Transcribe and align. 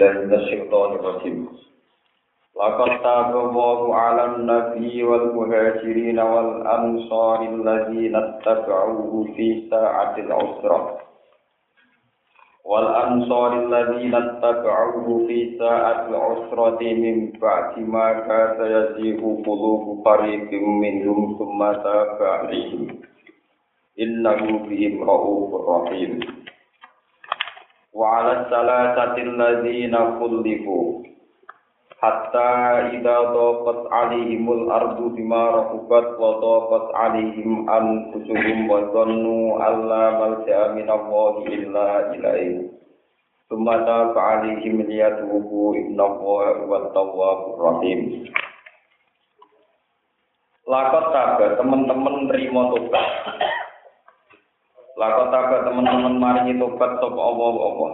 بالله 0.00 0.12
من 0.12 0.34
الشيطان 0.34 0.92
الرجيم 0.92 1.48
لقد 2.56 2.90
تاب 3.02 3.36
الله 3.36 3.94
على 3.94 4.24
النبي 4.24 5.02
والمهاجرين 5.04 6.18
والأنصار 6.20 7.38
الذين 7.42 8.16
اتبعوه 8.16 9.24
في 9.36 9.46
ساعة 9.70 10.14
العسرة 10.18 10.98
والأنصار 12.64 13.50
الذين 13.66 14.14
اتبعوه 14.14 15.26
في 15.26 15.58
ساعة 15.58 16.08
العسرة 16.08 16.80
من 16.82 17.30
بعد 17.42 17.78
ما 17.78 18.12
كاد 18.12 18.58
يزيغ 18.76 19.20
قلوب 19.46 20.04
فريق 20.04 20.50
منهم 20.62 21.36
ثم 21.38 21.60
تاب 21.82 22.18
عليهم 22.22 22.86
إنه 24.00 24.58
بهم 24.68 25.10
رؤوف 25.10 25.50
رحيم 25.70 26.20
وعلى 27.92 28.32
الثلاثة 28.40 29.16
الذين 29.22 29.94
خلفوا 29.96 30.86
حتى 32.00 32.50
إذا 32.96 33.20
ضاقت 33.20 33.92
عليهم 33.92 34.52
الأرض 34.52 35.00
بما 35.16 35.50
رحبت 35.50 36.06
وضاقت 36.20 36.94
عليهم 36.94 37.70
أنفسهم 37.70 38.70
وظنوا 38.70 39.68
أن 39.68 39.88
لا 39.88 40.04
ملجأ 40.20 40.60
من 40.72 40.88
الله 40.90 41.34
إلا 41.46 41.86
إليه 42.14 42.56
ثم 43.50 43.64
تاب 43.64 44.18
عليهم 44.18 44.82
ليتوبوا 44.82 45.74
إن 45.76 46.00
الله 46.00 46.44
هو 46.64 46.76
التواب 46.76 47.38
الرحيم 47.54 48.00
Lakot 50.66 51.14
taga 51.14 51.54
teman-teman 51.62 52.26
terima 52.26 52.74
tobat 52.74 53.06
Lakot 55.01 55.33
taga 55.33 55.65
teman-teman 55.65 56.21
maringi 56.21 56.61
tobat 56.61 57.01
sapa 57.01 57.17
Allah 57.17 57.53
Allah. 57.57 57.91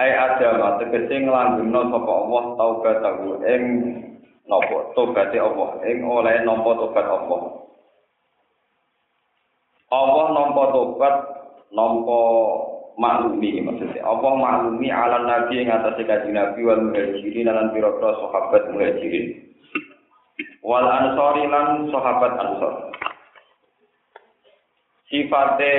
Ai 0.00 0.16
adama 0.16 0.80
tegese 0.80 1.28
nglanggengno 1.28 1.92
sapa 1.92 2.08
Allah 2.24 2.42
taubat 2.56 2.96
tahu 3.04 3.36
ing 3.44 3.62
napa 4.48 4.96
tobate 4.96 5.36
Allah 5.36 5.76
ing 5.84 6.08
oleh 6.08 6.40
nampa 6.48 6.72
tobat 6.72 7.04
Allah. 7.04 7.40
Allah 9.92 10.26
nampa 10.32 10.62
tobat 10.72 11.14
nampa 11.76 12.20
maklumi 12.96 13.62
maksudnya 13.62 14.02
Allah 14.02 14.32
maklumi 14.40 14.88
ala 14.90 15.22
nabi 15.22 15.62
yang 15.62 15.70
atas 15.84 16.00
kaji 16.00 16.32
nabi 16.34 16.60
wal 16.66 16.80
muhajirin 16.80 17.46
lan 17.46 17.70
pira-pira 17.70 18.10
sahabat 18.24 18.62
muhajirin 18.74 19.26
wal 20.66 20.82
ansori 20.82 21.44
lan 21.46 21.86
sahabat 21.94 22.32
ansor 22.42 22.74
sifate 25.08 25.72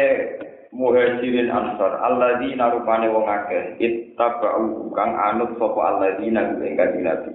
muhajirin 0.73 1.49
ansar. 1.49 2.01
Alladzina 2.01 2.73
rupane 2.73 3.07
wong 3.09 3.25
akeh. 3.25 3.77
Ittaba'u 3.81 4.89
kang 4.93 5.17
anut 5.17 5.57
sapa 5.57 5.79
alladzina 5.95 6.53
ing 6.61 6.73
kanjeng 6.77 7.05
nabi. 7.05 7.31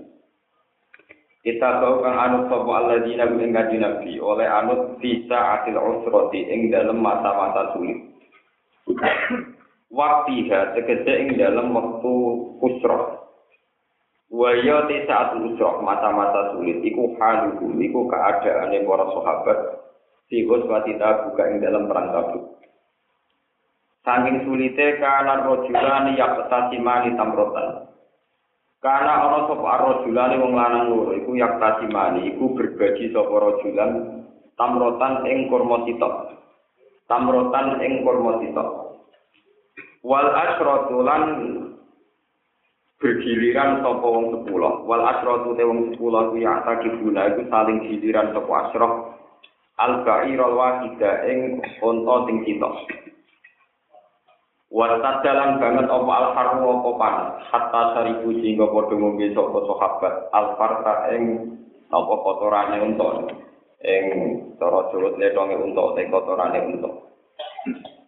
Ittaba'u 1.47 2.03
kang 2.03 2.17
anut 2.19 2.45
sapa 2.50 2.70
alladzina 2.70 3.25
ing 3.31 3.50
kanjeng 3.55 3.83
nabi. 3.83 4.19
Oleh 4.19 4.47
anut 4.47 4.98
bisa 5.03 5.39
atil 5.61 5.78
usrati 5.78 6.41
ing 6.47 6.70
dalem 6.70 6.98
masa-masa 7.03 7.75
sulit. 7.75 7.99
Waktiha 9.94 10.75
tegese 10.75 11.12
ing 11.27 11.38
dalem 11.38 11.75
wektu 11.75 12.15
usrah. 12.62 13.22
Wa 14.34 14.50
ya 14.50 14.83
saat 15.06 15.38
usrah 15.38 15.78
masa-masa 15.83 16.54
sulit. 16.54 16.83
Iku 16.83 17.15
haluhum 17.19 17.78
iku 17.78 18.06
keadaane 18.10 18.83
para 18.83 19.06
sahabat 19.15 19.84
Sihus 20.32 20.64
watita 20.64 21.28
buka 21.28 21.42
ing 21.52 21.60
dalam 21.60 21.84
perang 21.84 22.08
tabuk. 22.08 22.44
Saking 24.04 24.44
sulite 24.44 25.00
kana 25.00 25.44
rojulani 25.44 26.16
yak 26.16 26.48
tasimani 26.48 27.16
tamrotan. 27.16 27.88
Karena 28.84 29.24
ana 29.24 29.48
sapa 29.48 29.80
rojulani 29.80 30.36
wong 30.40 30.52
lanang 30.52 30.92
loro 30.92 31.12
iku 31.16 31.32
yak 31.36 31.56
tasimani 31.56 32.36
iku 32.36 32.52
berbagi 32.52 33.12
sapa 33.12 33.32
rojulan 33.32 33.90
tamrotan 34.60 35.24
ing 35.24 35.48
kurma 35.48 35.88
sitok. 35.88 36.36
Tamrotan 37.08 37.80
ing 37.80 38.04
kurma 38.04 38.41
sitok. 38.44 38.68
Wal 40.04 40.28
asratulan 40.36 41.24
bergiliran 43.00 43.80
sapa 43.80 44.04
wong 44.04 44.36
sepuluh. 44.36 44.84
Wal 44.84 45.00
asratu 45.00 45.56
te 45.56 45.64
wong 45.64 45.92
sepuluh 45.92 46.32
ku 46.32 46.36
yak 46.41 46.64
takibuna 46.68 47.32
iku 47.32 47.48
saling 47.48 47.88
giliran 47.88 48.36
sapa 48.36 48.52
asrah 48.68 48.92
al 49.78 50.06
ba'irul 50.06 50.54
wahida 50.54 51.26
ing 51.26 51.58
unta 51.82 52.14
sing 52.30 52.36
sitok. 52.46 52.74
Wasat 54.74 55.22
dalam 55.22 55.62
banget 55.62 55.86
apa 55.86 56.12
al 56.18 56.26
harmu 56.34 56.82
apa 56.82 56.90
panas 56.98 57.28
hatta 57.50 57.82
saribu 57.94 58.34
sehingga 58.42 58.66
padha 58.70 58.94
ngombe 58.98 59.30
sapa 59.30 59.58
sahabat. 59.70 60.14
Al 60.34 60.46
farta 60.58 60.94
ing 61.14 61.22
apa 61.90 62.14
kotorane 62.22 62.76
unta? 62.82 63.08
Ing 63.84 64.04
cara 64.58 64.90
Jawa 64.90 65.14
letonge 65.18 65.54
unta 65.62 65.82
ing 65.98 66.06
kotorane 66.10 66.58
unta. 66.74 66.91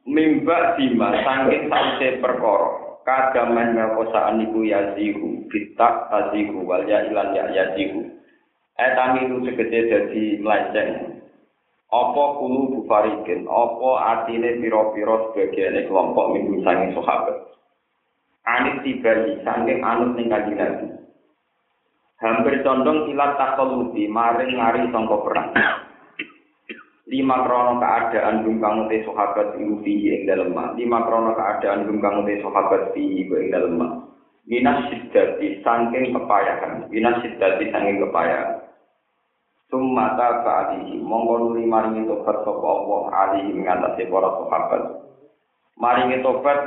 Mimba 0.07 0.79
dima 0.79 1.11
saking 1.23 1.67
sause 1.71 2.09
perkara. 2.23 2.71
Kadaman 3.07 3.79
ngakosaan 3.79 4.43
iku 4.43 4.67
yazihu 4.67 5.47
bitak 5.47 6.11
tazihu 6.11 6.67
wal 6.67 6.83
ya 6.91 7.07
ilan 7.07 7.39
ya 7.39 7.47
yazihu. 7.55 8.03
Etami 8.75 9.31
itu 9.31 9.47
segede 9.47 9.81
dadi 9.87 10.43
melenceng 10.43 11.17
apa 11.87 12.25
kulu 12.43 12.61
bufarikin, 12.75 13.47
apa 13.47 13.91
atine 14.11 14.59
piro-piro 14.59 15.31
sebagian 15.31 15.87
kelompok 15.87 16.35
minggu 16.35 16.59
sanging 16.67 16.91
sahabat. 16.99 17.37
Anit 18.47 18.83
tibali, 18.83 19.39
sanging 19.47 19.83
anut 19.87 20.19
ning 20.19 20.27
kaji. 20.27 20.55
Hampir 22.17 22.65
condong 22.65 23.07
silat 23.07 23.37
takoluti, 23.39 24.09
maring 24.09 24.57
ngari 24.57 24.89
sangka 24.91 25.17
perang. 25.21 25.49
Lima 27.07 27.47
krono 27.47 27.79
keadaan 27.79 28.43
bungkang 28.43 28.91
te 28.91 29.07
sahabat 29.07 29.55
iku 29.55 29.79
fihi 29.87 30.11
ing 30.11 30.23
dalem 30.27 30.59
Lima 30.75 31.07
krono 31.07 31.39
keadaan 31.39 31.87
bungkang 31.87 32.27
te 32.27 32.43
sahabat 32.43 32.91
fihi 32.99 33.31
ing 33.31 33.55
dalem 33.55 33.79
Minas 34.47 34.91
siddati 34.91 35.59
sangking 35.67 36.15
kepayahan, 36.15 36.87
minas 36.87 37.19
siddati 37.19 37.67
sangking 37.75 37.99
kepayahan. 37.99 38.66
Sumata 39.67 40.47
ba'dihi 40.47 41.03
mongko 41.03 41.35
nuli 41.43 41.67
maringi 41.67 42.07
tobat 42.07 42.39
sapa 42.47 42.67
Allah 42.71 43.03
alihi 43.27 43.51
ngatasi 43.67 44.07
para 44.07 44.31
sahabat. 44.39 44.83
Maringi 45.75 46.23
tobat 46.23 46.59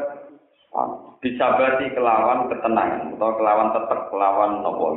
disabati 1.24 1.96
kelawan 1.96 2.52
ketenangan 2.52 3.16
atau 3.16 3.32
kelawan 3.40 3.72
tetap 3.72 4.00
kelawan 4.12 4.52
nopo 4.60 4.88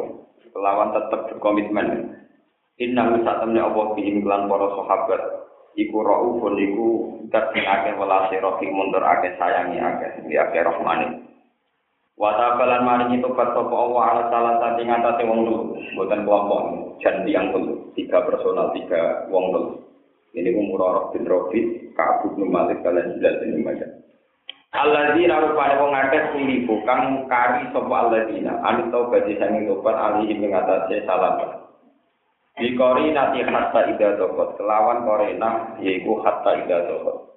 kelawan 0.51 0.91
tetap 0.91 1.31
berkomitmen. 1.31 2.19
Inna 2.83 3.23
satamne 3.23 3.63
Allah 3.63 3.87
bihim 3.95 4.27
kelan 4.27 4.51
para 4.51 4.67
sahabat 4.75 5.23
iku 5.79 6.03
raufun 6.03 6.59
iku 6.59 6.89
dat 7.31 7.55
akeh 7.55 7.95
welase 7.95 8.37
mundur 8.67 9.03
akeh 9.07 9.31
sayangi 9.39 9.79
akeh 9.79 10.11
akeh 10.27 10.63
rahmane. 10.67 11.22
Wata 12.23 12.55
balan 12.55 12.87
maringi 12.87 13.19
tobat 13.19 13.51
sapa 13.51 13.75
Allah 13.75 14.03
ala 14.15 14.23
salah 14.31 14.55
satu 14.63 14.87
ngatasi 14.87 15.27
wong 15.27 15.43
dulu, 15.43 15.75
bukan 15.99 16.23
kelompok 16.23 16.63
jan 17.03 17.27
yang 17.27 17.51
dulu, 17.51 17.91
tiga 17.99 18.23
personal 18.23 18.71
tiga 18.79 19.27
wong 19.27 19.51
dulu. 19.51 19.83
Ini 20.31 20.55
umur 20.55 21.11
bin 21.11 21.27
Robi, 21.27 21.91
Ka'ab 21.99 22.23
bin 22.39 22.47
Malik 22.47 22.79
kalian 22.87 23.19
jelas 23.19 23.43
ini 23.43 23.59
macam. 23.67 23.91
Alladzina 24.71 25.43
rupane 25.43 25.75
wong 25.83 25.93
akeh 25.99 26.23
sili 26.31 26.63
bukan 26.63 27.27
kari 27.27 27.67
sapa 27.75 27.91
alladzina 27.91 28.55
anu 28.71 28.95
tau 28.95 29.11
gaji 29.11 29.37
sangi 29.43 29.67
tobat 29.67 29.99
alihi 29.99 30.39
mengatasi 30.39 31.03
salah. 31.03 31.37
Di 32.55 32.71
nati 32.79 33.43
hatta 33.43 33.81
ida 33.91 34.15
dokot 34.15 34.63
kelawan 34.63 35.03
korena 35.03 35.75
yaiku 35.83 36.23
hatta 36.23 36.55
ida 36.55 36.87
dokot. 36.87 37.35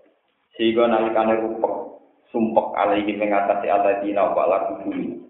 Sehingga 0.55 0.87
nalikane 0.87 1.41
rupek 1.41 1.74
sumpek 2.35 2.75
alaihi 2.75 3.15
mengatasi 3.15 3.71
aladina 3.71 4.35
wa 4.35 4.43
laku 4.43 4.83
bumi. 4.83 5.23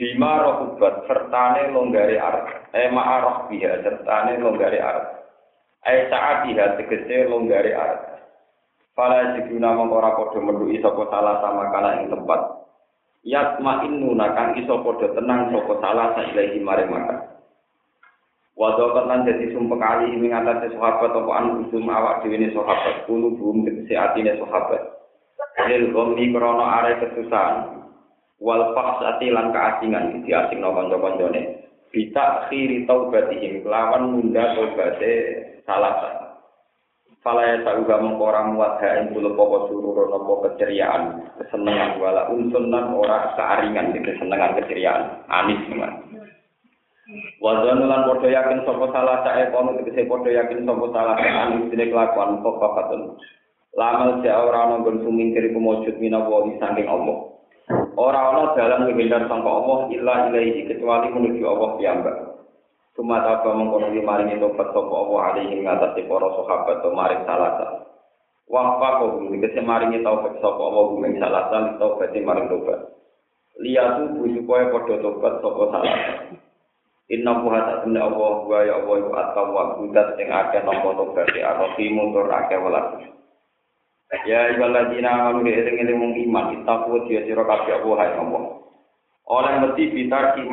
Bima 0.00 0.40
rohubat 0.40 1.04
sertane 1.04 1.68
longgari 1.76 2.16
arah. 2.16 2.72
Eh 2.72 2.88
ma'arah 2.88 3.52
biha 3.52 3.84
sertane 3.84 4.40
longgari 4.40 4.80
arah. 4.80 5.28
Eh 5.84 6.08
saat 6.08 6.48
biha 6.48 6.80
tegese 6.80 7.28
longgari 7.28 7.76
arah. 7.76 8.16
Fala 8.96 9.36
jiduna 9.36 9.76
mengora 9.76 10.16
kodo 10.16 10.40
mendui 10.40 10.80
sapa 10.80 11.04
salah 11.12 11.44
sama 11.44 11.68
kana 11.68 12.00
ing 12.00 12.08
tempat. 12.08 12.40
Yatma'innu 13.28 14.16
nakang 14.16 14.56
iso 14.56 14.80
padha 14.80 15.12
tenang 15.12 15.52
sapa 15.52 15.72
salah 15.84 16.16
ilahi 16.16 16.58
mare 16.64 16.88
makan. 16.88 17.20
Wadokot 18.60 19.08
lan 19.08 19.24
jadi 19.24 19.56
sumpah 19.56 19.80
kali 19.80 20.20
ini 20.20 20.32
ngatasi 20.32 20.76
sahabat 20.76 21.16
apa 21.16 21.30
an 21.32 21.64
kusum 21.64 21.88
awak 21.88 22.20
dewi 22.20 22.36
ini 22.36 22.52
sahabat 22.52 23.08
kulu 23.08 23.32
bum 23.40 23.64
tegesi 23.64 23.96
atine 23.96 24.36
sahabat. 24.36 24.99
Lil 25.68 25.92
gomi 25.92 26.32
krono 26.32 26.64
are 26.64 26.96
kesusahan. 26.98 27.84
Wal 28.40 28.72
faksati 28.72 29.28
lan 29.28 29.52
keasingan 29.52 30.24
di 30.24 30.32
asing 30.32 30.64
no 30.64 30.72
konco-koncone. 30.72 31.68
Bisa 31.90 32.46
akhiri 32.46 32.86
taubatihim 32.86 33.66
kelawan 33.66 34.16
munda 34.16 34.54
taubate 34.56 35.12
salah 35.66 36.20
Fala 37.20 37.44
ya 37.44 37.60
sauga 37.60 38.00
mengkorang 38.00 38.56
muat 38.56 38.80
ha 38.80 38.96
ing 38.96 39.12
kula 39.12 39.36
popo 39.36 39.68
surur 39.68 40.08
nopo 40.08 40.40
keceriaan, 40.40 41.20
kesenangan 41.36 42.00
wala 42.00 42.32
unsun 42.32 42.72
lan 42.72 42.96
ora 42.96 43.36
kearingan 43.36 43.92
di 43.92 44.00
kesenangan 44.00 44.56
keceriaan. 44.56 45.20
Anis 45.28 45.60
teman. 45.68 46.00
Wazan 47.44 47.84
lan 47.84 48.08
padha 48.08 48.24
yakin 48.24 48.64
sapa 48.64 48.88
salah 48.88 49.20
sae 49.20 49.52
kono 49.52 49.76
tegese 49.76 50.08
padha 50.08 50.32
yakin 50.32 50.64
sapa 50.64 50.86
salah 50.96 51.14
sae 51.20 51.28
anis 51.28 51.68
dene 51.68 51.92
kelakuan 51.92 52.40
kok 52.40 52.56
papatun. 52.56 53.02
Lamal 53.78 54.18
ja 54.26 54.42
ora 54.42 54.66
ana 54.66 54.82
nggon 54.82 55.06
sumingkir 55.06 55.46
kumujud 55.54 55.94
minawa 56.02 56.42
saking 56.58 56.90
Allah. 56.90 57.30
Ora 57.94 58.20
ana 58.34 58.50
dalan 58.58 58.90
ngehindar 58.90 59.30
sangka 59.30 59.46
Allah 59.46 59.78
illa 59.94 60.14
ilaihi 60.26 60.66
kecuali 60.66 61.06
menuju 61.14 61.42
Allah 61.46 61.70
piyambak. 61.78 62.16
Cuma 62.98 63.22
tak 63.22 63.46
mengkono 63.46 63.94
di 63.94 64.02
maring 64.02 64.42
tobat 64.42 64.74
sapa 64.74 64.90
Allah 64.90 65.20
alaihi 65.32 65.62
ngatasi 65.62 66.04
para 66.10 66.28
sahabat 66.34 66.76
to 66.82 66.90
maring 66.90 67.22
salasa. 67.22 67.86
Wa 68.50 68.82
fa 68.82 68.98
ko 68.98 69.22
dikese 69.30 69.62
maringi 69.62 70.02
taufik 70.02 70.34
sapa 70.42 70.58
Allah 70.58 70.84
gumeng 70.90 71.14
salasa 71.22 71.78
taufik 71.78 72.10
maring 72.18 72.50
tobat. 72.50 72.90
Liyatu 73.62 74.18
bu 74.18 74.34
supaya 74.34 74.74
padha 74.74 74.98
tobat 74.98 75.34
sapa 75.38 75.62
salasa. 75.70 76.12
Inna 77.10 77.38
buha 77.38 77.58
tak 77.62 77.86
Allah 77.86 78.34
wa 78.46 78.58
ya 78.66 78.74
Allah 78.82 78.94
iku 79.02 79.10
at-tawwab 79.14 79.68
budat 79.82 80.14
sing 80.18 80.30
akeh 80.30 80.62
nampa 80.62 80.90
tobat 80.94 81.26
e 81.34 81.40
arfi 81.42 81.86
mundur 81.94 82.26
akeh 82.26 82.58
welas. 82.58 83.19
Ya 84.10 84.50
ibadina 84.50 85.30
amanu 85.30 85.46
eling-eling 85.46 85.94
mung 85.94 86.18
iman 86.18 86.50
itaku 86.58 87.06
dia 87.06 87.22
sira 87.22 87.46
kabeh 87.46 87.78
Allah 87.78 87.96
hai 88.02 88.12
Allah. 88.18 88.42
Oleh 89.30 89.54
mesti 89.62 89.86
bitar 89.94 90.34
ki 90.34 90.50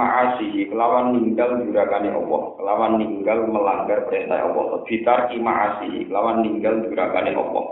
kelawan 0.69 1.18
ninggal 1.18 1.65
jurakane 1.65 2.13
Allah, 2.13 2.42
kelawan 2.62 3.01
ninggal 3.01 3.50
melanggar 3.50 4.06
perintah 4.06 4.45
Allah. 4.45 4.86
Bitar 4.86 5.33
ki 5.33 5.42
ma'asihi 5.42 6.06
kelawan 6.06 6.45
ninggal 6.45 6.86
jurakane 6.86 7.33
Allah. 7.33 7.65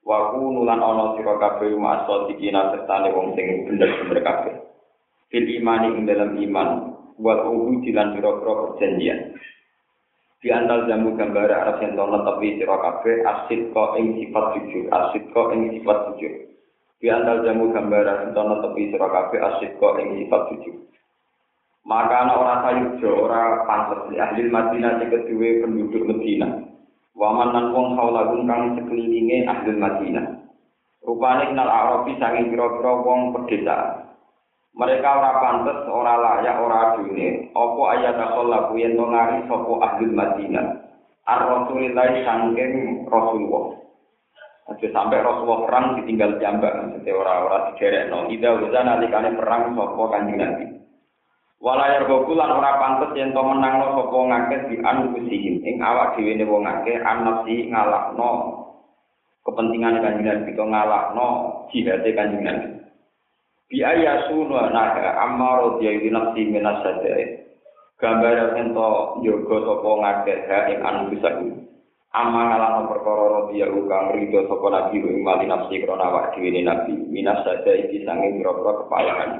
Wa 0.00 0.32
nulan 0.32 0.80
ana 0.80 1.20
sira 1.20 1.36
kabeh 1.36 1.76
ma'asa 1.76 2.32
dikina 2.32 2.72
sertane 2.72 3.12
wong 3.12 3.36
sing 3.36 3.68
bener-bener 3.68 4.24
kabeh. 4.24 4.56
Fil 5.28 5.44
imani 5.44 5.92
ing 5.92 6.08
dalam 6.08 6.40
iman 6.40 6.68
wal 7.20 7.44
uhudi 7.52 7.92
lan 7.92 8.16
pira-pira 8.16 8.72
perjanjian. 8.72 9.36
Di 10.38 10.54
antal 10.54 10.86
jamu 10.86 11.18
gambar 11.18 11.50
arah 11.50 11.82
yang 11.82 11.98
tono 11.98 12.22
tapi 12.22 12.62
sira 12.62 12.78
kabeh 12.78 13.26
asid 13.26 13.74
kok 13.74 13.98
ing 13.98 14.14
sifat 14.22 14.44
jujur, 14.54 14.86
asid 14.86 15.24
kok 15.34 15.50
ing 15.50 15.74
sifat 15.74 15.98
jujur. 16.14 16.34
Di 16.98 17.06
antal 17.10 17.42
jamu 17.42 17.74
gambaran 17.74 18.34
tono 18.34 18.62
tepi 18.62 18.90
sira 18.90 19.06
kabeh 19.10 19.38
asyik 19.38 19.78
kok 19.82 19.98
ing 19.98 20.18
sifat 20.22 20.42
jujur. 20.54 20.78
Maka 21.86 22.14
ana 22.26 22.32
ora 22.38 22.54
sayujo 22.66 23.10
ora 23.26 23.64
pantes 23.64 24.12
di 24.12 24.16
ahli 24.18 24.50
Madinah 24.50 24.98
sing 25.02 25.08
kedue 25.10 25.62
penduduk 25.62 26.04
Madinah. 26.04 26.52
Waman 27.18 27.48
nan 27.54 27.66
wong 27.74 27.98
haulahum 27.98 28.46
kang 28.46 28.78
sekelilinge 28.78 29.46
ahli 29.46 29.74
Madinah. 29.74 30.26
Rupane 31.02 31.54
nal 31.54 31.70
Arabi 31.70 32.18
sange 32.20 32.50
pira-pira 32.50 32.92
wong 33.02 33.34
pedesaan. 33.34 34.07
Mereka 34.76 35.08
ora 35.08 35.32
pantes, 35.40 35.78
ora 35.88 36.14
layak, 36.20 36.56
ora 36.60 36.98
dunia. 37.00 37.48
Apa 37.56 37.82
ayat 37.96 38.16
akholah 38.20 38.70
yen 38.76 38.94
to 38.94 39.04
ngari 39.08 39.38
sapa 39.48 39.72
ahli 39.84 40.06
Madinah. 40.12 40.66
Ar-Rasulillah 41.28 42.08
sangking 42.24 43.04
Rasulullah. 43.04 43.78
Aja 44.68 44.88
sampai 44.92 45.24
Rasulullah 45.24 45.64
perang 45.64 45.84
ditinggal 45.96 46.36
jambak, 46.40 46.76
maksudnya 46.76 47.16
orang-orang 47.16 47.64
dijerek 47.72 48.04
no. 48.12 48.28
Ida 48.28 48.48
udah 48.52 48.82
nalikane 48.84 49.32
perang 49.32 49.72
sopo 49.72 50.12
kanjeng 50.12 50.36
Nabi. 50.36 50.64
Walayar 51.58 52.04
gokulan 52.04 52.52
ora 52.52 52.76
pantes 52.76 53.16
yang 53.16 53.32
to 53.32 53.40
menang 53.40 53.80
no 53.80 53.96
sopo 53.96 54.28
ngakeh 54.28 54.68
di 54.68 54.76
anfusihim. 54.84 55.64
Ing 55.64 55.80
awak 55.80 56.20
dhewe 56.20 56.36
ne 56.36 56.44
wong 56.44 56.68
ngakeh 56.68 57.00
anafsi 57.00 57.72
ngalakno 57.72 58.30
kepentingan 59.44 60.04
kanjeng 60.04 60.26
Nabi 60.28 60.50
to 60.52 60.64
ngalakno 60.68 61.26
jihate 61.72 62.10
kanjeng 62.12 62.44
Nabi. 62.44 62.68
Bi 63.68 63.84
ayasun 63.84 64.48
wa 64.48 64.72
naga 64.72 65.20
amma 65.28 65.76
radiyallahu 65.76 66.08
nafsi 66.08 66.42
minas. 66.48 66.80
Gambar 67.98 68.54
yang 68.54 68.78
to 68.78 68.88
yoga 69.26 69.56
sopo 69.66 69.98
ngakeh 69.98 70.46
ha 70.46 70.70
ing 70.70 70.78
anfusihim. 70.86 71.66
Amma 72.14 72.46
ngalano 72.48 72.88
perkara 72.88 73.24
rodiya 73.26 73.68
kang 73.68 74.14
rido 74.14 74.46
sapa 74.48 74.66
nabi 74.70 75.02
ing 75.02 75.20
mali 75.20 75.50
nafsi 75.50 75.82
krana 75.82 76.06
awak 76.08 76.32
dhewe 76.32 76.62
nabi 76.62 76.94
minas 77.10 77.42
saja 77.42 77.74
iki 77.74 78.06
sange 78.06 78.38
pira-pira 78.38 78.86
kepayahan. 78.86 79.30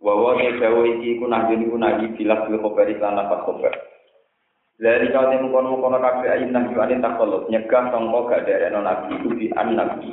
Wa 0.00 0.18
wa 0.18 0.34
dawa 0.40 0.82
iki 0.88 1.20
ku 1.20 1.28
nabi 1.28 1.68
ku 1.68 1.76
nabi 1.76 2.16
bilas 2.16 2.48
lu 2.48 2.58
kobari 2.64 2.96
lan 2.96 3.20
nafas 3.20 3.44
kobar. 3.44 3.76
Dari 4.80 5.12
kau 5.12 5.28
temu 5.28 5.52
kono 5.52 5.76
kono 5.76 6.00
kafe 6.00 6.32
ayin 6.32 6.56
nabi 6.56 6.74
ane 6.80 6.96
takolot 6.98 7.46
nyegah 7.52 7.92
tongko 7.92 8.24
gak 8.24 8.48
dereno 8.48 8.80
nabi 8.80 9.20
ku 9.20 9.36
di 9.36 9.52
an 9.52 9.76
nabi. 9.76 10.10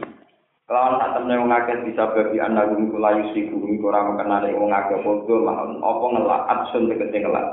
Lawan 0.71 0.95
tak 0.95 1.12
temne 1.19 1.36
wong 1.44 1.51
akeh 1.51 1.83
bisa 1.83 2.07
babi 2.15 2.39
an 2.39 2.56
nabi 2.56 2.88
ku 2.88 2.95
layu 2.95 3.36
siku 3.36 3.60
ku 3.60 3.83
ora 3.83 4.07
mengenali 4.07 4.56
wong 4.56 4.71
akeh 4.71 5.04
podo 5.04 5.44
mahon 5.44 5.83
apa 5.83 6.06
ngelak 6.07 6.42
adsun 6.56 6.88
tegese 6.88 7.19
ngelak. 7.19 7.48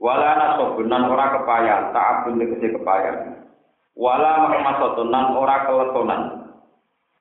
Wala 0.00 0.28
nasobunan 0.40 1.12
ora 1.12 1.36
kepayan, 1.36 1.92
ta'abun 1.92 2.40
tegese 2.40 2.72
kepayan. 2.72 3.44
Wala 3.92 4.48
makmasatun 4.48 5.12
nan 5.12 5.36
ora 5.36 5.68
keletonan. 5.68 6.22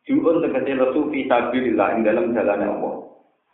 Juun 0.07 0.39
tegese 0.39 0.79
lesu 0.79 1.11
fi 1.11 1.27
sabilillah 1.27 1.99
ing 1.99 2.07
dalam 2.07 2.31
jalan 2.31 2.79
Allah. 2.79 2.95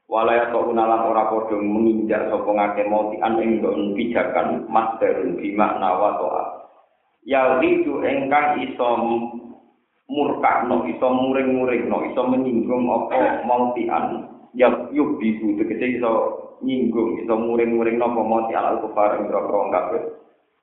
Wala 0.05 0.37
ya 0.37 0.53
unalan 0.53 1.09
ora 1.09 1.33
padha 1.33 1.57
menginjak 1.57 2.29
sapa 2.29 2.45
ngake 2.45 2.85
mati 2.85 3.17
an 3.25 3.41
ing 3.41 3.57
don 3.65 3.97
pijakan 3.97 4.69
masdarun 4.69 5.33
bi 5.41 5.57
makna 5.57 5.97
wa 5.97 6.13
to'a. 6.21 6.43
Ya 7.25 7.57
itu 7.57 8.05
engkang 8.05 8.61
iso 8.61 8.89
murkakno, 10.05 10.85
iso 10.89 11.07
muring-muringno, 11.09 11.97
iso 12.13 12.21
menyinggung 12.25 12.85
apa 12.89 13.45
mautian. 13.45 14.31
Ya 14.55 14.71
yuk 14.95 15.19
bisu 15.19 15.59
tegese 15.59 15.99
iso 15.99 16.11
nyinggung 16.63 17.19
iso 17.23 17.35
muring-muring 17.35 17.99
napa 17.99 18.21
mati 18.23 18.55
alal 18.55 18.79
kufar 18.79 19.19
ing 19.19 19.27
rokok 19.27 19.71
kafir 19.73 20.03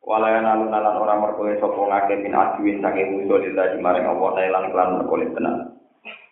walaya 0.02 0.40
nalu 0.40 0.66
nalan 0.72 0.98
ora 0.98 1.14
merkoe 1.20 1.54
sapa 1.60 1.78
ngake 1.78 2.14
min 2.24 2.34
ajuin 2.34 2.80
saking 2.80 3.08
musuh 3.22 3.38
lillahi 3.38 3.76
maring 3.78 4.06
Allah 4.08 4.30
nailan 4.34 4.64
klan 4.72 4.88
merkoe 4.98 5.26
tenan 5.36 5.56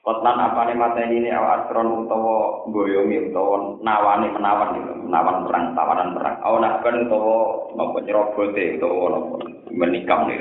Kotlan 0.01 0.41
apane 0.41 0.73
mateni 0.81 1.21
ini 1.21 1.29
awak 1.29 1.69
asron 1.69 2.09
utawa 2.09 2.65
goyomi 2.73 3.21
utawa 3.29 3.77
nawane 3.85 4.33
menawan 4.33 4.73
gitu, 4.81 4.97
menawan 4.97 5.45
perang, 5.45 5.77
tawanan 5.77 6.17
perang. 6.17 6.41
Awan 6.41 6.81
kan 6.81 7.05
utawa 7.05 7.69
napa 7.77 8.01
nyerobote 8.09 8.81
utawa 8.81 9.05
napa 9.13 9.37
menikam 9.69 10.25
nih. 10.25 10.41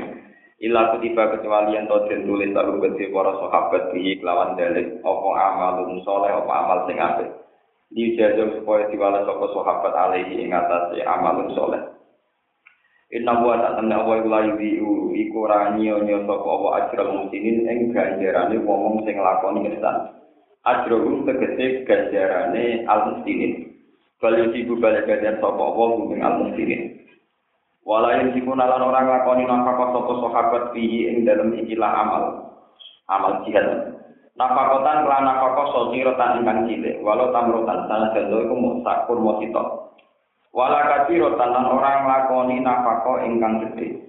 Ila 0.60 0.92
kutiba 0.92 1.32
kecuali 1.32 1.80
yang 1.80 1.88
tau 1.88 2.04
tulis 2.04 2.52
taruh 2.52 2.84
gede 2.84 3.08
para 3.16 3.32
sahabat 3.32 3.96
di 3.96 4.20
kelawan 4.20 4.60
dalil 4.60 5.00
apa 5.08 5.30
amalun 5.40 6.04
soleh 6.04 6.36
apa 6.36 6.52
amal 6.52 6.80
sing 6.84 7.00
apik. 7.00 7.32
dijajal 7.90 8.60
supaya 8.60 8.86
diwales 8.92 9.26
sapa 9.26 9.46
sahabat 9.50 9.94
alaihi 9.98 10.46
ing 10.46 10.54
atase 10.54 11.02
amalun 11.02 11.56
saleh. 11.58 11.82
Inna 13.10 13.42
wa 13.42 13.58
ta'ala 13.58 14.06
wa 14.06 14.22
la 14.22 14.40
yuzi'u 14.54 15.16
iku 15.18 15.50
ora 15.50 15.74
nyonya 15.74 16.28
sapa 16.30 16.52
wa 16.54 16.70
ajral 16.86 17.10
muslimin 17.24 17.66
ing 17.66 17.80
ganjarane 17.90 18.62
wong 18.62 19.02
sing 19.08 19.18
lakoni 19.18 19.66
ihsan. 19.74 20.14
Ajrul 20.68 21.26
tegese 21.26 21.88
ganjarane 21.90 22.86
al 22.86 23.16
muslimin. 23.16 23.74
Kalau 24.22 24.52
ibu 24.54 24.76
balik 24.78 25.10
ganjar 25.10 25.42
sapa 25.42 25.66
wa 25.72 26.04
ing 26.14 26.22
al 26.22 26.36
muslimin. 26.46 27.00
Wala 27.88 28.22
jikun 28.36 28.60
alan 28.60 28.86
orang 28.86 29.08
lakoni 29.08 29.44
nafkah 29.48 29.96
sapa 29.96 30.14
sahabat 30.20 30.64
fihi 30.76 31.10
ing 31.10 31.24
dalam 31.24 31.56
ikilah 31.56 31.92
amal. 32.06 32.24
Amal 33.10 33.42
jihad. 33.48 34.00
Nafakotan 34.40 35.04
kelan 35.04 35.28
nafako 35.28 35.64
sotirotan 35.76 36.40
ingkang 36.40 36.64
cilik, 36.64 37.04
walau 37.04 37.28
tamrotan 37.36 37.92
sana 37.92 38.16
jando 38.16 38.40
iku 38.40 38.56
musakur 38.56 39.20
mosito. 39.20 39.92
Wala 40.56 40.80
kacirotan 40.88 41.52
lan 41.52 41.68
orang 41.68 42.08
lakoni 42.08 42.64
nafako 42.64 43.20
ingkang 43.20 43.68
gede. 43.68 44.00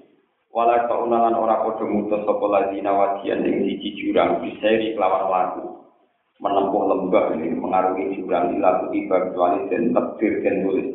Wala 0.54 0.86
kaunalan 0.86 1.34
ora 1.34 1.66
podo 1.66 1.82
mutus 1.82 2.22
sapa 2.22 2.46
ladina 2.46 2.94
wadian 2.94 3.42
ing 3.42 3.66
siji 3.66 3.98
jurang 3.98 4.38
biseri 4.38 4.94
kelawan 4.94 5.26
laku. 5.34 5.62
Menempuh 6.38 6.82
lembah 6.86 7.34
ini 7.34 7.50
mengarungi 7.58 8.22
jurang 8.22 8.54
laku 8.62 8.94
tiba 8.94 9.16
kecuali 9.26 9.66
dan 9.66 9.90
tebir 9.90 10.32
dan 10.46 10.56
tulis. 10.62 10.88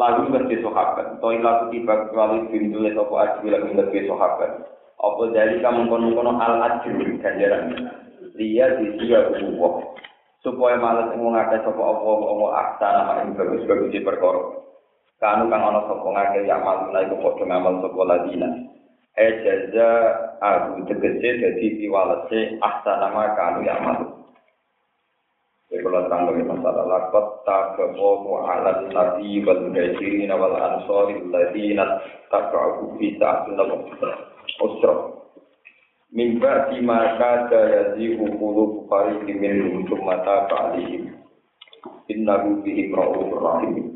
Lagu 0.00 0.32
berarti 0.32 0.56
sahabat, 0.64 1.20
toy 1.20 1.36
lagu 1.44 1.68
tiba 1.68 2.08
kecuali 2.08 2.48
bin 2.48 2.72
tulis 2.72 2.96
apa 2.96 3.14
aji 3.20 3.52
lagu 3.52 3.68
berarti 3.76 4.08
sahabat. 4.08 4.50
Apa 4.96 5.22
dari 5.36 5.60
kamu 5.60 5.92
kono-kono 5.92 6.40
al 6.40 6.56
ajr 6.56 6.96
ganjaran. 7.20 7.76
Dia 8.40 8.80
di 8.80 8.96
dia 8.96 9.28
Allah. 9.28 10.00
supaya 10.40 10.80
males 10.80 11.12
ing 11.12 11.20
wong 11.20 11.36
akeh 11.36 11.60
sapa 11.60 11.82
apa 11.84 12.00
apa 12.00 12.46
akta 12.64 12.88
nama 12.96 13.12
ing 13.24 13.36
bagus 13.36 13.64
bagus 13.68 13.92
perkara 14.00 14.40
kanu 15.20 15.52
kang 15.52 15.60
ana 15.60 15.84
sapa 15.84 16.08
ngake 16.08 16.48
ya 16.48 16.56
malu 16.64 16.88
iku 16.96 17.16
padha 17.20 17.44
ngamal 17.44 17.74
sapa 17.84 18.00
ladina 18.08 18.48
e 19.20 19.26
jaza 19.44 19.90
aku 20.40 20.88
tegese 20.88 21.28
dadi 21.44 21.66
piwalese 21.76 22.56
akta 22.56 22.92
nama 23.04 23.36
kanu 23.36 23.60
ya 23.68 23.76
malu 23.84 24.19
Jadi 25.70 25.86
kalau 25.86 26.10
bagi 26.10 26.42
masalah 26.42 26.82
lakot 26.82 27.46
tagamu 27.46 28.42
ala 28.42 28.90
nabi 28.90 29.38
wal 29.46 29.70
mudajirin 29.70 30.34
wal 30.34 30.58
ansori 30.58 31.22
ladina 31.30 32.02
tagaku 32.26 32.98
bisa 32.98 33.46
sunnah 33.46 33.78
usra 34.58 34.94
mimba 36.10 36.74
di 36.74 36.82
maka 36.82 37.46
daya 37.46 37.94
di 37.94 38.18
ukulu 38.18 38.82
bukari 38.82 39.14
kimin 39.30 39.78
untuk 39.78 40.02
mata 40.02 40.50
kali 40.50 41.06
inna 42.10 42.34
bihim 42.66 42.90
ra'uf 42.90 43.30
rahim. 43.38 43.94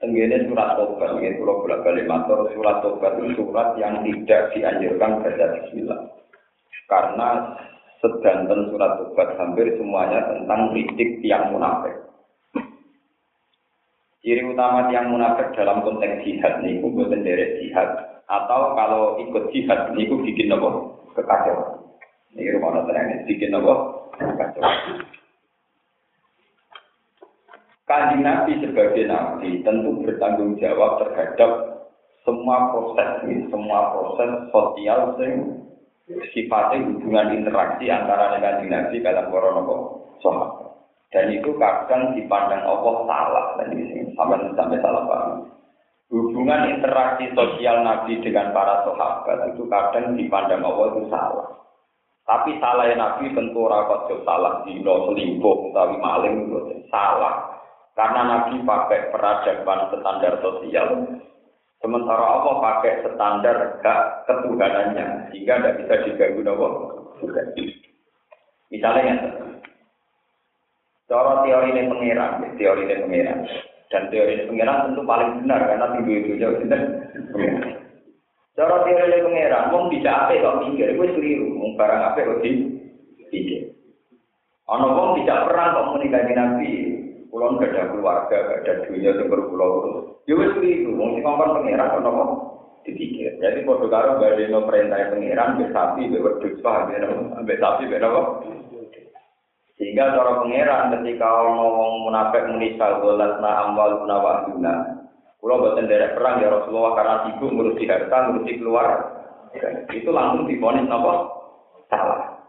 Tenggene 0.00 0.48
surat 0.48 0.80
tobat, 0.80 1.20
ini 1.20 1.36
kalau 1.36 1.60
bolak 1.60 1.84
balik 1.84 2.08
matur, 2.08 2.48
surat 2.56 2.80
tobat 2.80 3.20
itu 3.20 3.36
surat 3.36 3.76
yang 3.76 4.00
tidak 4.00 4.48
dianjurkan 4.56 5.20
baca 5.20 5.44
bismillah. 5.60 6.00
Karena 6.88 7.28
sedanten 8.00 8.72
surat 8.72 8.96
tobat 9.00 9.36
hampir 9.36 9.76
semuanya 9.76 10.24
tentang 10.32 10.72
kritik 10.72 11.20
yang 11.20 11.52
munafik. 11.52 11.96
Ciri 14.20 14.44
utama 14.44 14.92
yang 14.92 15.08
munafik 15.08 15.56
dalam 15.56 15.80
konteks 15.80 16.24
jihad 16.28 16.60
ini, 16.60 16.84
bukan 16.84 17.24
dari 17.24 17.56
jihad, 17.64 17.88
atau 18.28 18.76
kalau 18.76 19.16
ikut 19.16 19.48
jihad 19.48 19.96
itu 19.96 20.12
bikin 20.20 20.52
apa? 20.52 20.68
Kekacauan. 21.16 21.80
Ini 22.36 22.52
rumah 22.56 22.84
tenang 22.84 23.24
bikin 23.24 23.56
apa? 23.56 23.74
Kekacauan. 24.20 24.76
Kanjeng 27.90 28.22
Nabi 28.22 28.54
sebagai 28.62 29.02
Nabi 29.10 29.66
tentu 29.66 30.06
bertanggung 30.06 30.54
jawab 30.62 31.02
terhadap 31.02 31.82
semua 32.22 32.70
proses 32.70 33.26
semua 33.50 33.90
proses 33.90 34.30
sosial 34.54 35.18
yang 35.18 35.59
sifatnya 36.34 36.86
hubungan 36.86 37.36
interaksi 37.36 37.86
antara 37.90 38.36
kanjeng 38.38 38.70
Nabi 38.70 38.96
dalam 39.02 39.30
corona 39.30 39.62
sahabat. 40.20 40.70
Dan 41.10 41.26
itu 41.34 41.50
kadang 41.58 42.14
dipandang 42.14 42.62
Allah 42.62 42.94
salah 43.02 43.46
dan 43.58 43.74
ini 43.74 44.14
sampai 44.14 44.46
sampai 44.54 44.78
salah 44.78 45.02
paham 45.10 45.50
hubungan 46.10 46.74
interaksi 46.74 47.30
sosial 47.38 47.86
Nabi 47.86 48.18
dengan 48.18 48.50
para 48.50 48.82
sahabat 48.82 49.54
itu 49.54 49.62
kadang 49.70 50.18
dipandang 50.18 50.62
Allah 50.66 50.86
itu 50.92 51.02
salah. 51.06 51.48
Tapi 52.26 52.58
salah 52.62 52.90
Nabi 52.94 53.30
tentu 53.34 53.66
rapat 53.66 54.10
salah 54.26 54.62
dino 54.66 55.10
selingkuh 55.10 55.70
utawi 55.70 55.96
maling 55.98 56.46
itu 56.46 56.58
salah. 56.90 57.58
Karena 57.94 58.22
Nabi 58.26 58.62
pakai 58.62 59.10
peradaban 59.10 59.90
standar 59.90 60.38
sosial. 60.42 60.88
Sementara 61.80 62.20
Allah 62.20 62.54
pakai 62.60 63.08
standar 63.08 63.80
hak 63.80 64.00
ketuhanannya 64.28 65.32
sehingga 65.32 65.64
tidak 65.64 65.76
bisa 65.80 65.94
diganggu 66.04 66.44
Allah. 66.44 66.72
Misalnya, 68.68 69.14
cara 71.08 71.40
teori 71.42 71.68
ini 71.72 71.88
pengiran, 71.88 72.44
teori 72.60 72.84
ini 72.84 72.96
pengiran. 73.00 73.38
Dan 73.90 74.12
teori 74.12 74.46
pengiran 74.46 74.92
tentu 74.92 75.02
paling 75.08 75.42
benar 75.42 75.60
karena 75.66 75.86
tinggi 75.96 76.14
itu 76.20 76.38
jauh 76.38 76.56
tidak. 76.62 76.82
Cara 78.54 78.76
teori 78.84 79.24
pengiran, 79.24 79.72
mau 79.72 79.88
bisa 79.88 80.10
apa 80.28 80.36
kok 80.36 80.58
mikir, 80.68 80.92
gue 80.92 81.08
keliru, 81.16 81.48
mau 81.56 81.74
barang 81.80 82.02
apa 82.12 82.20
kok 82.20 82.40
di 82.44 82.50
pikir. 83.32 83.72
Ono 84.68 84.86
wong 84.94 85.10
tidak 85.24 85.48
perang 85.48 85.74
kok 85.74 85.88
menikah 85.96 86.28
nabi, 86.28 86.70
pulau 87.30 87.56
gak 87.56 87.70
ada 87.72 87.94
keluarga, 87.94 88.36
gak 88.36 88.60
ada 88.66 88.72
dunia 88.90 89.14
yang 89.14 89.30
berpulau 89.30 89.70
itu. 89.78 89.90
Ya 90.28 90.34
wes 90.36 90.52
keliru, 90.58 90.92
mau 90.98 91.14
si 91.14 91.22
kompon 91.22 91.54
pengiran 91.62 92.02
ono 92.02 92.10
wong 92.10 92.30
dipikir. 92.84 93.38
Jadi 93.38 93.62
foto 93.62 93.86
karo 93.86 94.18
gak 94.18 94.34
ada 94.36 94.60
perintah 94.66 95.14
pengiran, 95.14 95.56
besapi, 95.62 96.02
bewedus, 96.10 96.60
paham 96.60 96.90
ya, 96.92 97.08
besapi, 97.46 97.82
besapi, 97.86 98.50
Sehingga 99.80 100.12
cara 100.12 100.44
pangeran 100.44 100.92
ketika 101.00 101.24
ngomong 101.24 102.04
munafik 102.04 102.44
muni 102.52 102.76
sagolatna 102.76 103.64
amwal 103.64 104.04
nawaduna. 104.04 105.00
Kulo 105.40 105.56
boten 105.56 105.88
derek 105.88 106.20
perang 106.20 106.44
ya 106.44 106.52
Rasulullah 106.52 106.92
karena 107.00 107.14
sibuk 107.24 107.48
ngurusi 107.48 107.88
harta, 107.88 108.28
ngurusi 108.28 108.60
keluar. 108.60 108.88
Itu 109.88 110.12
langsung 110.12 110.44
difonis 110.44 110.84
napa? 110.84 111.32
Salah. 111.88 112.44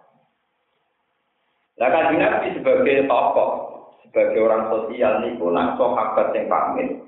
Lah 1.79 1.87
kan 1.87 2.13
Nabi 2.19 2.51
sebagai 2.51 3.07
tokoh, 3.07 3.70
sebagai 4.11 4.43
orang 4.43 4.67
sosial 4.67 5.23
niku 5.23 5.47
nak 5.55 5.79
sahabat 5.79 6.35
yang 6.35 6.51
pamit 6.51 6.99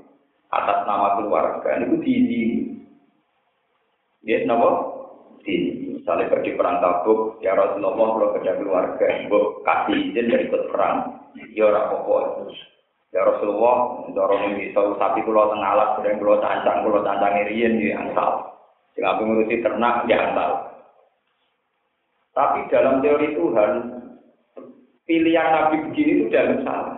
atas 0.56 0.80
nama 0.88 1.20
keluarga 1.20 1.84
niku 1.84 2.00
diizini. 2.00 2.80
Dia 4.24 4.48
napa? 4.48 4.96
Di 5.44 5.84
Misalnya 6.04 6.36
pergi 6.36 6.60
perang 6.60 6.84
tabuk, 6.84 7.40
ya 7.40 7.56
Rasulullah 7.56 7.96
kalau 7.96 8.36
kerja 8.36 8.60
keluarga, 8.60 9.08
ibu 9.24 9.64
kasih 9.64 10.12
izin 10.12 10.36
dari 10.36 10.52
ikut 10.52 10.68
perang, 10.68 11.16
ya 11.56 11.64
orang 11.64 11.96
pokok. 11.96 12.52
Ya 13.16 13.24
Rasulullah, 13.24 14.04
dorong 14.12 14.52
ini 14.52 14.76
tahu 14.76 15.00
sapi 15.00 15.24
pulau 15.24 15.56
tengah 15.56 15.64
alat, 15.64 15.96
kemudian 15.96 16.20
pulau 16.20 16.44
cancang, 16.44 16.84
pulau 16.84 17.08
cancang 17.08 17.40
irian 17.48 17.80
di 17.80 17.96
ansal. 17.96 18.52
Jika 19.00 19.16
mengurusi 19.16 19.64
ternak, 19.64 20.04
ya 20.12 20.28
ansal. 20.28 20.52
Tapi 22.36 22.68
dalam 22.68 23.00
teori 23.00 23.40
Tuhan, 23.40 23.72
pilihan 25.06 25.50
Nabi 25.52 25.76
begini 25.90 26.12
itu 26.20 26.26
jangan 26.32 26.60
salah. 26.64 26.98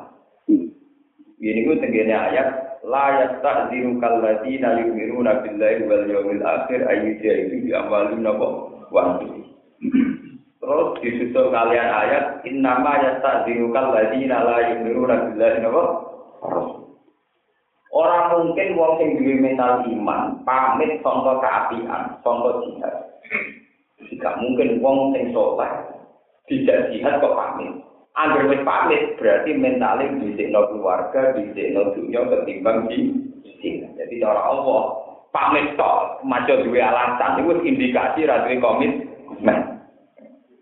Ini 1.35 1.61
gue 1.67 1.77
tenggine 1.77 2.15
ayat, 2.15 2.81
la 2.81 3.05
yasta'ziru 3.21 4.01
kalladina 4.01 4.81
yu'minuna 4.81 5.45
billahi 5.45 5.85
wal 5.85 6.05
yawmil 6.09 6.41
akhir 6.41 6.89
ayyujahidu 6.89 7.65
bi 7.65 7.69
amwalihim 7.75 8.25
wahdi. 8.89 9.45
Terus 10.65 10.97
disusul 11.05 11.53
kalian 11.53 11.89
ayat 11.93 12.41
innama 12.49 12.97
yasta'dzinukal 12.97 13.93
ladzina 13.93 14.41
la 14.41 14.57
yu'minuna 14.73 15.15
billahi 15.29 15.61
wa 15.69 15.85
Orang 17.95 18.25
mungkin 18.27 18.75
wong 18.75 18.99
sing 18.99 19.09
duwe 19.23 19.39
mental 19.39 19.87
iman 19.87 20.43
pamit 20.43 20.99
sangka 20.99 21.39
keapian, 21.39 22.19
sangka 22.27 22.51
jihad. 22.67 22.95
Jika 24.11 24.35
mungkin 24.35 24.83
wong 24.83 25.15
sing 25.15 25.31
saleh 25.31 25.71
tidak 26.51 26.91
jihad 26.91 27.23
kok 27.23 27.37
pamit. 27.39 27.71
Angger 28.15 28.47
wis 28.47 28.63
pamit 28.63 29.19
berarti 29.19 29.51
mentalnya 29.59 30.07
dhisikno 30.23 30.71
keluarga, 30.71 31.35
dhisikno 31.35 31.91
dunya 31.91 32.23
ketimbang 32.31 32.87
di 32.87 33.11
Jadi 33.65 34.21
cara 34.21 34.39
Allah 34.39 34.81
pamit 35.35 35.75
tok 35.75 36.23
maca 36.23 36.63
duwe 36.63 36.79
alasan 36.79 37.43
itu 37.43 37.59
indikasi 37.65 38.23
ra 38.23 38.47
duwe 38.47 38.61
komitmen. 38.63 39.59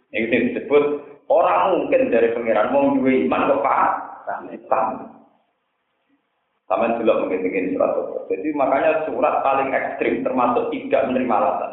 Itu 0.09 0.25
disebut 0.33 0.83
orang 1.29 1.77
mungkin 1.77 2.09
dari 2.09 2.33
pangeran 2.33 2.73
mau 2.73 2.97
duwe 2.97 3.29
iman 3.29 3.53
kok 3.53 3.61
pamit 3.61 4.61
sama 6.73 6.97
juga 6.97 7.21
mungkin 7.21 7.75
surat 7.75 7.91
Jadi 8.31 8.49
makanya 8.55 9.05
surat 9.05 9.45
paling 9.45 9.69
ekstrim 9.75 10.25
termasuk 10.25 10.73
tidak 10.73 11.11
menerima 11.11 11.35
alasan. 11.37 11.71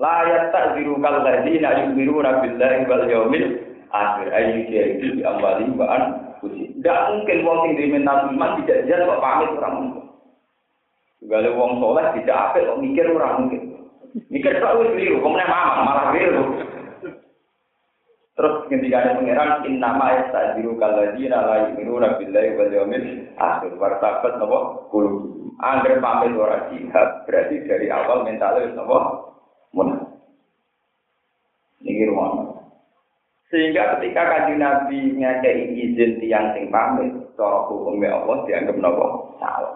La 0.00 0.24
yastaziru 0.24 0.96
kal 1.04 1.20
ladzina 1.20 1.84
yu'minuna 1.84 2.40
billahi 2.40 2.88
wal 2.88 3.04
yawmil 3.04 3.69
akhir 3.90 4.26
ayyuhu 4.30 5.18
di 5.18 5.22
amwali 5.26 5.66
wa 5.74 5.86
an 5.90 6.02
Tidak 6.40 7.00
mungkin 7.12 7.44
wong 7.44 7.58
sing 7.68 7.72
diminta 7.76 8.24
iman 8.32 8.56
tidak 8.64 8.88
jelas 8.88 9.04
kok 9.04 9.20
pamit 9.20 9.52
orang 9.60 9.74
mungkin. 9.76 10.04
Gale 11.28 11.52
wong 11.52 11.84
soleh 11.84 12.06
tidak 12.16 12.56
apik 12.56 12.64
kok 12.64 12.80
mikir 12.80 13.06
ora 13.12 13.36
mungkin. 13.36 13.76
Mikir 14.32 14.56
kok 14.56 14.80
wis 14.80 14.88
keliru, 14.96 15.20
kok 15.20 15.36
mamang 15.36 15.84
malah 15.84 16.04
keliru. 16.16 16.44
Terus 18.40 18.72
ada 18.72 19.20
pangeran 19.20 19.68
in 19.68 19.84
nama 19.84 20.16
yastajiru 20.16 20.80
kaladina 20.80 21.44
la 21.44 21.56
yu'minuna 21.68 22.16
billahi 22.16 22.56
wal 22.56 22.72
yawmil 22.72 23.04
akhir 23.36 23.76
wartabat 23.76 24.32
napa 24.40 24.88
kulo. 24.88 25.36
Angger 25.60 26.00
pamit 26.00 26.32
ora 26.40 26.72
jihad 26.72 27.28
berarti 27.28 27.68
dari 27.68 27.92
awal 27.92 28.24
mentalnya 28.24 28.64
wis 28.64 28.72
napa 28.72 28.98
mun. 29.76 29.88
Niki 31.84 32.08
rumah. 32.08 32.59
Sehingga 33.50 33.98
ketika 33.98 34.22
kaji 34.30 34.54
Nabi 34.62 34.98
ngakei 35.18 35.74
izin 35.74 36.22
tiang 36.22 36.54
sing 36.54 36.70
pamit, 36.70 37.10
cara 37.34 37.66
hukumnya 37.66 38.14
Allah 38.14 38.46
dianggap 38.46 38.78
napa 38.78 39.06
salah. 39.42 39.74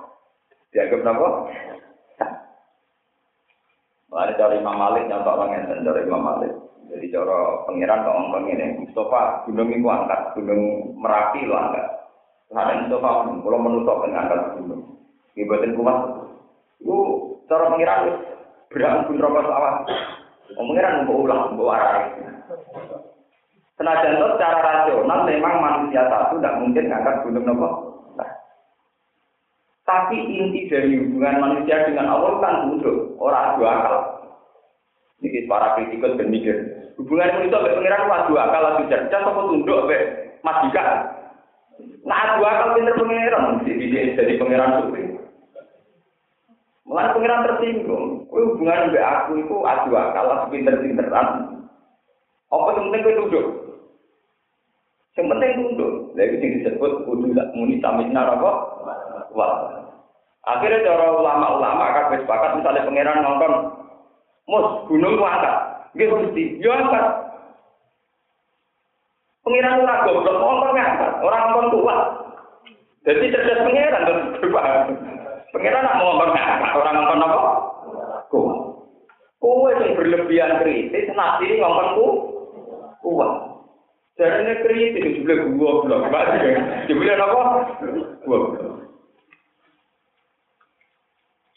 Dianggap 0.70 1.02
apa? 1.02 1.28
Ada 4.14 4.38
cara 4.38 4.54
Imam 4.54 4.78
Malik 4.78 5.10
yang 5.10 5.26
orang 5.26 5.50
yang 5.58 5.82
cara 5.82 5.98
Imam 6.06 6.22
Malik. 6.22 6.54
Jadi 6.86 7.10
cara 7.10 7.66
pengiran 7.66 8.06
kok 8.06 8.14
ngomong 8.14 8.46
ini, 8.46 8.66
Mustafa 8.78 9.42
gunung 9.50 9.74
itu 9.74 9.90
angkat, 9.90 10.20
gunung 10.38 10.94
Merapi 10.94 11.42
lo 11.42 11.58
angkat. 11.58 11.86
Ada 12.54 12.86
Mustafa 12.86 13.10
kalau 13.42 13.58
menutup 13.58 14.06
dengan 14.06 14.30
angkat 14.30 14.40
gunung. 14.54 14.82
Ibatin 15.34 15.74
kuat. 15.74 15.98
Itu 16.78 16.96
cara 17.50 17.74
pengiran 17.74 18.22
berangkat 18.70 19.02
pun 19.10 19.18
rokok 19.18 19.42
sawah. 19.50 19.74
Pengiran 20.54 21.10
mau 21.10 21.26
ulang, 21.26 21.58
mau 21.58 21.74
arah. 21.74 22.06
Senajan 23.74 24.14
itu 24.14 24.26
secara 24.38 24.58
rasional 24.62 25.26
memang 25.26 25.54
manusia 25.58 26.06
satu 26.06 26.38
tidak 26.38 26.62
mungkin 26.62 26.86
ngangkat 26.86 27.26
gunung 27.26 27.42
nopo. 27.42 27.68
Nah. 28.14 28.30
Tapi 29.82 30.14
inti 30.14 30.70
dari 30.70 30.94
hubungan 31.02 31.42
manusia 31.42 31.82
dengan 31.82 32.14
Allah 32.14 32.38
kan 32.38 32.70
tunduk, 32.70 33.18
orang 33.18 33.58
dua 33.58 33.70
akal. 33.82 33.96
Ini 35.26 35.50
para 35.50 35.74
kritikus 35.74 36.14
dan 36.14 36.30
mikir. 36.30 36.56
Hubungan 36.94 37.34
manusia 37.34 37.58
dengan 37.58 37.74
pengiran 37.82 38.02
itu 38.06 38.30
dua 38.30 38.42
akal, 38.46 38.62
lebih 38.62 38.86
cerdas, 38.86 39.26
apa 39.26 39.40
tunduk, 39.42 39.80
be 39.90 39.98
majikan. 40.46 40.88
Nah, 42.06 42.38
dua 42.38 42.48
akal 42.54 42.68
pinter 42.78 42.94
pengiran, 42.94 43.58
jadi, 43.66 44.38
pengiran 44.38 44.86
sufi. 44.86 45.02
Malah 46.86 47.10
pengiran 47.10 47.46
tersinggung. 47.50 48.30
Hubungan 48.30 48.94
dengan 48.94 49.26
aku 49.26 49.42
itu 49.42 49.56
adu 49.66 49.98
akal, 49.98 50.46
pinter-pinteran. 50.54 51.58
Apa 52.54 52.70
penting 52.78 53.02
gue 53.02 53.18
duduk? 53.18 53.63
Yang 55.14 55.26
penting 55.30 55.50
tunduk. 55.62 55.92
Lagi 56.18 56.42
yang 56.42 56.50
disebut 56.58 56.92
kudu 57.06 57.30
muni 57.54 57.78
samisna 57.78 58.26
apa? 58.34 58.50
Wah. 59.30 59.52
Akhirnya 60.44 60.84
cara 60.84 61.08
ulama-ulama 61.14 61.82
akan 61.88 62.20
sepakat 62.20 62.50
misalnya 62.60 62.84
pangeran 62.84 63.24
nonton 63.24 63.52
mus 64.44 64.66
gunung 64.90 65.16
ku 65.16 65.24
angkat. 65.24 65.56
Nggih 65.96 66.10
Gusti, 66.10 66.44
yo 66.60 66.68
angkat. 66.74 67.06
Pangeran 69.40 69.80
ora 69.80 70.04
goblok 70.04 70.36
nonton 70.36 70.74
ngangkat, 70.76 71.12
orang 71.24 71.42
nonton 71.48 71.80
kuat. 71.80 72.00
Jadi 73.08 73.32
cerdas 73.32 73.64
pangeran 73.64 74.02
terus 74.04 74.52
paham. 74.52 74.80
Pangeran 75.54 75.84
nak 75.86 75.96
ngomong 76.02 76.28
ngangkat, 76.28 76.70
orang 76.76 76.94
nonton 76.98 77.24
apa? 77.24 77.40
Kuat. 78.28 78.58
Kowe 79.40 79.70
yang 79.70 79.96
berlebihan 79.96 80.60
kritis, 80.60 81.08
nasi 81.14 81.56
ngomong 81.56 81.88
ku 81.96 82.06
kuat. 83.00 83.53
Jadi 84.14 84.46
ini 84.46 84.54
kritis, 84.62 85.12
sebelah 85.18 85.50
gua 85.58 85.72
belum. 85.82 86.02
Sebelah 86.86 87.16
apa? 87.18 87.40
Belum. 88.22 88.74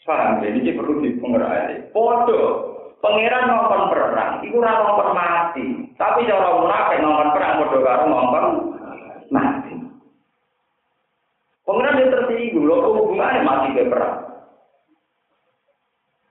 Paham 0.08 0.40
ya? 0.40 0.48
Ini 0.56 0.72
perlu 0.72 1.04
dipengerai. 1.04 1.92
Podo. 1.92 2.40
Pangeran 2.98 3.46
nonton 3.46 3.94
perang, 3.94 4.42
itu 4.42 4.58
ora 4.58 4.82
nonton 4.82 5.08
mati. 5.14 5.66
Tapi 5.94 6.26
cara 6.26 6.50
munafik 6.58 6.98
nonton 6.98 7.30
perang 7.30 7.62
podo 7.62 7.78
karo 7.86 8.04
nonton 8.10 8.44
mati. 9.30 9.74
Pangeran 11.62 12.00
yang 12.02 12.10
tersinggung, 12.10 12.66
lo 12.66 12.90
hubungannya 12.90 13.46
mati 13.46 13.78
ke 13.78 13.86
perang. 13.86 14.18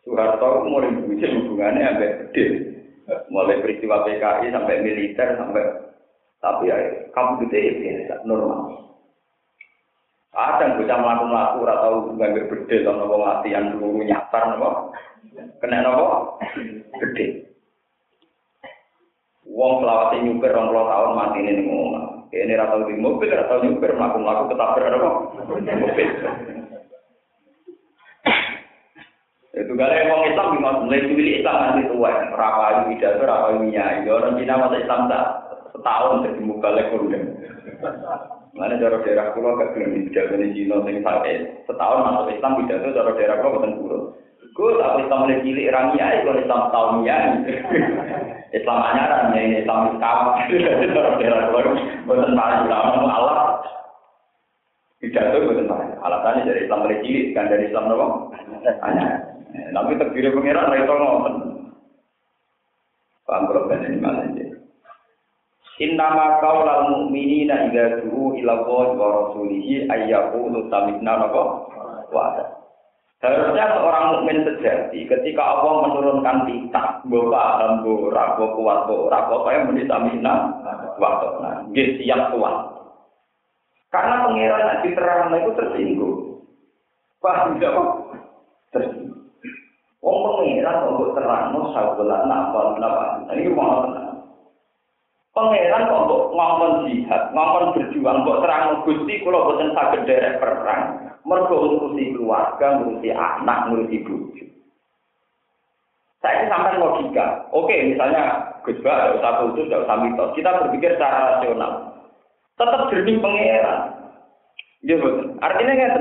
Soeharto 0.03 0.67
mulai 0.67 0.91
bujuk 1.07 1.31
hubungannya 1.39 1.87
sampai 1.87 2.15
gede. 2.27 2.45
Mulai 3.31 3.63
peristiwa 3.63 4.03
PKI 4.03 4.51
sampai 4.51 4.83
militer 4.83 5.39
sampai 5.39 5.86
tapi 6.37 6.69
ya, 6.69 6.77
kamu 7.11 7.47
gede 7.47 7.61
biasa, 7.81 8.13
normal. 8.29 8.61
Ada 10.37 10.69
yang 10.69 10.73
bisa 10.77 10.93
melakukan 11.01 11.33
laku 11.33 11.59
atau 11.65 11.91
nggak 12.13 12.33
berbeda 12.45 12.75
atau 12.85 12.93
nopo 12.93 13.15
latihan 13.17 13.73
dulu 13.73 14.05
nyatar 14.05 14.53
nopo, 14.53 14.93
kena 15.57 15.81
nopo 15.81 16.37
gede. 17.01 17.49
Wong 19.49 19.81
selawat 19.81 20.13
nyuper 20.21 20.53
orang 20.53 20.69
puluh 20.69 20.85
tahun 20.85 21.17
mati 21.17 21.39
ini 21.41 21.61
ngomong. 21.65 22.29
Ini 22.29 22.53
rata 22.53 22.85
di 22.85 22.93
mobil, 23.01 23.33
rata 23.33 23.65
nyuper 23.65 23.97
melakukan 23.97 24.27
laku 24.27 24.43
tetap 24.53 24.69
berapa? 24.77 25.09
Mobil. 25.57 26.09
Itu 29.57 29.73
yang 29.73 30.13
orang 30.13 30.29
Islam 30.29 30.85
mulai 30.85 31.01
pilih 31.01 31.41
Islam 31.41 31.57
nanti 31.57 31.89
tua, 31.89 32.13
rapayu 32.29 32.93
pidato, 32.93 33.25
rapayu 33.25 33.57
minyak. 33.65 34.05
Orang 34.05 34.37
Cina 34.37 34.53
masa 34.61 34.77
Islam 34.77 35.09
tak 35.09 35.46
setahun 35.77 36.25
jadi 36.25 36.41
muka 36.41 36.69
lekundeng. 36.73 37.37
Mana 38.57 38.81
cara 38.81 38.97
daerah 39.05 39.37
pulau 39.37 39.53
gak 39.53 39.77
belum 39.77 39.93
di 39.93 40.09
pidato 40.09 40.33
di 40.33 40.49
Cina 40.57 40.81
sing 40.81 41.05
sampai 41.05 41.45
setahun 41.69 42.01
masuk 42.01 42.33
Islam 42.33 42.57
pidato 42.57 42.87
cara 42.89 43.11
daerah 43.13 43.37
pulau 43.39 43.55
bukan 43.61 43.73
pulau. 43.77 44.01
Gue 44.57 44.73
tak 44.81 44.97
Islam 45.05 45.21
mulai 45.21 45.41
cilik 45.45 45.69
rangnya, 45.69 46.25
kalau 46.25 46.41
Islam 46.41 46.61
tahun 46.73 47.05
ya. 47.05 47.17
Islam 48.57 48.77
anyaran 48.81 49.37
ya 49.37 49.61
Islam 49.61 49.79
Islam. 49.93 50.17
Cara 50.49 51.09
daerah 51.21 51.41
pulau 51.53 51.73
bukan 52.09 52.31
paling 52.33 52.61
ulama 52.65 53.09
Allah. 53.13 53.37
Pidato 54.97 55.37
bukan 55.45 55.69
paling. 55.69 55.91
Alasannya 56.01 56.49
dari 56.49 56.59
Islam 56.65 56.81
mulai 56.81 57.01
cilik 57.05 57.25
kan 57.37 57.45
dari 57.53 57.69
Islam 57.69 57.93
apa? 57.93 58.05
Anyaran. 58.81 59.21
Tapi 59.47 59.99
terdiri 60.01 60.33
pengiran 60.33 60.73
itu 60.73 60.93
ngomong. 60.97 61.57
Paham 63.27 63.43
kalau 63.51 63.67
ini 63.67 63.99
malah 63.99 64.23
Innama 65.77 66.41
qaulal 66.41 66.89
mu'minina 66.89 67.69
idza 67.69 68.01
du'u 68.01 68.33
ila 68.41 68.65
Allah 68.65 68.85
wa 68.97 69.07
rasulihi 69.13 69.85
ayyaqulu 69.85 70.65
sami'na 70.73 71.13
wa 71.29 72.25
Harusnya 73.17 73.65
seorang 73.73 74.05
mukmin 74.13 74.45
sejati 74.45 75.09
ketika 75.09 75.41
Allah 75.41 75.89
menurunkan 75.89 76.45
titah, 76.45 77.01
paham 77.01 77.81
mbok 77.81 78.13
ora 78.13 78.37
kuat 78.37 78.85
ora 78.89 79.19
pokoke 79.25 79.57
muni 79.69 79.89
sami'na 79.89 80.33
wa 81.01 81.09
ta'na. 81.21 81.65
Nggih 81.69 81.97
siap 81.97 82.29
kuat. 82.33 82.55
Karena 83.89 84.21
pangeran 84.21 84.69
yang 84.69 84.79
diterang 84.85 85.33
itu 85.33 85.51
tersinggung. 85.57 86.17
Paham 87.17 87.57
tidak 87.57 87.73
kok? 87.73 87.89
Tersinggung. 88.73 89.25
Wong 90.05 90.17
pangeran 90.37 90.85
kok 90.85 91.13
terang, 91.17 91.43
mau 91.57 91.73
sabulan 91.73 92.21
napa 92.29 92.77
napa. 92.77 93.05
Ini 93.33 93.49
mau 93.49 93.81
tenang. 93.89 94.06
Pangeran 95.37 95.85
kok 95.85 96.33
ngomong 96.33 96.89
jihad, 96.89 97.29
ngomong 97.29 97.77
berjuang, 97.77 98.25
mbok 98.25 98.41
terang 98.41 98.81
Gusti 98.89 99.21
kula 99.21 99.45
boten 99.45 99.69
saged 99.77 100.09
derek 100.09 100.41
perang. 100.41 101.13
Mergo 101.29 101.61
ngurusi 101.61 102.17
keluarga, 102.17 102.81
ngurusi 102.81 103.13
anak, 103.13 103.69
ngurusi 103.69 104.01
bojo. 104.01 104.45
Saya 106.25 106.49
sampai 106.49 106.81
logika. 106.81 107.45
Oke, 107.53 107.77
misalnya 107.93 108.49
Gus 108.65 108.81
Ba, 108.81 109.13
tidak 109.13 109.21
usah 109.21 109.33
putus, 109.45 109.69
tidak 109.69 109.85
usah 109.85 109.97
mitos. 110.01 110.33
Kita 110.33 110.49
berpikir 110.57 110.97
secara 110.97 111.37
rasional. 111.37 111.71
Tetap 112.57 112.89
jernih 112.89 113.21
pangeran. 113.21 113.79
Iya 114.81 114.95
betul. 114.97 115.27
Artinya 115.37 115.73
nggak 115.77 115.93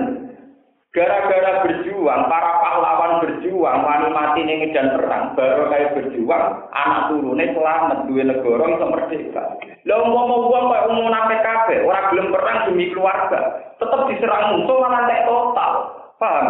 Gara-gara 0.97 1.61
berjuang, 1.61 2.23
para 2.33 2.56
pahlawan 2.77 3.25
berjuang, 3.25 3.81
wani 3.81 4.09
mati 4.13 4.41
ning 4.45 4.69
medan 4.69 4.93
perang, 5.01 5.33
baru 5.33 5.73
kayak 5.73 5.93
berjuang, 5.97 6.45
anak 6.77 7.09
turune 7.09 7.45
selamat 7.57 7.99
duwe 8.05 8.23
negara 8.29 8.65
iso 8.69 8.87
merdeka. 8.93 9.45
Lah 9.89 9.97
umpama 10.05 10.35
wong 10.45 10.65
umum 10.93 11.09
nate 11.09 11.41
kabeh, 11.41 11.89
ora 11.89 12.13
gelem 12.13 12.29
perang 12.37 12.69
demi 12.69 12.93
keluarga, 12.93 13.41
tetep 13.81 14.01
diserang 14.13 14.61
musuh 14.61 14.77
malah 14.77 15.09
tek 15.09 15.25
total. 15.25 15.73
Paham? 16.21 16.47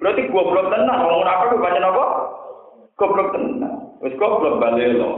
Berarti 0.00 0.22
goblok 0.32 0.72
tenan 0.72 1.04
wong 1.04 1.20
ora 1.20 1.32
apa 1.36 1.54
baca 1.60 1.78
napa? 1.78 2.04
Goblok 2.96 3.28
tenan. 3.36 3.72
Wis 4.00 4.16
goblok 4.16 4.56
balik 4.56 4.96
lo. 4.96 5.10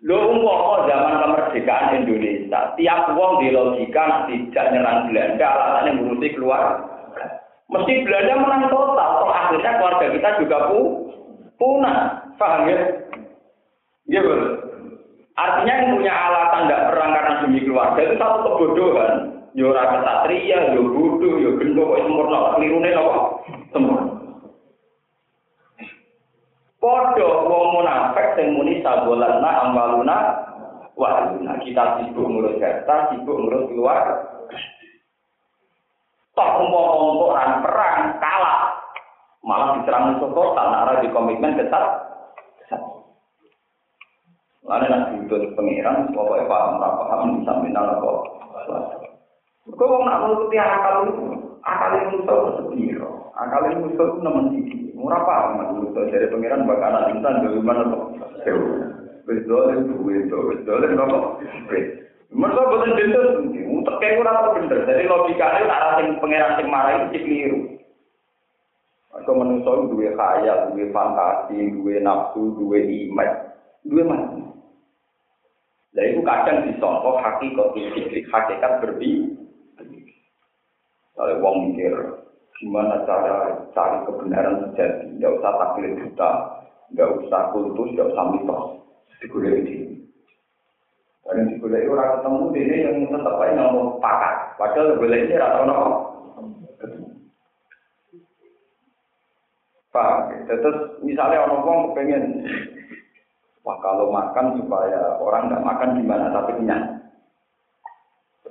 Lho 0.00 0.16
umpama 0.32 0.88
zaman 0.88 1.20
kemerdekaan 1.20 2.06
Indonesia, 2.06 2.72
tiap 2.78 3.12
wong 3.18 3.44
di 3.44 3.52
logika 3.52 4.24
tidak 4.30 4.66
nyerang 4.72 5.12
Belanda, 5.12 5.44
alasannya 5.44 5.90
ngurusi 6.00 6.28
keluar. 6.32 6.89
Mesti 7.70 8.02
Belanda 8.02 8.34
menang 8.34 8.64
total, 8.66 9.10
toh 9.22 9.30
akhirnya 9.30 9.78
keluarga 9.78 10.06
kita 10.10 10.28
juga 10.42 10.56
pu 10.66 10.80
punah. 11.54 11.98
Paham 12.34 12.66
ya? 12.66 12.78
Iya 14.10 14.20
betul. 14.26 14.42
Artinya 15.38 15.74
yang 15.78 15.92
punya 15.96 16.12
alasan 16.12 16.66
tidak 16.66 16.84
perang 16.90 17.10
karena 17.14 17.32
demi 17.46 17.60
keluarga 17.62 18.00
itu 18.02 18.14
satu 18.18 18.38
kebodohan. 18.42 19.12
Yo 19.54 19.74
ora 19.74 19.82
kesatria, 19.98 20.78
yo 20.78 20.82
bodoh, 20.94 21.34
yo 21.42 21.50
gendong, 21.58 21.90
kok 21.90 22.02
sempurna, 22.06 22.38
kelirune 22.54 22.90
apa? 22.94 23.14
Sempurna. 23.74 24.04
Podo 26.80 27.28
wong 27.44 27.64
munafik 27.76 28.40
sing 28.40 28.56
muni 28.56 28.80
sabolana 28.80 29.68
ambaluna 29.68 30.16
wa 30.96 31.28
kita 31.60 31.84
sibuk 32.00 32.24
ngurus 32.24 32.56
harta, 32.56 33.12
sibuk 33.12 33.36
ngurus 33.36 33.68
keluarga. 33.68 34.14
Toh 36.40 36.56
umpama 36.56 36.94
untuk 37.04 37.36
perang 37.60 38.16
kalah, 38.16 38.72
malah 39.44 39.76
diserang 39.76 40.16
musuh 40.16 40.32
total, 40.32 40.72
nara 40.72 41.04
di 41.04 41.12
komitmen 41.12 41.52
ketat. 41.52 41.84
Lalu 44.64 44.88
nanti 44.88 45.20
itu 45.20 45.36
pengiran, 45.52 46.08
pokoknya 46.16 46.48
paham, 46.48 46.80
paham, 46.80 47.44
bisa 47.44 47.52
minal 47.60 47.92
kok. 48.00 48.18
Kau 49.76 49.84
mau 49.84 50.08
nak 50.08 50.20
menuruti 50.24 50.56
akal 50.56 51.12
itu, 51.12 51.24
akal 51.60 51.92
itu 51.92 52.08
musuh 52.24 52.40
sepiro, 52.56 53.10
akal 53.36 53.60
itu 53.68 53.84
musuh 53.84 54.06
itu 54.08 54.18
nemen 54.24 54.44
sisi. 54.56 54.78
Murah 54.96 55.20
apa 55.20 55.60
mas 55.60 55.92
dari 55.92 56.24
pangeran 56.32 56.64
bakal 56.64 56.88
anak 56.88 57.20
insan 57.20 57.44
dari 57.44 57.60
mana 57.60 57.84
kok? 57.84 58.04
Dolen 59.28 59.92
duwe 59.92 60.24
to, 60.32 60.38
wis 60.48 60.64
dolen 60.64 60.96
kok. 60.96 61.44
Mereka 62.30 62.62
boten 62.62 62.94
bener, 62.94 63.24
utek 63.50 63.96
kayak 63.98 64.22
ora 64.22 64.38
tau 64.38 64.54
bener. 64.54 64.86
Jadi 64.86 65.02
logikanya 65.10 65.66
arah 65.66 65.92
sing 65.98 66.14
pangeran 66.22 66.56
sing 66.62 66.66
marah 66.70 66.92
itu 67.10 67.18
keliru. 67.18 67.60
Mereka 69.10 69.30
manusia 69.34 69.72
duwe 69.90 70.08
khayal, 70.14 70.58
duwe 70.70 70.84
fantasi, 70.94 71.58
duwe 71.74 71.98
nafsu, 71.98 72.54
duwe 72.54 72.78
iman, 72.86 73.30
duwe 73.82 74.02
mati. 74.06 74.42
Nah 75.90 76.04
itu 76.06 76.22
kadang 76.22 76.70
disongkok 76.70 77.18
hakikat 77.18 77.66
fikih, 77.74 78.22
hakikat 78.30 78.72
berbi. 78.78 79.34
Kalau 81.18 81.42
wong 81.42 81.74
mikir 81.74 81.92
gimana 82.62 83.02
cara 83.04 83.66
cari 83.76 83.98
kebenaran 84.06 84.70
sejati, 84.70 85.18
tidak 85.18 85.36
usah 85.36 85.52
taklid 85.58 85.92
buta, 86.00 86.30
tidak 86.94 87.08
usah 87.20 87.42
kultus, 87.52 87.88
tidak 87.92 88.08
usah 88.14 88.24
mitos, 88.32 88.64
digulai 89.20 89.60
di 89.66 89.99
Dan 91.30 91.46
digulai 91.46 91.86
orang 91.86 92.18
ketemu 92.18 92.42
ini 92.58 92.76
yang 92.82 92.96
tetap 93.06 93.38
aja 93.38 93.54
ngomong 93.54 94.02
pakat, 94.02 94.34
padahal 94.58 94.98
digulai 94.98 95.22
ini 95.26 95.34
rata 95.38 95.60
nopo. 95.62 95.90
Pak, 99.90 100.46
terus 100.46 100.78
misalnya 101.02 101.46
orang 101.46 101.62
ngomong 101.66 101.90
pengen 101.98 102.46
Wah 103.60 103.76
kalau 103.84 104.08
makan 104.08 104.56
supaya 104.56 105.20
orang 105.20 105.52
nggak 105.52 105.66
makan 105.66 105.90
gimana 106.00 106.32
tapi 106.32 106.56
kenyang. 106.56 106.84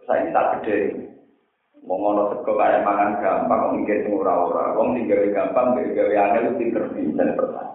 Saya 0.05 0.25
ini 0.25 0.33
tak 0.33 0.47
gede. 0.61 0.77
Mau 1.85 1.97
ngono 1.97 2.29
sego 2.29 2.53
kayak 2.53 2.85
makan 2.85 3.17
gampang, 3.17 3.59
kok 3.65 3.73
mikir 3.73 3.97
sing 4.05 4.13
ora-ora. 4.13 4.77
Wong 4.77 4.93
sing 4.93 5.09
gawe 5.09 5.27
gampang, 5.33 5.73
gawe 5.73 6.13
angel 6.13 6.55
pinter 6.61 6.83
pinter 6.93 7.27
pertama. 7.33 7.68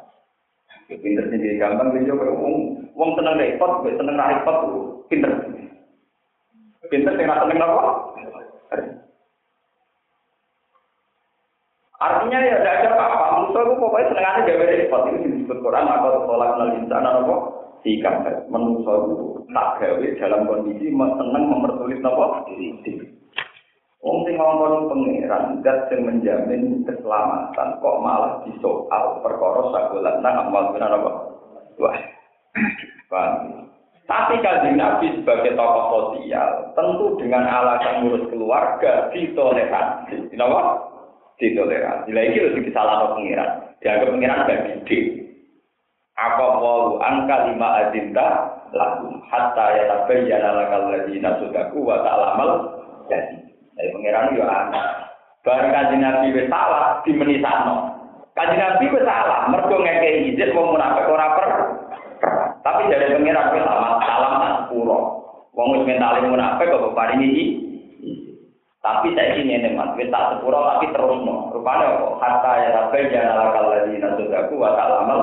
Pinter 0.85 1.25
sendiri 1.33 1.57
gampang, 1.57 1.97
dia 1.97 2.13
juga 2.13 2.29
wong 2.29 2.77
wong 2.93 3.11
seneng 3.17 3.41
repot, 3.41 3.89
seneng 3.89 4.21
repot, 4.21 4.59
pinter. 5.09 5.33
Pinter 6.93 7.13
sing 7.17 7.25
seneng 7.25 7.59
apa? 7.65 7.85
Artinya 12.05 12.39
ya 12.45 12.61
tidak 12.61 12.75
ada 12.85 12.89
apa-apa. 13.01 13.25
Manusia 13.33 13.61
itu 13.65 13.75
pokoknya 13.81 14.09
senengannya 14.13 14.45
gawe 14.45 14.65
repot. 14.69 15.03
Itu 15.09 15.17
disebut 15.25 15.59
Quran 15.65 15.89
atau 15.89 16.29
tolak 16.29 16.53
nal 16.61 16.77
insan 16.77 17.09
apa? 17.09 17.35
Sikap. 17.81 18.15
Manusia 18.53 18.93
itu 18.93 19.17
tak 19.57 19.69
gawe 19.81 20.07
dalam 20.21 20.41
kondisi 20.45 20.93
seneng 20.93 21.45
mempersulit 21.49 22.05
apa? 22.05 22.45
Wong 24.05 24.29
sing 24.29 24.37
ngomong 24.37 24.93
pangeran 24.93 25.65
dat 25.65 25.89
sing 25.89 26.05
menjamin 26.05 26.85
keselamatan 26.85 27.81
kok 27.81 28.01
malah 28.05 28.45
disoal 28.45 29.25
perkara 29.25 29.73
sakulan 29.73 30.21
nang 30.21 30.53
amal 30.53 30.77
benar 30.77 30.93
apa? 30.93 31.13
Wah. 31.81 31.99
Tapi 34.05 34.37
kalau 34.45 34.69
Nabi 34.77 35.17
sebagai 35.17 35.57
tokoh 35.57 35.85
sosial, 35.89 36.77
tentu 36.77 37.17
dengan 37.17 37.49
alasan 37.49 38.05
ngurus 38.05 38.29
keluarga 38.29 39.09
ditoleransi. 39.17 40.29
Kenapa? 40.29 40.93
ditoleransi. 41.39 42.09
Lah 42.15 42.25
iki 42.25 42.39
lho 42.41 42.61
disalah 42.63 43.15
pengiran. 43.15 43.51
Dianggap 43.83 44.09
pengiran 44.11 44.47
gak 44.47 44.61
gede. 44.71 44.99
Apa 46.15 46.47
walu 46.63 47.03
angka 47.03 47.51
lima 47.51 47.69
adinta 47.85 48.29
lagu 48.71 49.19
hatta 49.27 49.67
ya 49.75 49.83
tabayyana 49.91 50.51
lakal 50.55 50.95
ladina 50.95 51.31
sudaku 51.43 51.83
wa 51.83 51.99
ta'lamal 52.07 52.51
jadi. 53.11 53.44
Dari 53.75 53.91
pengiran 53.91 54.35
yo 54.39 54.47
anak. 54.47 54.87
Barang 55.45 55.71
kanjeng 55.75 56.01
Nabi 56.01 56.33
wis 56.33 56.49
salah 56.49 57.03
dimenisano. 57.05 57.77
Kanjeng 58.33 58.61
Nabi 58.63 58.89
wis 58.89 59.05
salah 59.05 59.51
mergo 59.51 59.77
ngekei 59.83 60.33
izin 60.33 60.55
wong 60.55 60.79
munafik 60.79 61.11
ora 61.11 61.27
per. 61.37 61.49
Tapi 62.65 62.89
dari 62.89 63.13
pengiran 63.13 63.53
wis 63.53 63.65
salah 63.67 63.93
salam 64.01 64.33
tak 64.41 64.57
pura. 64.71 64.99
Wong 65.55 65.67
wis 65.75 65.87
mentale 65.87 66.25
munafik 66.25 66.71
kok 66.71 66.95
paringi 66.95 67.63
Tapi 68.85 69.17
saya 69.17 69.41
ingin 69.41 69.65
nih 69.65 69.73
mas, 69.73 69.97
kita 69.97 70.37
sepuro 70.37 70.61
tapi 70.61 70.93
terus. 70.93 71.17
Rupanya 71.57 72.05
kok 72.05 72.21
kata 72.21 72.53
ya 72.61 72.69
tapi 72.77 73.09
jangan 73.09 73.33
ala 73.33 73.45
kalau 73.57 73.81
di 73.89 73.97
nasudaku 73.97 74.61
wa 74.61 74.77
ta'lamal 74.77 75.21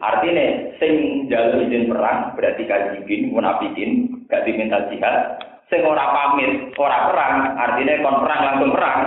Artinya, 0.00 0.76
sing 0.76 1.24
jalur 1.32 1.64
izin 1.64 1.88
perang 1.88 2.36
berarti 2.36 2.68
kajibin, 2.68 3.32
munafikin, 3.32 4.20
gak 4.28 4.44
diminta 4.44 4.84
jihad. 4.92 5.40
Sing 5.70 5.86
ora 5.86 6.10
pamit, 6.10 6.74
ora 6.74 7.06
perang, 7.06 7.34
artinya 7.54 8.02
kon 8.02 8.26
perang 8.26 8.40
langsung 8.42 8.70
perang. 8.74 8.98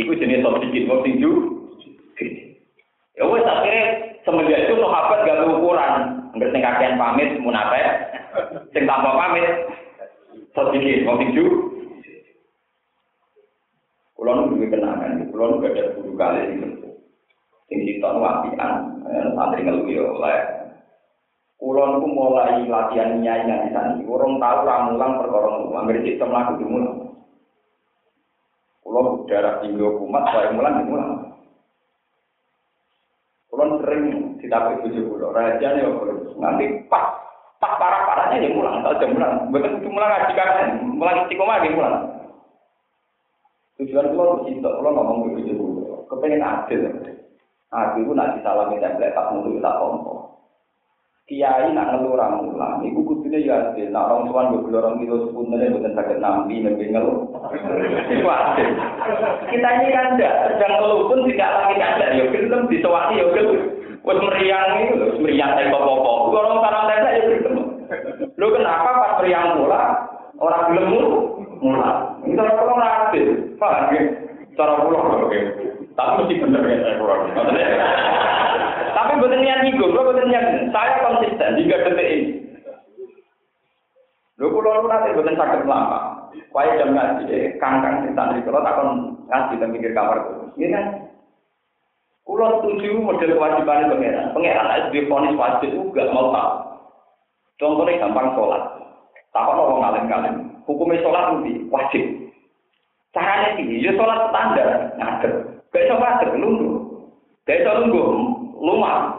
Iku 0.00 0.16
jenis 0.16 0.40
sobikin, 0.40 0.88
wong 0.88 1.04
sing 1.04 1.20
Ya 3.16 3.24
wes 3.24 3.44
akhirnya 3.44 3.84
semenjak 4.24 4.64
itu 4.68 4.76
sahabat 4.80 5.24
gak 5.24 5.44
ukuran. 5.44 5.92
Enggak 6.32 6.52
sing 6.52 6.60
kakean 6.64 6.96
pamit 6.96 7.36
munafik, 7.40 7.84
sing 8.72 8.88
tanpa 8.88 9.12
pamit 9.12 9.44
sobikin, 10.56 11.04
wong 11.04 11.20
sing 11.20 11.30
Kulo 14.16 14.32
nu 14.32 14.56
duwe 14.56 14.72
kenangan, 14.72 15.28
kulo 15.28 15.44
nu 15.44 15.60
gak 15.60 15.76
ada 15.76 15.92
guru 15.92 16.16
kali 16.16 16.40
ini. 16.56 16.68
Sing 17.68 17.78
sitok 17.84 18.16
wapian, 18.16 19.04
eh, 19.04 19.28
santri 19.36 19.60
ngeluh 19.60 19.84
yo 19.92 20.16
oleh. 20.16 20.65
Kulo 21.56 21.82
nu 21.88 22.12
mulai 22.12 22.68
latihan 22.68 23.16
nyai 23.16 23.48
di 23.48 23.72
sana. 23.72 23.96
Urung 24.04 24.36
tahu 24.36 24.58
ramulang 24.68 25.16
perkara 25.16 25.48
ngono. 25.56 25.72
Anggere 25.72 26.04
sistem 26.04 26.28
lagu 26.28 26.60
dimulai. 26.60 27.08
Kulo 28.84 29.24
darah 29.24 29.64
tinggi 29.64 29.80
kumat, 29.80 30.24
saya 30.36 30.52
mulang 30.52 30.84
dimulai. 30.84 31.32
Kulo 33.48 33.64
sering 33.80 34.02
ditapai 34.36 34.84
tujuh 34.84 35.08
kulo. 35.08 35.32
Raja 35.32 35.68
nih 35.72 35.88
nanti 36.36 36.64
pas 36.92 37.24
pas 37.56 37.72
parah 37.80 38.04
parahnya 38.04 38.44
dia 38.44 38.52
mulang, 38.52 38.84
tahu 38.84 39.00
jam 39.00 39.16
mulang. 39.16 39.48
Betul 39.48 39.88
mulang 39.88 40.12
ngaji 40.12 40.32
kan, 40.36 40.76
mulang 40.84 41.16
istiqomah 41.24 41.56
dia 41.64 41.72
mulang. 41.72 41.96
Tujuan 43.80 44.12
kalau 44.12 44.44
cinta, 44.48 44.72
kalau 44.72 44.88
ngomong 44.92 45.36
begitu 45.36 45.52
dulu, 45.56 46.04
kepengen 46.08 46.40
adil. 46.40 46.80
Adil 47.68 48.08
itu 48.08 48.12
nanti 48.16 48.40
salami 48.40 48.80
template 48.80 49.12
tak 49.12 49.28
mutu 49.36 49.56
kita 49.56 49.68
kompor. 49.76 50.35
Kiai 51.26 51.74
nak 51.74 51.90
ngeluh 51.90 52.14
ramulan, 52.14 52.86
ibu 52.86 53.02
kudunya 53.02 53.42
ya 53.42 53.74
adil. 53.74 53.90
Nak 53.90 54.14
orang 54.14 54.30
tuan 54.30 54.62
puluh 54.62 54.78
orang 54.78 55.02
kilo 55.02 55.26
sepunnya 55.26 55.74
bukan 55.74 55.98
sakit 55.98 56.22
nambi, 56.22 56.62
nabi 56.62 56.86
ngeluh. 56.86 57.26
Itu 58.06 58.30
adil. 58.30 58.68
Kita 59.50 59.68
ini 59.74 59.90
kan 59.90 60.14
tidak 60.14 60.54
sedang 60.54 60.78
ngeluh 60.78 61.10
pun 61.10 61.26
tidak 61.26 61.50
lagi 61.50 61.82
ada. 61.82 62.14
Ya 62.14 62.30
film 62.30 62.70
disewati 62.70 63.18
ya 63.18 63.26
film. 63.34 63.58
Wes 64.06 64.22
meriang 64.22 64.70
itu, 64.86 65.18
meriang 65.18 65.58
saya 65.58 65.66
popo. 65.74 66.30
Kalau 66.30 66.62
salam 66.62 66.86
template 66.94 67.18
ya 67.18 67.22
film. 67.26 67.56
Lu 68.38 68.46
kenapa 68.54 68.90
pas 68.94 69.12
meriang 69.18 69.58
mula 69.58 69.82
orang 70.38 70.62
film 70.70 70.94
mula? 71.58 71.90
Kita 72.22 72.42
orang 72.54 73.10
adil. 73.10 73.26
Paham 73.58 73.98
ya? 73.98 74.02
Cara 74.56 74.80
pulau 74.80 75.28
oke. 75.28 75.38
Tapi 75.96 76.12
mesti 76.24 76.34
bener 76.40 76.62
ya 76.64 76.76
saya 76.80 76.94
pulau. 77.00 77.28
Tapi 78.96 79.12
betul 79.20 79.38
niat 79.40 79.60
lo 79.76 80.00
betul 80.08 80.26
niat. 80.26 80.44
Saya 80.72 80.92
konsisten 81.04 81.60
hingga 81.60 81.84
detik 81.84 82.08
ini. 82.08 82.32
Lo 84.40 84.52
pulau 84.52 84.84
lu 84.84 84.88
nanti 84.88 85.12
betul 85.12 85.36
sakit 85.36 85.68
lama. 85.68 86.16
Kaya 86.56 86.80
jam 86.80 86.96
ngaji, 86.96 87.60
kangkang 87.60 88.08
di 88.08 88.16
santri 88.16 88.40
kalau 88.40 88.64
takon 88.64 88.88
ngaji 89.28 89.60
dan 89.60 89.68
mikir 89.76 89.92
kamar 89.92 90.24
itu. 90.24 90.32
Ini 90.56 90.72
kan 90.72 90.84
Kulo 92.26 92.58
setuju 92.58 92.98
model 92.98 93.38
kewajiban 93.38 93.86
pangeran. 93.86 94.34
Pangeran 94.34 94.90
SD 94.90 95.06
ponis 95.06 95.38
wajib 95.38 95.70
juga 95.78 96.10
mau 96.10 96.34
tahu. 96.34 96.52
Contohnya 97.62 98.02
gampang 98.02 98.34
sholat. 98.34 98.62
Takon 99.30 99.62
orang 99.62 99.78
ngalim-ngalim. 99.78 100.34
Hukumnya 100.66 101.06
sholat 101.06 101.38
lebih 101.38 101.70
wajib. 101.70 102.25
Caranya 103.16 103.56
ini, 103.56 103.80
ya 103.80 103.96
sholat 103.96 104.28
standar, 104.28 104.92
ngadep. 105.00 105.32
Gak 105.72 105.88
bisa 105.88 105.96
ngadep, 105.96 106.36
lunggu. 106.36 106.68
Gak 107.48 107.64
bisa 107.64 107.72
lunggu, 107.80 108.04
lumah. 108.60 109.16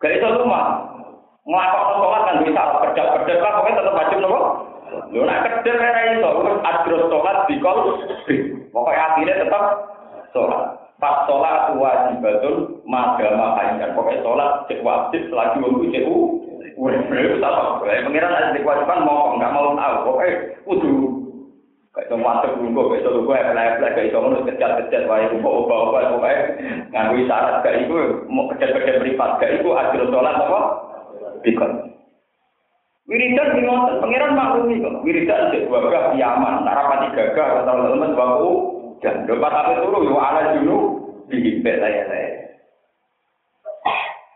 Gak 0.00 0.16
bisa 0.16 0.40
lumah. 0.40 0.88
Ngelakok 1.44 1.84
sholat 2.00 2.22
kan 2.24 2.36
bisa, 2.40 2.62
kerja-kerja 2.80 3.32
lah, 3.44 3.52
pokoknya 3.60 3.78
tetap 3.84 3.96
wajib 4.00 4.18
nopo. 4.24 4.40
Lu 5.12 5.20
nak 5.28 5.42
kerja 5.44 5.72
era 5.76 6.02
itu, 6.16 6.32
adros 6.64 7.06
sholat 7.12 7.36
di 7.44 7.54
kol, 7.60 7.78
pokoknya 8.72 9.04
akhirnya 9.04 9.40
tetap 9.44 9.62
sholat. 10.32 10.64
Pas 10.96 11.28
sholat 11.28 11.76
wajibatun 11.76 12.80
magama 12.88 13.60
kainkan. 13.60 13.92
Pokoknya 13.92 14.24
sholat 14.24 14.64
cek 14.64 14.80
wajib 14.80 15.28
selagi 15.28 15.60
waktu 15.60 15.92
cek 15.92 16.04
u. 16.08 16.40
Wih, 16.76 17.40
sama. 17.40 17.80
Pengiran 17.84 18.36
ada 18.36 18.56
kewajiban 18.56 19.04
mau 19.04 19.36
nggak 19.36 19.52
mau 19.52 19.76
tahu. 19.76 19.96
Pokoknya 20.08 20.32
kudu 20.64 20.92
Kayak 21.96 22.12
itu 22.12 22.16
masuk 22.20 22.52
dulu, 22.60 22.92
kayak 22.92 23.08
itu 23.08 23.10
gue 23.24 23.36
efek-efek, 23.40 23.90
kayak 23.96 24.08
itu 24.12 24.44
kejar-kejar, 24.52 25.02
wah 25.08 25.16
itu 25.16 25.40
kok 25.40 25.56
ubah-ubah, 25.64 26.00
pokoknya 26.12 26.40
nganggu 26.92 27.24
syarat, 27.24 27.56
kayak 27.64 27.88
itu 27.88 27.96
mau 28.28 28.44
kejar-kejar 28.52 29.00
privat, 29.00 29.30
kayak 29.40 29.64
itu 29.64 29.68
adil 29.72 30.04
sholat 30.12 30.36
apa? 30.36 30.60
Bikon. 31.40 31.72
Wiridan 33.08 33.56
di 33.56 33.64
ngotot, 33.64 34.04
pangeran 34.04 34.36
maklumi 34.36 34.84
kok. 34.84 35.00
Wiridan 35.08 35.56
di 35.56 35.64
wabah 35.72 36.12
kiaman, 36.12 36.68
narapati 36.68 37.16
gagah, 37.16 37.64
atau 37.64 37.88
teman 37.88 38.12
waku, 38.12 38.52
dan 39.00 39.24
dapat 39.24 39.52
apa 39.56 39.80
turu, 39.80 40.04
yo 40.04 40.20
ala 40.20 40.52
dulu, 40.52 40.78
dihimpit 41.32 41.80
saya-saya. 41.80 42.28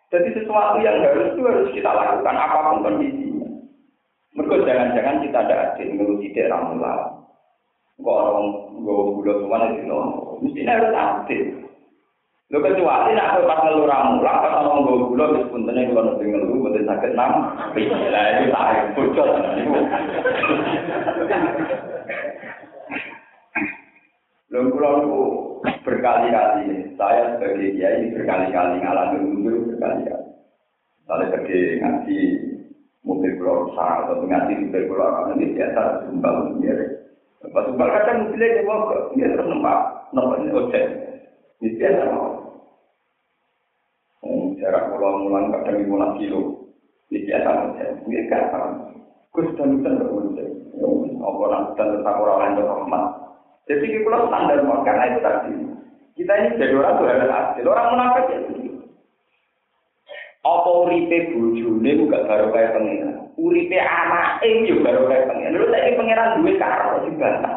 Jadi 0.09 0.33
sesuatu 0.33 0.81
yang 0.81 0.97
harus 1.05 1.37
itu 1.37 1.45
harus 1.45 1.69
kita 1.77 1.93
lakukan 1.93 2.41
apa 2.41 2.73
pun 2.73 2.89
kondisinya. 2.89 3.47
Mereka 4.33 4.65
jangan-jangan 4.65 5.23
kita 5.29 5.39
ada 5.45 5.55
adil 5.77 5.89
menguji 5.93 6.33
daerah 6.33 6.73
mulai. 6.73 7.20
Kok 8.01 8.17
orang 8.17 8.49
gue 8.81 8.97
bulan 9.21 9.37
semua 9.45 9.69
di 9.69 9.77
sini, 9.77 9.99
mesti 10.41 10.61
harus 10.65 10.97
aktif. 10.97 11.45
Lho 12.51 12.59
kecuali 12.59 13.15
nak 13.15 13.39
kowe 13.39 13.47
pas 13.47 13.63
ngelu 13.63 13.87
ra 13.87 14.11
mulang 14.11 14.43
pas 14.43 14.59
ana 14.59 14.75
nggo 14.75 15.15
gula 15.15 15.25
wis 15.39 15.47
puntene 15.55 15.87
kula 15.87 16.03
nek 16.03 16.19
ngelu 16.19 16.51
mboten 16.59 16.83
saged 16.83 17.15
nam. 17.15 17.55
Lah 18.11 18.25
itu 18.35 18.45
tak 18.51 18.91
bocor 18.99 19.29
kula 24.51 24.89
niku 24.99 25.23
berkali-kali 25.87 26.91
saya 26.99 27.39
sebagai 27.39 27.71
kiai 27.79 28.11
berkali-kali 28.19 28.83
ngalami 28.83 29.19
mundur 29.23 29.71
berkali-kali. 29.71 30.27
Kalau 31.07 31.31
pergi 31.31 31.59
ngaji 31.79 32.19
mobil 33.07 33.33
pulau 33.39 33.71
rusak 33.71 34.11
atau 34.11 34.27
ngaji 34.27 34.53
mobil 34.67 34.85
pulau 34.91 35.31
ini 35.39 35.55
biasa 35.55 36.11
sumbang 36.11 36.59
sendiri. 36.59 37.00
Pas 37.41 37.65
sumbang 37.65 37.89
kadang 37.89 38.29
mobilnya 38.29 38.53
dia 38.53 38.69
mau 38.69 38.93
dia 39.17 39.33
terus 39.33 39.49
nempak 39.49 39.79
nempak 40.13 40.39
ini 40.45 40.51
ojek. 40.53 40.85
Ini 41.65 41.69
biasa 41.81 42.05
jarak 44.61 44.85
pulau 44.93 45.25
mulang 45.25 45.49
kadang 45.49 45.81
lima 45.81 46.21
kilo. 46.21 46.69
Ini 47.09 47.25
biasa 47.25 47.49
ojek. 47.49 47.89
Ini 48.05 48.29
gampang. 48.29 48.93
Gus 49.33 49.49
dan 49.57 49.79
hutan 49.81 50.05
berujung. 50.05 50.53
Apa 51.21 51.43
nak 51.49 51.63
hutan 51.73 51.89
tetap 51.97 52.15
orang 52.21 52.39
lain 52.45 52.67
rahmat. 52.67 53.05
Jadi 53.71 53.87
kita 53.89 54.19
standar 54.29 54.59
karena 54.85 55.05
itu 55.09 55.21
tadi. 55.25 55.53
Kita 56.21 56.33
ini 56.37 56.59
jadi 56.61 56.75
orang 56.77 56.95
tuh 57.01 57.07
harus 57.09 57.31
hasil. 57.33 57.65
Orang 57.65 57.89
munafik 57.97 58.25
ya 58.29 58.39
Apa 60.41 60.89
uripe 60.89 61.37
bojone 61.37 61.91
ku 62.01 62.05
gak 62.09 62.25
baru 62.25 62.49
kaya 62.49 62.73
pengiran. 62.73 63.29
Uripe 63.37 63.77
anake 63.77 64.65
yo 64.65 64.81
baru 64.81 65.05
kaya 65.05 65.29
pengiran. 65.29 65.53
Lha 65.53 65.69
saiki 65.69 65.99
pengiran 66.01 66.41
duwe 66.41 66.53
karo 66.57 67.05
dibantah. 67.05 67.57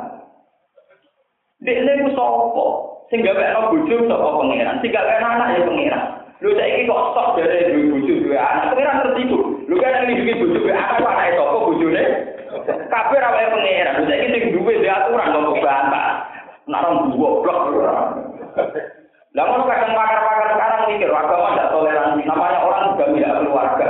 Dekne 1.63 2.03
ku 2.03 2.09
sapa? 2.11 2.65
Sing 3.07 3.23
gawe 3.23 3.39
ana 3.39 3.71
bojo 3.71 3.95
sapa 4.03 4.27
pengiran? 4.35 4.83
Sing 4.83 4.91
gawe 4.91 5.13
anak 5.15 5.55
ya 5.55 5.61
pengiran. 5.63 6.03
Lho 6.43 6.49
saiki 6.59 6.83
kok 6.83 7.03
stok 7.15 7.27
dari 7.39 7.71
duwe 7.71 7.83
bojo 7.87 8.13
duwe 8.19 8.35
anak. 8.35 8.75
Pengiran 8.75 9.01
tertipu. 9.07 9.37
Lho 9.63 9.75
kan 9.79 10.03
ini 10.03 10.19
duwe 10.19 10.33
bojo 10.43 10.57
duwe 10.59 10.73
anak 10.75 11.07
anake 11.07 11.39
sapa 11.39 11.57
bojone? 11.63 12.03
Kabeh 12.91 13.19
ra 13.23 13.29
wae 13.31 13.47
pengiran. 13.47 13.95
Lho 13.95 14.03
saiki 14.11 14.27
sing 14.27 14.43
duwe 14.59 14.73
aturan 14.83 15.31
kok 15.31 15.63
bantah. 15.63 16.09
Nak 16.67 16.83
rong 16.83 17.15
goblok. 17.15 17.59
Kalau 19.33 19.65
kadang 19.65 19.97
pakar-pakar 19.97 20.47
sekarang 20.53 20.81
mikir 20.93 21.09
agama 21.09 21.57
tidak 21.57 21.73
toleransi, 21.73 22.21
namanya 22.29 22.59
orang 22.61 22.93
juga 22.93 23.05
tidak 23.17 23.33
keluarga. 23.41 23.87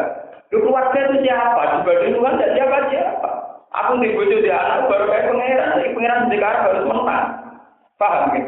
Lu 0.56 0.58
keluarga 0.64 0.98
itu 1.04 1.16
siapa? 1.20 1.62
Dibanding 1.84 2.14
Tuhan 2.16 2.34
tidak 2.40 2.54
siapa 2.56 2.78
siapa. 2.88 3.30
Aku 3.74 3.92
di 4.00 4.16
bojo 4.16 4.38
di 4.40 4.50
anak 4.54 4.88
baru 4.88 5.06
kayak 5.12 5.28
pangeran, 5.28 5.70
jadi 5.82 5.92
pangeran 5.92 6.30
sekarang 6.32 6.62
harus 6.64 6.86
menang. 6.88 7.28
Paham 8.00 8.24
ya? 8.32 8.42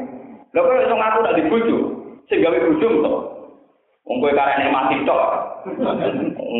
Lo 0.55 0.61
iso 0.79 0.95
ngaku 0.95 1.19
nak 1.19 1.35
di 1.35 1.43
bojo, 1.51 1.77
sing 2.31 2.39
gawe 2.39 2.57
bojo 2.63 2.89
to. 3.03 3.13
Wong 4.07 4.17
kowe 4.23 4.31
karene 4.31 4.71
mati 4.71 5.03
tok. 5.03 5.23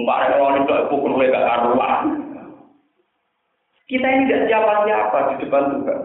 Parek 0.04 0.36
ngono 0.36 0.67
tok 0.67 0.91
pukul 0.91 1.15
kowe 1.15 1.32
gak 1.32 1.48
karuan. 1.48 2.02
Kita 3.86 4.04
ini 4.04 4.28
tidak 4.28 4.52
siapa-siapa 4.52 5.17
di 5.32 5.34
depan 5.48 5.63
Tuhan. 5.80 6.00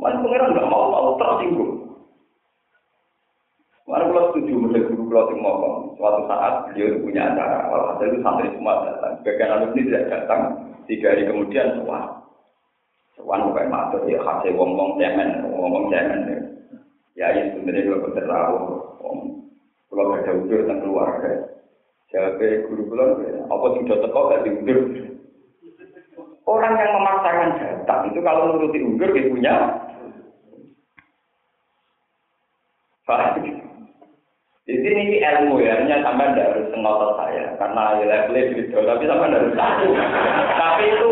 Mas 0.00 0.16
pangeran 0.24 0.56
nggak 0.56 0.70
mau 0.72 0.88
mau 0.88 1.18
tersinggung. 1.20 1.83
Mana 3.84 4.08
kalau 4.08 4.32
setuju 4.32 4.52
menjadi 4.56 4.96
guru 4.96 5.12
kalau 5.12 5.28
yang 5.28 5.40
ngomong 5.44 5.76
suatu 6.00 6.20
saat 6.24 6.54
beliau 6.72 7.04
punya 7.04 7.22
acara 7.36 7.68
kalau 7.68 7.86
ada 7.92 8.04
itu 8.08 8.18
santri 8.24 8.48
semua 8.56 8.80
datang. 8.80 9.12
Bagian 9.20 9.52
alumni 9.52 9.80
tidak 9.84 10.04
datang 10.08 10.40
tiga 10.88 11.06
hari 11.12 11.22
kemudian 11.28 11.68
soal 11.84 12.04
soal 13.12 13.40
bukan 13.52 13.68
matur 13.68 14.00
ya 14.08 14.16
hasil 14.24 14.56
ngomong 14.56 14.96
cemen 14.96 15.44
ngomong 15.52 15.92
cemen 15.92 16.20
ya. 16.24 16.40
Ya 17.14 17.26
ini 17.36 17.52
sebenarnya 17.52 17.84
kalau 17.84 18.04
berterlalu 18.08 18.60
kalau 19.92 20.04
ada 20.16 20.30
udur 20.32 20.60
tentang 20.64 20.80
keluarga. 20.80 21.32
Siapa 22.08 22.46
guru 22.64 22.82
kalau 22.88 23.08
apa 23.52 23.66
sudah 23.76 23.96
teko 24.00 24.20
gak 24.32 24.42
diundur? 24.48 24.78
Orang 26.48 26.74
yang 26.80 26.92
memaksakan 26.96 27.50
datang 27.60 28.00
itu 28.08 28.20
kalau 28.24 28.48
menuruti 28.48 28.78
undur 28.80 29.12
dia 29.12 29.28
punya? 29.28 29.54
Di 34.64 34.80
sini 34.80 34.96
ini 34.96 35.16
ilmu 35.20 35.60
ya, 35.60 35.76
hanya 35.76 36.00
sampai 36.00 36.32
tidak 36.32 36.56
harus 36.56 36.72
ngotot 36.72 37.20
saya, 37.20 37.52
karena 37.60 38.00
ya 38.00 38.04
levelnya 38.08 38.48
video, 38.48 38.80
tapi 38.80 39.04
sampai 39.04 39.28
tidak 39.28 39.40
harus 39.44 39.54
satu. 39.60 39.88
tapi 40.56 40.82
itu, 40.88 41.08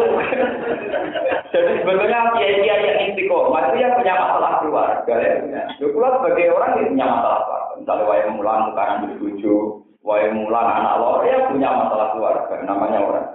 jadi 1.52 1.72
sebetulnya 1.84 2.32
kiai-kiai 2.32 2.80
yang 2.80 2.98
istiqomah 3.12 3.60
itu 3.68 3.84
yang 3.84 3.92
punya 3.92 4.16
masalah 4.16 4.52
keluarga 4.64 5.14
ya. 5.20 5.62
Itu 5.76 5.92
sebagai 5.92 6.48
orang 6.48 6.80
yang 6.80 6.88
punya 6.96 7.06
masalah 7.12 7.38
keluarga. 7.44 7.72
Misalnya 7.76 8.04
wayang 8.08 8.32
mulan 8.40 8.60
sekarang 8.72 8.98
berbuju, 9.04 9.54
wayang 10.00 10.32
mulan 10.32 10.66
anak 10.72 10.94
lo, 10.96 11.10
ya 11.28 11.36
punya 11.52 11.68
masalah 11.76 12.08
keluarga, 12.16 12.54
namanya 12.64 12.98
orang. 13.04 13.28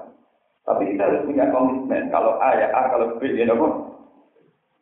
Tapi 0.65 0.97
kita 0.97 1.13
harus 1.13 1.29
punya 1.29 1.45
komitmen. 1.53 2.09
Kalau 2.09 2.41
A 2.41 2.57
ya 2.57 2.73
A, 2.73 2.89
kalau 2.89 3.21
B 3.21 3.37
ya 3.37 3.53
apa? 3.53 3.67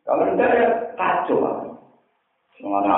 Kalau 0.08 0.24
tidak 0.32 0.50
ya 0.56 0.68
kacau. 0.96 1.44
Semuanya 2.56 2.96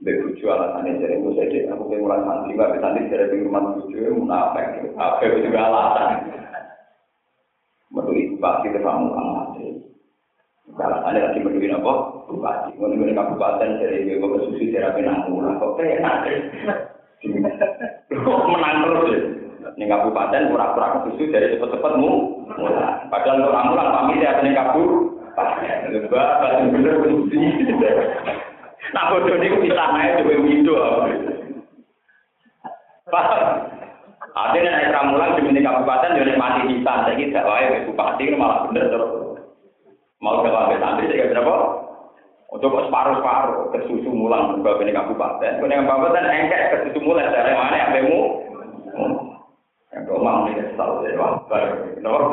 Mbak 0.00 0.16
Bujo 0.24 0.48
alasannya 0.48 0.96
jadi 0.96 1.20
gue 1.20 1.32
saya 1.36 1.76
aku 1.76 1.92
pengen 1.92 2.08
mulai 2.08 2.24
santri, 2.24 2.56
mbak 2.56 2.72
santri 2.80 3.12
jadi 3.12 3.36
di 3.36 3.44
rumah 3.44 3.76
Bujo, 3.76 4.00
munafik, 4.16 4.96
apa 4.96 5.20
itu 5.28 5.44
juga 5.44 5.60
alasan. 5.68 6.10
Menurut 7.92 8.32
bupati 8.32 8.66
ke 8.72 8.80
kamu 8.80 9.12
alasan. 9.12 9.76
Alasannya 10.72 11.20
lagi 11.20 11.38
menurut 11.44 11.76
apa? 11.76 11.92
Bupati. 12.32 12.70
Mau 12.80 12.88
nih 12.88 13.12
kabupaten 13.12 13.70
dari 13.76 14.08
gue 14.08 14.24
ke 14.24 14.38
susu 14.48 14.64
terapi 14.72 15.04
namun, 15.04 15.60
kok 15.60 15.76
enak 15.76 16.16
Menang 18.24 18.76
terus 18.80 19.04
deh. 19.04 19.22
Ini 19.76 19.84
kabupaten 19.84 20.48
pura-pura 20.48 20.96
ke 20.96 20.98
susu 21.12 21.28
dari 21.28 21.60
cepet-cepet 21.60 21.92
mu. 22.00 22.40
Padahal 23.12 23.52
ramulan 23.52 23.92
pamit 23.92 24.24
ya 24.24 24.40
punya 24.40 24.56
kabur. 24.56 25.12
Mbak, 25.36 26.28
batu 26.40 26.64
bener 26.72 26.94
Nah, 28.90 29.04
bodoh 29.10 29.38
ini 29.38 29.48
kita 29.70 29.84
naik 29.94 30.18
coba 30.22 30.34
windu. 30.42 30.74
Paham? 33.10 33.42
Artinya 34.30 34.70
naik 34.70 34.94
ramulan 34.94 35.34
di 35.38 35.42
mini 35.42 35.60
kabupaten 35.62 36.14
jadi 36.14 36.38
mati 36.38 36.70
kita. 36.70 36.92
Saya 37.06 37.18
kira 37.18 37.42
wae 37.42 37.86
bupati 37.90 38.22
ini 38.26 38.36
malah 38.38 38.70
terus. 38.70 39.38
Mau 40.20 40.44
ke 40.44 40.52
sampai 40.52 40.78
santri 40.78 41.10
saya 41.10 41.32
berapa? 41.32 41.54
Untuk 42.50 42.74
separuh 42.74 43.22
separuh 43.22 43.70
ke 43.70 43.78
susu 43.86 44.10
mulang 44.10 44.58
juga 44.58 44.78
mini 44.78 44.94
kabupaten. 44.94 45.58
Kemudian 45.58 45.86
kabupaten 45.86 46.30
engkek 46.30 46.62
ke 46.70 46.76
susu 46.86 46.98
mulang 47.02 47.30
dari 47.30 47.54
mana 47.54 47.74
ya 47.74 47.86
bemu? 47.94 48.20
Yang 49.90 50.02
domang 50.06 50.50
ini 50.50 50.62
tahu 50.78 51.02
ya 51.06 51.18
wah 51.18 51.32
baru. 51.50 52.30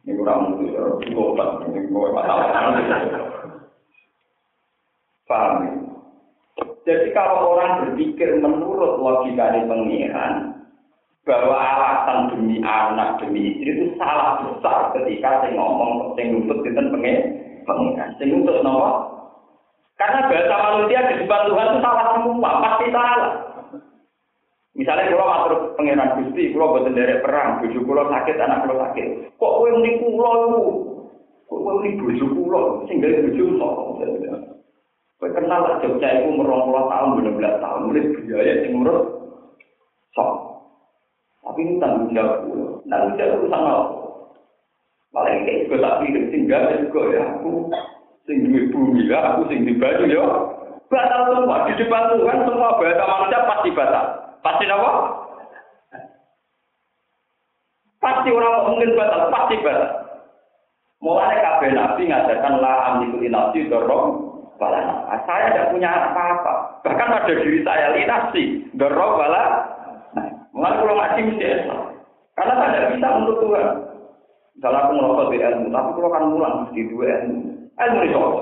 Ini 0.00 0.16
kurang 0.16 0.56
mutu, 0.56 0.72
cukup 1.04 1.36
ini 1.68 1.92
gue 1.92 2.08
masalah. 2.16 2.48
Paham 5.30 5.54
ya? 5.62 5.72
Jadi 6.90 7.14
kalau 7.14 7.54
orang 7.54 7.86
berpikir 7.86 8.42
menurut 8.42 8.98
logika 8.98 9.54
di 9.54 9.62
pengiran, 9.70 10.58
bahwa 11.22 11.54
alasan 11.54 12.34
demi 12.34 12.58
anak 12.66 13.22
demi 13.22 13.54
istri 13.54 13.78
itu 13.78 13.94
salah 13.94 14.42
besar 14.42 14.90
ketika 14.98 15.46
saya 15.46 15.54
ngomong 15.54 16.18
saya 16.18 16.34
nuntut 16.34 16.58
kita 16.66 16.82
pengiran, 16.90 18.10
saya 18.18 18.26
nuntut 18.26 18.58
nomor. 18.66 19.06
Karena 19.94 20.32
bahasa 20.32 20.56
manusia 20.56 21.00
di 21.12 21.14
depan 21.22 21.46
Tuhan 21.46 21.68
itu 21.70 21.78
salah 21.84 22.06
semua, 22.16 22.50
pasti 22.64 22.86
salah. 22.88 23.32
Misalnya 24.72 25.12
kalau 25.12 25.28
atur 25.28 25.54
pengiran 25.76 26.16
gusti, 26.24 26.56
kalau 26.56 26.72
buat 26.72 26.88
dari 26.88 27.20
perang, 27.20 27.60
bujuk 27.60 27.84
kalau 27.84 28.08
sakit, 28.08 28.36
anak 28.40 28.64
kalau 28.64 28.80
sakit, 28.80 29.06
kok 29.36 29.54
kue 29.60 29.68
menipu 29.76 30.06
pulau 30.16 30.56
kok 31.44 31.58
kue 31.60 31.72
menipu 31.84 32.08
bujuk 32.08 32.30
pulau, 32.32 32.64
sehingga 32.88 33.28
bujuk 33.28 33.60
Kowe 35.20 35.28
kenal 35.36 35.60
lah 35.60 35.76
Jogja 35.84 36.08
itu 36.16 36.32
merong 36.32 36.72
tahun, 36.72 37.20
bener 37.20 37.32
belas 37.36 37.54
tahun, 37.60 37.92
mulai 37.92 38.08
biaya 38.24 38.64
yang 38.64 38.72
menurut 38.72 39.04
sok. 40.16 40.30
Tapi 41.44 41.60
ini 41.60 41.76
tanggung 41.76 42.08
jawab 42.16 42.48
gue, 42.48 42.88
tanggung 42.88 43.20
jawab 43.20 43.40
apa? 43.52 43.72
Malah 45.12 45.32
ini 45.36 45.68
juga 45.68 45.76
tak 45.84 45.96
pikir 46.00 46.24
tinggal 46.32 46.72
juga 46.86 47.00
ya 47.12 47.22
aku 47.36 47.68
sing 48.24 48.48
duwe 48.48 48.72
bumi 48.72 49.12
ya, 49.12 49.18
aku 49.34 49.52
sing 49.52 49.68
di 49.68 49.76
baju 49.76 50.04
ya. 50.08 50.24
Batal 50.88 51.20
semua 51.36 51.68
di 51.68 51.72
depan 51.76 52.16
Tuhan 52.16 52.38
semua 52.48 52.80
bahasa 52.80 53.04
manusia 53.04 53.40
pasti 53.44 53.68
batal. 53.76 54.04
Pasti 54.40 54.64
apa? 54.72 54.92
Pasti 58.00 58.28
orang 58.32 58.72
mungkin 58.72 58.96
batal, 58.96 59.20
pasti 59.28 59.54
batal. 59.60 59.90
Mulai 61.04 61.44
kabeh 61.44 61.70
nabi 61.76 62.02
ngajarkan 62.08 62.54
la 62.56 62.72
amliku 62.88 63.20
nafsi 63.28 63.68
dorong 63.68 64.29
nah, 64.60 65.20
saya 65.24 65.44
tidak 65.48 65.70
punya 65.72 65.88
apa-apa. 65.88 66.84
Bahkan 66.84 67.08
pada 67.08 67.32
diri 67.32 67.64
saya 67.64 67.96
linasi, 67.96 68.44
bala. 68.76 69.44
Nah, 70.12 70.28
mulai 70.52 70.76
kalau 70.76 70.94
ngaji 71.00 71.20
mesti 71.32 71.46
Karena 72.36 72.52
saya 72.60 72.68
tidak 72.76 72.90
bisa 72.92 73.08
untuk 73.24 73.36
Tuhan. 73.40 73.68
Misalnya 74.60 74.80
aku 74.84 74.92
merokok 74.92 75.28
di 75.32 75.38
ilmu, 75.40 75.66
tapi 75.72 75.90
kalau 75.96 76.10
kan 76.12 76.24
mulang 76.28 76.54
mesti 76.68 76.80
dua 76.92 77.04
ilmu. 77.24 77.40
Ilmu 77.80 78.02
soal. 78.12 78.32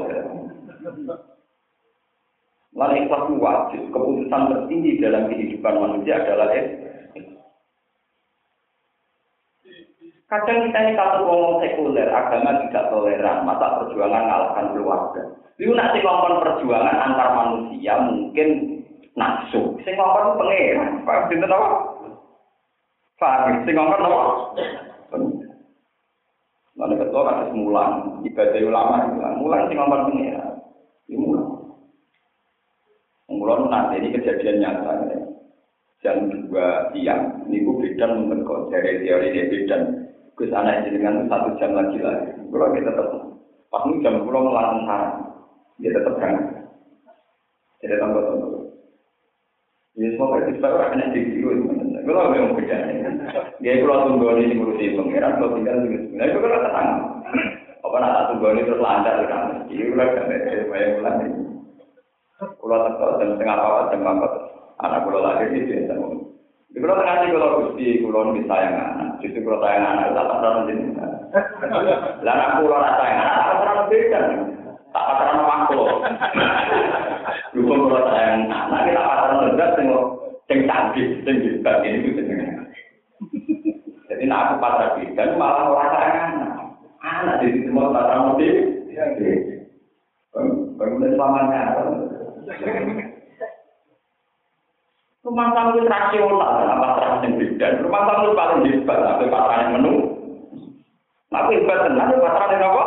Lalu 2.79 2.95
ikhlas 3.07 3.23
itu 3.27 3.35
wajib. 3.39 3.83
Keputusan 3.95 4.43
tertinggi 4.51 5.03
dalam 5.03 5.23
kehidupan 5.31 5.75
manusia 5.79 6.23
adalah 6.23 6.51
Kadang 10.29 10.69
kita 10.69 10.79
ini 10.85 10.93
satu 10.93 11.25
ngomong 11.25 11.65
sekuler, 11.65 12.13
agama 12.13 12.61
tidak 12.69 12.93
toleran, 12.93 13.49
masa 13.49 13.81
perjuangan 13.81 14.29
ngalahkan 14.29 14.77
keluarga. 14.77 15.23
Itu 15.57 15.73
nanti 15.73 16.05
ngomong 16.05 16.45
perjuangan 16.45 16.97
antar 17.01 17.29
manusia 17.33 17.97
mungkin 17.97 18.49
nafsu. 19.17 19.81
Sing 19.89 19.97
ngomong 19.97 20.37
pengeran, 20.37 21.01
Pak 21.09 21.33
Sinten 21.33 21.49
apa? 21.49 21.69
Faham, 23.17 23.65
sing 23.65 23.73
ngomong 23.73 24.05
apa? 24.05 24.21
Lalu 26.77 26.95
ketua 27.01 27.23
kan 27.25 27.39
mulan, 27.57 27.93
ibadah 28.29 28.61
ulama, 28.69 28.97
mulan 29.41 29.65
sing 29.73 29.81
ngomong 29.81 30.13
pengeran. 30.13 30.61
Ini 31.09 31.17
mulan. 31.17 31.47
Mulan 33.33 33.73
nanti 33.73 33.97
ini 33.97 34.13
kejadian 34.13 34.61
nyata. 34.61 34.93
Jam 36.05 36.31
dua 36.31 36.93
siang, 36.93 37.49
ini 37.49 37.65
beda 37.65 38.07
menurut 38.13 38.71
dari 38.71 39.03
teori 39.03 39.35
dia 39.35 39.51
beda. 39.51 39.98
Gus 40.39 40.55
anak 40.55 40.87
jenengan 40.87 41.27
satu 41.27 41.59
jam 41.59 41.75
lagi 41.75 41.99
lagi. 41.99 42.31
Kalau 42.47 42.71
kita 42.71 42.95
tetap 42.95 43.27
pas 43.75 43.83
ini 43.91 43.99
jam 44.07 44.23
pulau 44.23 44.47
melarang 44.47 44.87
sarang, 44.87 45.15
dia 45.83 45.91
tetap 45.91 46.15
berangkat. 46.15 46.63
Jadi 47.83 47.99
tambah 47.99 48.23
tambah. 48.23 48.51
Ya 49.99 50.15
semua 50.15 50.31
kan 50.31 50.47
kita 50.47 50.67
orang 50.71 50.91
kena 50.95 51.11
jadi 51.11 51.31
itu. 51.35 51.51
Kalau 52.07 52.31
memang 52.31 52.55
beda. 52.55 52.79
Dia 53.59 53.83
kalau 53.83 54.07
tunggu 54.07 54.39
ini 54.39 54.55
ngurusi 54.55 54.95
pangeran, 54.95 55.43
kalau 55.43 55.59
tinggal 55.59 55.77
di 55.83 55.89
sini, 56.07 56.23
itu 56.23 56.39
kan 56.39 56.63
tenang. 56.71 56.91
Apa 57.83 57.97
nak 57.99 58.27
tunggu 58.31 58.47
ini 58.55 58.63
terus 58.63 58.79
lancar? 58.79 59.27
Jadi 59.67 59.83
udah 59.91 60.07
kan 60.07 60.31
ada 60.31 60.65
banyak 60.71 60.91
bulan 61.03 61.15
ini. 61.27 61.41
Kalau 62.39 62.79
tetap 62.87 63.11
jam 63.19 63.29
setengah 63.35 63.57
apa 63.59 63.91
jam 63.91 64.07
apa 64.07 64.27
anak 64.87 65.03
pulau 65.03 65.19
lagi 65.19 65.51
itu 65.51 65.67
biasa. 65.67 66.28
Di 66.69 66.85
kalau 66.85 67.01
tengah 67.01 67.25
kalau 67.33 67.51
gusti 67.65 68.05
pulau 68.05 68.37
bisa 68.37 68.45
sayang 68.45 68.77
anak, 68.77 69.17
justru 69.25 69.41
kalau 69.41 69.65
sayang 69.65 69.89
anak 69.89 70.13
tak 70.13 70.29
pernah 70.29 70.51
menjadi. 70.61 70.85
Lalu 72.21 72.43
aku 72.45 72.61
rasa 72.69 72.91
sayang 73.01 73.21
anak 73.25 73.41
tak 73.41 73.57
pernah 73.57 73.85
beda. 73.89 74.21
Tak 74.93 75.05
pernah 75.17 75.45
makhluk. 75.49 75.91
Dukung 77.57 77.81
kalau 77.89 78.05
sayang 78.13 78.53
anak 78.53 78.81
kita 78.85 79.01
pernah 79.01 79.39
lezat 79.49 79.71
tengok 79.81 80.05
yang 80.49 80.61
canggih, 80.69 81.09
yang 81.25 81.37
hebat 81.41 81.77
ini 81.85 81.97
itu 82.05 82.11
jenenge. 82.21 82.49
Jadi 84.13 84.25
nak 84.29 84.41
aku 84.53 84.55
pasrah 84.61 84.91
dan 85.17 85.29
malah 85.41 85.73
orang 85.73 85.91
sayang 85.97 86.17
anak. 86.21 86.53
Anak 87.01 87.35
jadi 87.41 87.59
semua 87.65 87.97
pasrah 87.97 88.19
motif. 88.29 88.55
Bangunan 90.77 91.17
selamanya. 91.17 91.61
Rumah 95.29 95.53
tangga 95.53 95.85
rasional, 95.85 96.41
apa 96.41 96.87
terang 96.97 97.21
yang 97.21 97.37
beda. 97.37 97.67
Rumah 97.85 98.03
tangga 98.09 98.29
paling 98.33 98.61
hebat, 98.65 98.97
tapi 98.97 99.25
pasangan 99.29 99.61
yang 99.61 99.73
menu. 99.77 99.93
Tapi 101.29 101.51
hebat 101.61 101.85
tenang, 101.85 102.17
pasangan 102.17 102.53
yang 102.57 102.65
apa? 102.73 102.85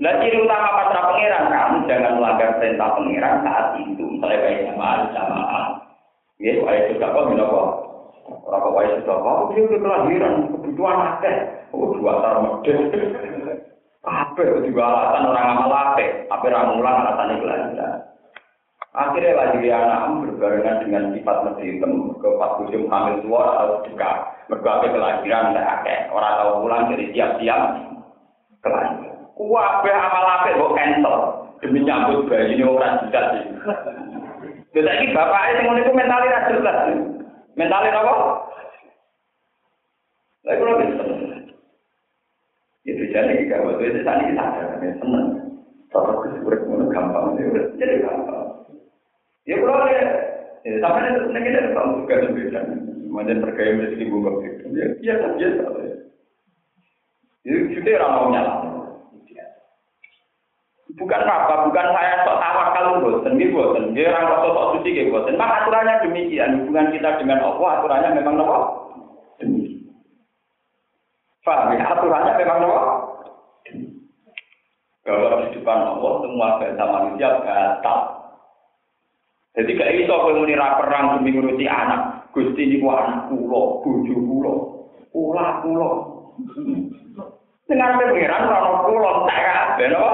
Nah, 0.00 0.12
ciri 0.20 0.44
utama 0.44 0.76
pasrah 0.76 1.04
pangeran, 1.08 1.44
kamu 1.48 1.76
jangan 1.88 2.12
melanggar 2.20 2.50
perintah 2.60 2.88
pangeran 2.92 3.34
saat 3.40 3.66
itu. 3.80 4.04
Misalnya 4.04 4.44
baik 4.44 4.60
sama 4.68 4.88
jamaah. 5.12 5.64
Ya, 6.40 6.52
baik 6.60 6.84
juga 6.92 7.12
kok, 7.16 7.26
minapa? 7.32 7.60
Orang 8.44 8.60
kok 8.60 8.74
baik 8.76 8.92
juga 9.00 9.14
kok, 9.24 9.40
dia 9.56 9.60
udah 9.64 9.80
kelahiran, 9.80 10.34
kebutuhan 10.52 10.98
akeh. 11.16 11.36
Oh, 11.72 11.96
dua 11.96 12.12
tar 12.20 12.36
medit. 12.44 12.80
Apa 14.04 14.40
juga 14.64 14.82
alasan 14.84 15.28
orang 15.32 15.48
amal 15.56 15.72
apa? 15.72 16.04
Apa 16.28 16.44
ramulan 16.48 17.00
alasan 17.04 17.36
itu. 17.40 17.46
Akhirnya 18.90 19.38
lagi 19.38 19.70
anak 19.70 20.26
berbarengan 20.26 20.82
dengan 20.82 21.14
sifat 21.14 21.36
mesritem 21.46 22.10
ke 22.18 22.28
pas 22.42 22.58
musim 22.58 22.90
hamil 22.90 23.22
tua 23.22 23.42
atau 23.54 23.86
dekat. 23.86 24.16
Berbagai 24.50 24.90
kelahiran 24.90 25.54
tidak 25.54 25.70
akeh. 25.78 25.98
Orang 26.10 26.34
tahu 26.34 26.50
pulang 26.66 26.90
dari 26.90 27.06
siap-siap 27.14 27.60
kelahiran. 28.66 29.14
Wabah 29.38 29.94
amal 29.94 30.26
apa 30.26 30.48
kok 30.58 30.74
cancel 30.74 31.16
demi 31.62 31.86
nyambut 31.86 32.26
bayi 32.26 32.58
ini 32.58 32.66
orang 32.66 33.06
tidak 33.08 33.24
sih. 33.30 33.44
Jadi 34.74 34.90
ini 34.90 35.14
bapak 35.14 35.42
ini 35.54 35.80
itu 35.80 35.92
mentalnya 35.94 36.46
jelas. 36.50 36.78
Mentalnya 37.54 37.94
apa? 37.94 38.14
Lagi 40.44 40.60
kalau 40.60 40.80
bisa. 40.82 41.04
Itu 42.84 43.02
jadi 43.12 43.32
kita 43.44 43.60
waktu 43.60 43.82
itu 43.86 44.00
tadi 44.02 44.34
kita 44.34 44.44
sadar, 44.44 44.82
seneng. 44.98 45.26
Kalau 45.90 46.22
kesulitan 46.22 46.90
gampang, 46.90 47.36
jadi 47.76 47.94
gampang. 48.02 48.59
Ya 49.48 49.56
kalau 49.56 49.88
ya, 49.88 50.04
ya 50.68 50.76
sampai 50.84 51.08
itu 51.08 51.20
sebenarnya 51.24 51.48
kita 51.48 51.70
tahu 51.72 51.88
juga 52.04 52.14
beda. 52.28 52.60
Kemudian 53.10 53.42
terkait 53.42 53.74
rezeki 53.74 54.04
bunga 54.06 54.30
itu, 54.46 54.64
ya 54.70 54.86
biasa 55.02 55.26
biasa. 55.34 55.62
Itu 57.42 57.58
sudah 57.74 57.94
orang 57.98 58.12
mau 58.14 58.28
nyala. 58.30 58.54
Bukan 61.00 61.22
apa, 61.24 61.64
bukan 61.64 61.86
saya 61.96 62.28
sok 62.28 62.38
tawakal 62.38 63.00
boten, 63.00 63.32
nggih 63.40 63.56
boten. 63.56 63.96
Nggih 63.96 64.12
orang 64.12 64.28
kok 64.28 64.52
sok 64.52 64.68
suci 64.76 64.88
nggih 64.92 65.08
boten. 65.08 65.40
Mak 65.40 65.64
aturannya 65.64 66.04
demikian, 66.04 66.60
hubungan 66.60 66.92
kita 66.92 67.16
dengan 67.16 67.40
Allah 67.40 67.70
aturannya 67.80 68.10
memang 68.20 68.34
nopo? 68.36 68.58
Paham 71.40 71.72
ya? 71.72 71.88
Aturannya 71.88 72.32
memang 72.36 72.58
nopo? 72.60 72.80
Kalau 75.08 75.40
di 75.48 75.56
depan 75.56 75.78
Allah 75.96 76.12
semua 76.20 76.48
bahasa 76.60 76.84
manusia 76.84 77.28
batal. 77.40 78.19
Jadi 79.50 79.70
gak 79.74 79.92
iso 79.98 80.14
kowe 80.14 80.32
muni 80.38 80.54
ra 80.54 80.78
perang 80.78 81.18
demi 81.18 81.34
ngurusi 81.34 81.66
anak. 81.66 82.30
Gusti 82.30 82.70
niku 82.70 82.86
anak 82.86 83.26
kula, 83.26 83.82
bojo 83.82 84.14
kula. 84.14 84.54
Kula 85.10 85.44
kula. 85.66 85.88
Dengar 87.66 87.98
pengiran 87.98 88.46
ora 88.46 88.58
ono 88.62 88.72
kula 88.86 89.10
tak 89.26 89.40
kabeh 89.42 89.88
no. 89.90 90.06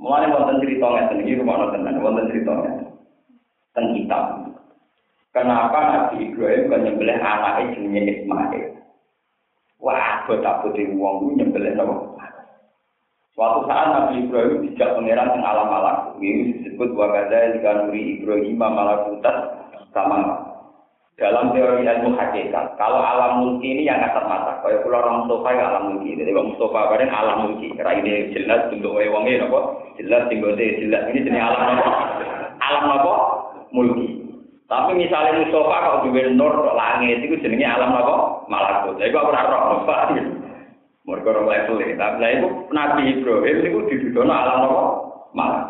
Mulane 0.00 0.32
wonten 0.32 0.60
cerita 0.60 0.86
ngeten 0.88 1.22
iki 1.24 1.38
rumah 1.40 1.72
tenan, 1.72 2.00
wonten 2.00 2.28
cerita 2.32 2.52
ngeten. 2.52 2.88
Kitab. 3.74 4.24
Kenapa 5.34 5.78
Nabi 5.90 6.30
Ibrahim 6.30 6.70
kan 6.70 6.80
nyembelih 6.86 7.18
anaknya 7.18 7.74
jenenge 7.74 8.02
Ismail? 8.06 8.70
Wah, 9.82 10.22
tak 10.30 10.62
putih 10.62 10.94
wong 10.94 11.34
nyembelih 11.34 11.74
nopo? 11.74 12.14
Suatu 13.34 13.66
saat 13.66 13.90
Nabi 13.90 14.30
Ibrahim 14.30 14.62
dijak 14.62 14.94
pangeran 14.94 15.34
yang 15.34 15.42
alam 15.42 15.66
malaku. 15.66 16.22
Ini 16.22 16.54
disebut 16.54 16.94
wakada 16.94 17.50
jika 17.58 17.82
nuri 17.82 18.22
Ibrahim 18.22 18.62
malakutas 18.62 19.58
sama. 19.90 20.54
Dalam 21.14 21.54
teori 21.54 21.86
ilmu 21.86 22.18
hakikat, 22.18 22.74
kalau 22.74 22.98
alam 22.98 23.38
mulki 23.38 23.70
ini 23.70 23.86
yang 23.86 24.02
kasat 24.02 24.26
mata, 24.26 24.58
kayak 24.66 24.82
pulau 24.82 24.98
orang 24.98 25.22
Mustafa 25.22 25.46
yang 25.54 25.66
alam 25.70 25.82
mulki, 25.94 26.18
jadi 26.18 26.34
Bang 26.34 26.50
Mustafa 26.50 26.90
kemarin 26.90 27.14
alam 27.14 27.36
mulki, 27.46 27.70
karena 27.78 27.92
ini 28.02 28.12
jelas 28.34 28.66
wong 28.74 29.22
ini 29.30 29.38
nopo, 29.38 29.78
jelas 29.94 30.26
tinggal 30.26 30.58
jelas. 30.58 31.06
Ini 31.06 31.22
jenis 31.22 31.38
alam 31.38 31.62
nopo, 31.70 31.90
alam 32.58 32.84
nopo 32.90 33.12
mulki. 33.70 34.06
Tapi 34.66 34.90
misalnya 34.98 35.38
Mustafa 35.38 35.76
kalau 35.86 36.02
di 36.02 36.34
nur 36.34 36.54
langit 36.74 37.22
itu 37.22 37.38
jenisnya 37.38 37.78
alam 37.78 37.94
nopo 37.94 38.14
malakut, 38.50 38.98
jadi 38.98 39.14
aku 39.14 39.30
ora 39.30 39.42
roh, 39.46 39.86
Mereka 41.04 41.36
orang 41.36 41.48
level 41.52 41.84
ini. 41.84 41.94
Tapi 42.00 42.16
lah 42.16 42.30
itu 42.32 42.48
Nabi 42.72 43.02
Ibrahim 43.12 43.56
itu 43.60 43.80
didudono 43.92 44.32
alam 44.32 44.64
apa? 44.64 44.84
Malah. 45.36 45.64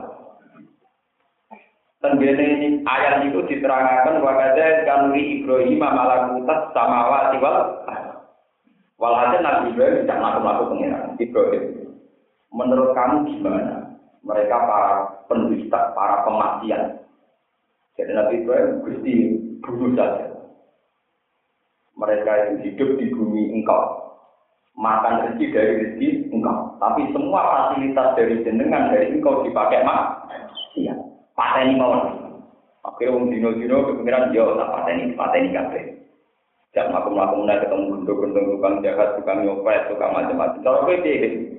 Dan 1.99 2.21
ini 2.21 2.85
ayat 2.87 3.27
itu 3.27 3.43
diterangkan 3.49 4.23
wakada 4.23 4.85
kanuri 4.87 5.41
Ibrahim 5.41 5.81
malakutas 5.81 6.71
samawati 6.71 7.41
wal 7.41 7.83
Walhasil 8.95 9.43
Nabi 9.43 9.75
Ibrahim 9.75 10.07
tidak 10.07 10.21
melakukan 10.23 10.69
pengiran 10.71 11.05
Ibrahim. 11.19 11.65
Menurut 12.55 12.91
kamu 12.95 13.17
gimana? 13.27 13.75
Mereka 14.23 14.55
para 14.55 14.93
pendusta, 15.27 15.81
para 15.99 16.23
pemaksiat. 16.23 16.83
Jadi 17.99 18.11
Nabi 18.15 18.35
Ibrahim 18.47 18.87
gusti 18.87 19.15
bunuh 19.67 19.99
saja. 19.99 20.31
Mereka 21.99 22.31
itu 22.31 22.55
hidup 22.71 22.91
di 23.03 23.07
bumi 23.11 23.43
engkau 23.59 24.04
makan 24.75 25.31
rezeki 25.31 25.55
dari 25.55 25.73
rezeki 25.81 26.09
engkau. 26.35 26.75
Tapi 26.83 27.07
semua 27.15 27.41
fasilitas 27.47 28.09
dari 28.19 28.43
jenengan 28.43 28.91
dari 28.91 29.15
engkau 29.15 29.47
dipakai 29.47 29.87
mak. 29.87 30.27
Iya. 30.75 30.95
Pateni 31.35 31.79
mawon. 31.79 32.35
Oke, 32.85 33.09
wong 33.09 33.33
dino-dino 33.33 33.91
kepikiran 33.91 34.35
yo 34.37 34.55
tak 34.61 34.71
pateni, 34.71 35.17
pateni 35.17 35.57
kabeh. 35.57 35.85
Jak 36.75 36.91
makum-makum 36.91 37.47
mulai 37.47 37.63
ketemu 37.63 38.03
gendong-gendong 38.03 38.47
tukang 38.51 38.75
jahat, 38.83 39.15
tukang 39.15 39.47
nyopet, 39.47 39.89
tukang 39.89 40.11
macam-macam. 40.11 40.61
Kalau 40.61 40.85
kowe 40.85 40.97
piye? 41.01 41.55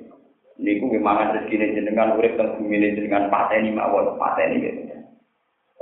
Niku 0.55 0.87
memang 0.87 1.35
rezeki 1.35 1.75
jenengan 1.75 2.15
urip 2.15 2.35
teng 2.39 2.55
bumi 2.59 2.79
jenengan 2.79 3.31
pateni 3.31 3.71
mawon, 3.71 4.15
pateni 4.19 4.63
gitu. 4.63 4.95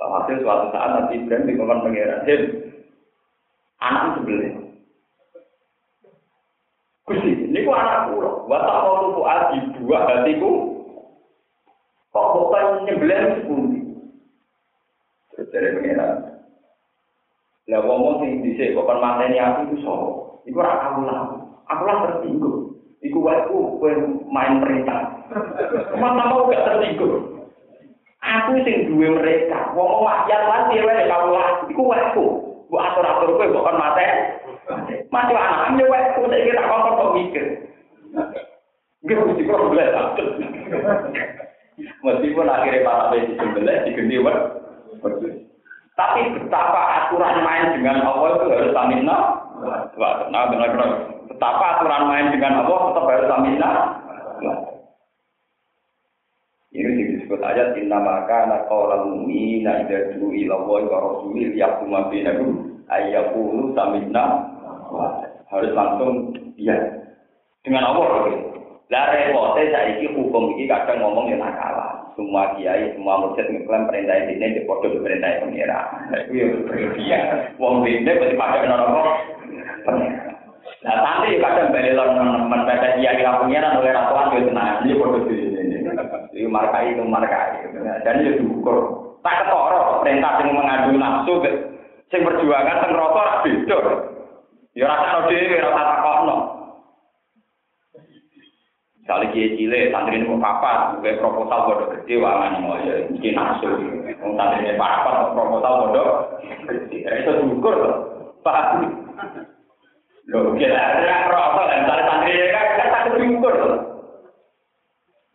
Hasil 0.04 0.44
suatu 0.44 0.68
saat 0.76 0.90
nanti 0.94 1.16
Ibrahim 1.16 1.48
dikongkon 1.48 1.84
pangeran, 1.90 2.28
anak 3.80 4.20
sebelah 4.20 4.63
Gusti, 7.14 7.46
niku 7.54 7.70
anak 7.70 8.10
kula. 8.10 8.50
Wa 8.50 8.58
tuku 9.06 9.22
aji 9.22 9.58
buah 9.86 10.02
hatiku. 10.10 10.52
Kok 12.10 12.30
bukan 12.34 12.66
nyembelih 12.86 13.42
sepundi? 13.42 13.80
Terus 15.34 15.50
dari 15.50 15.70
pengiran. 15.78 16.34
Lah 17.70 17.80
ngomong 17.86 18.22
sing 18.22 18.42
dhisik 18.46 18.74
kok 18.74 18.86
kon 18.86 19.02
mateni 19.02 19.38
aku 19.42 19.70
iku 19.70 19.76
sapa? 19.82 20.08
Iku 20.50 20.58
ora 20.62 20.74
aku 20.90 21.00
lah. 21.06 21.22
Aku 21.70 21.82
lah 21.86 21.98
tertinggal. 22.06 22.54
Iku 23.02 23.18
ku 23.22 23.58
main 24.30 24.62
perintah. 24.62 25.26
Masa 25.98 26.24
mau 26.30 26.50
gak 26.50 26.66
tertinggal. 26.70 27.46
Aku 28.22 28.52
sing 28.62 28.90
duwe 28.90 29.10
mereka. 29.14 29.74
Wong 29.74 30.06
maksiat 30.06 30.42
lan 30.50 30.70
dhewe 30.70 30.96
kamu 31.10 31.30
lah. 31.34 31.50
Iku 31.70 31.82
Bu 32.74 32.82
atur-atur 32.82 33.38
kok 33.38 33.54
kon 33.54 33.78
mateni. 33.78 34.34
Masih 35.14 35.38
anak 35.38 35.78
yo 35.78 35.86
wae 35.94 36.18
ku 36.18 36.26
nek 36.26 36.42
tak 36.58 36.66
kok 36.74 37.14
mikir. 37.14 37.46
Gak 39.06 39.22
mesti 39.30 39.46
kok 39.46 39.62
boleh 39.62 39.88
Meskipun 42.02 42.50
akhirnya 42.50 42.82
para 42.82 43.14
besi 43.14 43.38
sebelah 43.38 43.86
diganti 43.86 44.18
Tapi 45.94 46.22
betapa 46.34 46.82
aturan 47.06 47.46
main 47.46 47.78
dengan 47.78 48.02
Allah 48.02 48.42
itu 48.42 48.46
harus 48.50 48.74
stamina. 48.74 49.18
Wah, 49.94 50.26
nah, 50.34 50.50
benar-benar. 50.50 50.90
Betapa 51.30 51.78
aturan 51.78 52.10
main 52.10 52.34
dengan 52.34 52.66
Allah 52.66 52.80
tetap 52.90 53.06
harus 53.06 53.26
stamina. 53.30 53.70
Ini 56.74 57.03
disebut 57.34 57.50
ayat 57.50 57.74
inna 57.82 57.98
maka 57.98 58.46
orang 58.70 59.10
mu'mina 59.10 59.90
idza 59.90 60.14
du'u 60.14 60.30
ila 60.46 60.54
Allah 60.62 60.82
wa 60.86 61.00
rasulih 61.02 61.50
yaquma 61.58 62.14
bainahum 62.14 62.78
ayyaqulu 62.94 63.74
samina 63.74 64.54
harus 65.50 65.72
langsung 65.74 66.38
iya 66.62 66.78
dengan 67.66 67.90
Allah 67.90 68.30
lah 68.94 69.10
repote 69.10 69.66
saiki 69.74 70.14
hukum 70.14 70.54
iki 70.54 70.70
kadang 70.70 71.02
ngomong 71.02 71.34
ya 71.34 71.42
kalah. 71.42 72.06
Semua 72.14 72.54
kiai, 72.54 72.94
semua 72.94 73.26
mursyid 73.26 73.50
ngeklaim 73.50 73.90
perintah 73.90 74.22
ini 74.22 74.54
di 74.54 74.62
di 74.62 75.00
perintah 75.02 75.42
pengira. 75.42 75.80
Itu 76.14 76.30
ya 76.38 76.46
berlebihan. 76.70 77.58
Wong 77.58 77.82
ini 77.90 78.06
pasti 78.06 78.38
pakai 78.38 78.70
nono 78.70 79.02
Nah, 80.84 80.96
nanti 81.00 81.42
kadang 81.42 81.74
belok 81.74 82.10
teman 82.14 82.62
pada 82.70 82.94
kiai 83.00 83.18
yang 83.18 83.42
pengira 83.42 83.82
oleh 83.82 83.98
ratuan 83.98 84.30
itu 84.30 84.52
tenang. 84.52 84.86
Ini 84.86 85.00
foto 85.00 85.18
di 85.26 85.36
sini. 85.42 85.83
Markai 86.48 86.96
itu 86.96 87.04
markai. 87.04 87.68
Dan 88.04 88.24
itu 88.24 88.44
diukur. 88.44 89.04
Tak 89.24 89.48
ketoro 89.48 90.04
perintah 90.04 90.36
yang 90.44 90.52
mengadu 90.52 91.00
nafsu, 91.00 91.34
sing 92.12 92.28
perjuangan 92.28 92.84
sing 92.84 92.92
rata 92.92 93.40
beda. 93.48 93.80
Ya 94.76 94.90
rasa 94.90 95.30
dhewe, 95.32 95.64
rasa 95.64 95.82
takokno. 95.86 96.36
Misalnya 99.04 99.32
kiai 99.36 99.56
cilik, 99.60 99.92
santri 99.92 100.16
ini 100.16 100.32
mau 100.32 100.40
papat, 100.40 101.04
kayak 101.04 101.20
proposal 101.20 101.60
bodoh 101.68 101.88
gede, 101.92 102.24
wangan 102.24 102.64
mau 102.64 102.80
ya, 102.82 103.04
mungkin 103.12 103.36
nasu. 103.36 103.68
Mau 104.24 104.32
santri 104.40 104.64
ini 104.64 104.80
papat, 104.80 105.36
proposal 105.36 105.74
bodoh 105.88 106.08
gede. 106.68 106.98
Itu 107.04 107.32
syukur 107.44 107.74
loh, 107.80 107.96
pak. 108.42 108.80
Loh, 110.32 110.56
kira 110.56 110.80
ada 110.80 111.28
proposal, 111.28 111.68
misalnya 111.84 112.04
santri 112.08 112.32
ini 112.32 112.48
kan, 112.50 112.66
kan 112.80 112.88
tak 112.92 113.04
syukur 113.20 113.54
loh. 113.56 113.93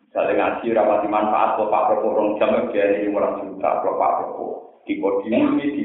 Misalnya 0.09 0.33
ngaji, 0.41 0.67
rapati 0.73 1.07
manfaat, 1.07 1.49
kalau 1.53 1.69
pak 1.69 1.85
Propo 1.85 2.07
rong 2.17 2.29
jam, 2.41 2.49
dia 2.73 2.97
ini 2.97 3.13
orang 3.13 3.45
juta, 3.45 3.69
kalau 3.85 4.01
pak 4.01 4.13
Propo. 4.17 4.45
Di 4.89 4.97
podium 4.97 5.61
ini, 5.61 5.65
di 5.77 5.83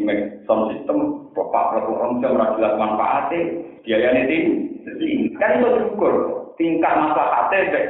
sound 0.48 0.72
system, 0.72 1.28
kalau 1.36 1.52
pak 1.52 1.66
Propo 1.76 1.92
rong 1.92 2.24
jam, 2.24 2.40
orang 2.40 2.56
jelas 2.56 2.74
manfaatnya, 2.80 3.40
dia 3.84 4.00
yang 4.00 4.16
ini, 4.24 4.64
kan 5.36 5.60
itu 5.60 5.68
syukur 5.76 6.12
tingkat 6.56 6.92
masalah 6.96 7.52
deh. 7.52 7.86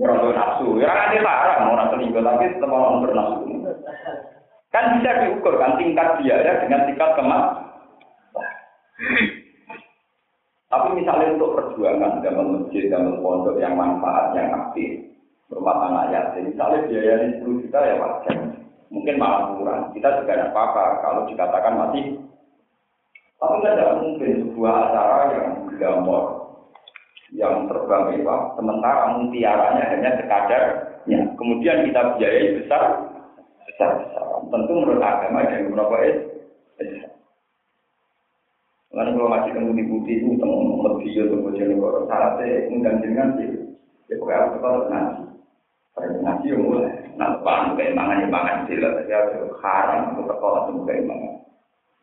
Orang 0.00 0.32
nafsu, 0.32 0.80
ya 0.80 0.88
kan 0.88 1.12
dia 1.12 1.20
larang 1.20 1.76
orang 1.76 1.92
selingkuh 1.92 2.24
tapi 2.24 2.48
tetap 2.56 2.72
orang 2.72 3.04
bernafsu. 3.04 3.44
Kan 4.72 4.96
bisa 4.96 5.12
diukur 5.24 5.60
kan 5.60 5.76
tingkat 5.76 6.08
dia 6.24 6.40
ya 6.40 6.52
dengan 6.64 6.88
tingkat 6.88 7.10
kemas. 7.20 7.46
Tapi 10.70 10.88
misalnya 10.96 11.34
untuk 11.36 11.52
perjuangan 11.52 12.22
dalam 12.22 12.64
masjid, 12.64 12.88
dalam 12.88 13.18
pondok 13.20 13.58
yang 13.60 13.74
manfaat, 13.74 14.32
yang 14.38 14.54
aktif, 14.54 15.09
rumah 15.50 15.76
tangga 15.82 16.02
yatim, 16.14 16.54
misalnya 16.54 16.86
biayanya 16.86 17.26
10 17.42 17.62
juta 17.66 17.78
ya 17.82 17.94
wajar. 17.98 18.36
Mungkin 18.90 19.18
malah 19.18 19.54
kurang. 19.54 19.80
Kita 19.94 20.18
juga 20.18 20.34
tidak 20.34 20.50
apa-apa 20.50 20.84
kalau 21.02 21.20
dikatakan 21.30 21.74
masih. 21.78 22.04
Tapi 23.38 23.56
tidak 23.64 23.96
mungkin 24.02 24.30
sebuah 24.44 24.74
acara 24.90 25.18
yang 25.32 25.46
glamor, 25.78 26.24
yang 27.32 27.54
terbang 27.70 28.04
mewah, 28.12 28.52
sementara 28.58 29.16
mutiaranya 29.16 29.84
hanya 29.96 30.10
sekadar, 30.20 30.64
ya. 31.08 31.24
kemudian 31.40 31.88
kita 31.88 32.20
biayai 32.20 32.60
besar, 32.60 33.00
besar 33.64 33.90
besar. 34.04 34.24
Tentu 34.44 34.72
menurut 34.76 35.00
agama 35.00 35.48
dan 35.48 35.72
berapa 35.72 35.96
es, 36.04 36.18
Lalu 38.90 39.10
kalau 39.14 39.30
masih 39.30 39.50
temu 39.54 39.70
di 39.70 39.84
itu, 39.86 40.34
temu 40.34 40.82
lebih 40.82 41.14
ya, 41.14 41.24
temu 41.30 41.48
jadi 41.54 41.74
orang 41.78 42.04
syaratnya 42.10 42.66
undang 42.74 42.98
jenengan 42.98 43.28
sih, 43.38 43.48
ya 44.10 44.18
pokoknya 44.18 44.40
aku 44.42 44.50
tetap 44.58 44.84
nanti. 44.90 45.29
Nanti 46.00 46.52
yang 46.52 46.64
mulai, 46.64 46.92
nah 47.20 47.36
depan 47.36 47.76
keimangan 47.76 48.24
imangan 48.24 48.64
sila, 48.64 48.88
tapi 48.96 49.12
aku 49.12 49.52
haram, 49.60 50.16
aku 50.16 50.22
sekolah 50.28 50.60
temu 50.68 50.80
keimangan. 50.88 51.34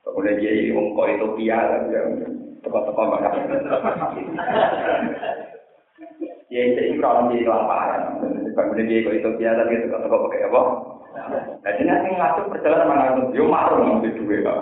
Kemudian 0.05 0.39
dia 0.39 0.71
ngomong 0.71 0.95
kok 0.95 1.09
itu 1.11 1.27
piala, 1.35 1.77
teko-teko 2.63 3.01
bakal. 3.11 3.31
Ya 6.47 6.61
itu 6.63 6.95
kalau 7.03 7.27
di 7.27 7.43
lapangan, 7.43 8.23
kemudian 8.55 8.87
dia 8.87 8.99
itu 9.03 9.29
biasa 9.35 9.61
gitu 9.67 9.85
teko-teko 9.91 10.17
pakai 10.29 10.47
apa? 10.47 10.61
Jadi 11.65 11.81
nanti 11.83 12.07
ngatur 12.13 12.45
perjalanan 12.53 12.87
mana 12.87 13.03
itu, 13.17 13.41
yo 13.41 13.45
maru 13.49 13.81
nanti 13.81 14.13
dua 14.15 14.53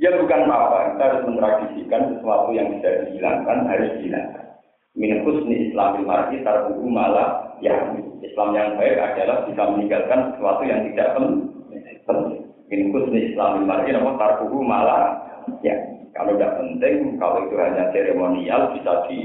Ya 0.00 0.16
bukan 0.16 0.48
apa, 0.48 0.96
kita 0.96 1.02
harus 1.04 1.24
mentradisikan 1.28 2.16
sesuatu 2.16 2.56
yang 2.56 2.72
bisa 2.72 3.04
dihilangkan 3.04 3.68
harus 3.68 3.92
dihilangkan. 4.00 4.49
Min 4.98 5.22
husni 5.22 5.70
Islamil 5.70 6.02
mar'i 6.02 6.42
tarbuhu 6.42 6.86
malah 6.90 7.58
ya 7.62 7.94
Islam 8.20 8.58
yang 8.58 8.74
baik 8.74 8.98
adalah 8.98 9.46
bisa 9.46 9.62
meninggalkan 9.70 10.34
sesuatu 10.34 10.62
yang 10.66 10.82
tidak 10.90 11.14
penting. 11.14 12.42
Min 12.66 12.80
husni 12.90 13.30
Islamil 13.30 13.64
mar'i 13.66 13.94
nama 13.94 14.18
tarbuhu 14.18 14.60
malah 14.66 15.30
Ya, 15.64 15.76
kalau 16.14 16.36
tidak 16.36 16.56
penting, 16.62 17.18
kalau 17.18 17.42
itu 17.48 17.56
hanya 17.58 17.90
seremonial 17.90 18.70
bisa 18.76 18.92
di 19.08 19.18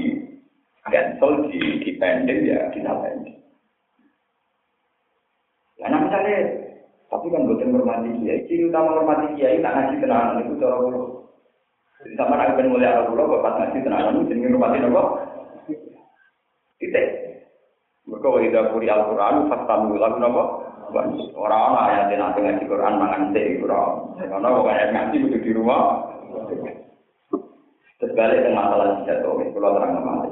cancel, 0.86 1.46
di, 1.50 1.60
di 1.82 1.90
pending 2.00 2.40
ya 2.46 2.66
kita 2.74 2.90
pending. 2.90 3.38
Nah, 5.76 6.02
misalnya, 6.02 6.38
tapi 7.06 7.26
kan 7.30 7.46
bukan 7.46 7.68
menghormati 7.70 8.10
kiai, 8.24 8.42
ciri 8.50 8.66
utama 8.66 8.96
menghormati 8.96 9.38
kiai 9.38 9.62
tak 9.62 9.74
ngaji 9.76 9.94
tenanan 10.02 10.42
itu 10.42 10.58
cara. 10.58 10.76
Jadi 11.96 12.14
sama 12.18 12.34
nak 12.38 12.58
mulia 12.66 12.92
Allah 12.92 13.06
pulau, 13.08 13.30
bapak 13.38 13.52
ngaji 13.60 13.78
tenanan 13.86 14.14
itu 14.18 14.34
jadi 14.34 14.40
menghormati 14.46 14.78
nopo. 14.82 15.02
Titik. 16.76 17.08
Mereka 18.06 18.26
wajib 18.30 18.54
kuri 18.70 18.86
Al-Quran, 18.86 19.50
fastamu 19.50 19.98
lagu 19.98 20.18
nopo. 20.22 20.42
Orang-orang 21.34 22.14
yang 22.14 22.22
nanti 22.22 22.38
ngaji 22.38 22.64
Quran 22.70 22.94
mangan 23.02 23.34
teh 23.34 23.58
Quran. 23.58 23.90
Karena 24.22 24.46
orang 24.46 24.94
ngaji 24.94 25.16
itu 25.18 25.38
di 25.42 25.50
rumah. 25.50 26.06
Terbalik 27.96 28.44
dengan 28.44 28.60
masalah 28.60 29.02
jatuh, 29.08 29.40
kalau 29.40 29.72
terang 29.72 29.92
nama 29.96 30.28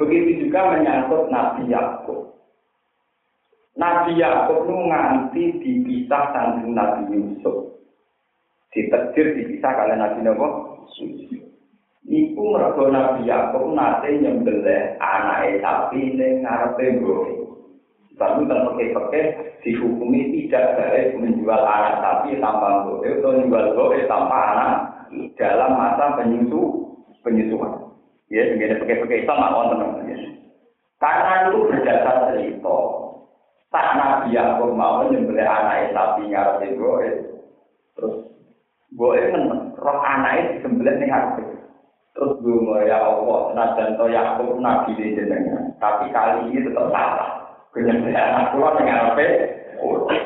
Begitu 0.00 0.48
juga 0.48 0.72
menyangkut 0.72 1.28
Nabi 1.28 1.68
Yakub. 1.68 2.32
Nabi 3.76 4.16
Yakub 4.16 4.64
itu 4.64 4.74
nganti 4.88 5.44
dipisah 5.60 6.22
dengan 6.32 6.72
Nabi 6.72 7.02
Yusuf. 7.12 7.76
Ditekdir 8.72 9.36
dipisah 9.36 9.70
kalian 9.74 10.00
Nabi 10.00 10.20
Nabi 10.24 11.37
Iku 12.08 12.40
mergo 12.40 12.88
Nabi 12.88 13.28
Yakub 13.28 13.76
nate 13.76 14.16
nyembelih 14.16 14.96
anake 14.96 15.60
sapi 15.60 16.16
ning 16.16 16.40
ngarepe 16.40 17.04
mbok. 17.04 17.20
Tapi 18.16 18.48
kan 18.48 18.64
pakai-pakai 18.64 19.24
dihukumi 19.60 20.32
tidak 20.32 20.74
boleh 20.80 21.04
menjual 21.20 21.62
anak 21.68 22.00
sapi 22.00 22.40
tanpa 22.40 22.80
mbok 22.80 23.04
atau 23.04 23.36
menjual 23.36 23.64
mbok 23.76 23.92
tanpa 24.08 24.38
anak 24.56 24.72
dalam 25.36 25.76
masa 25.76 26.16
penyusu 26.16 26.60
penyusuan. 27.20 27.76
Ya, 28.32 28.56
dengan 28.56 28.80
pakai-pakai 28.80 29.28
Islam 29.28 29.36
nggak 29.44 29.52
wonten 29.52 30.08
ya. 30.08 30.18
Karena 30.96 31.32
itu 31.44 31.58
berdasar 31.68 32.16
cerita. 32.32 32.78
Tak 33.68 33.88
Nabi 34.00 34.32
Yakub 34.32 34.72
mau 34.72 35.04
menyembelih 35.04 35.44
anak 35.44 35.92
sapi 35.92 36.24
ngarep 36.32 36.72
itu, 36.72 36.88
terus 37.92 38.16
gue 38.96 39.20
kan 39.28 39.76
roh 39.76 39.98
anak 40.00 40.32
itu 40.40 40.48
disembelih 40.56 40.96
nih 40.96 41.12
harus 41.12 41.57
terus 42.18 42.34
gue 42.42 42.80
ya 42.90 42.98
Allah, 42.98 43.54
senajan 43.54 43.94
to 43.94 44.10
Yakub 44.10 44.58
Nabi 44.58 44.90
di 44.98 45.14
jenengan, 45.14 45.70
tapi 45.78 46.10
kali 46.10 46.50
ini 46.50 46.66
tetap 46.66 46.90
salah. 46.90 47.46
Penyembelih 47.70 48.18
anak 48.18 48.50
pulau 48.50 48.74
dengan 48.74 49.14
apa? 49.14 49.26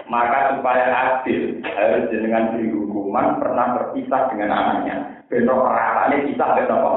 Maka 0.09 0.57
supaya 0.57 0.89
adil 0.89 1.61
harus 1.61 2.09
jenengan 2.09 2.57
diri 2.57 2.73
hukuman 2.73 3.37
pernah 3.37 3.77
berpisah 3.77 4.33
dengan 4.33 4.57
anaknya. 4.57 5.21
Bentuk 5.29 5.61
perasaan 5.61 6.17
pisah 6.33 6.49
apa? 6.65 6.93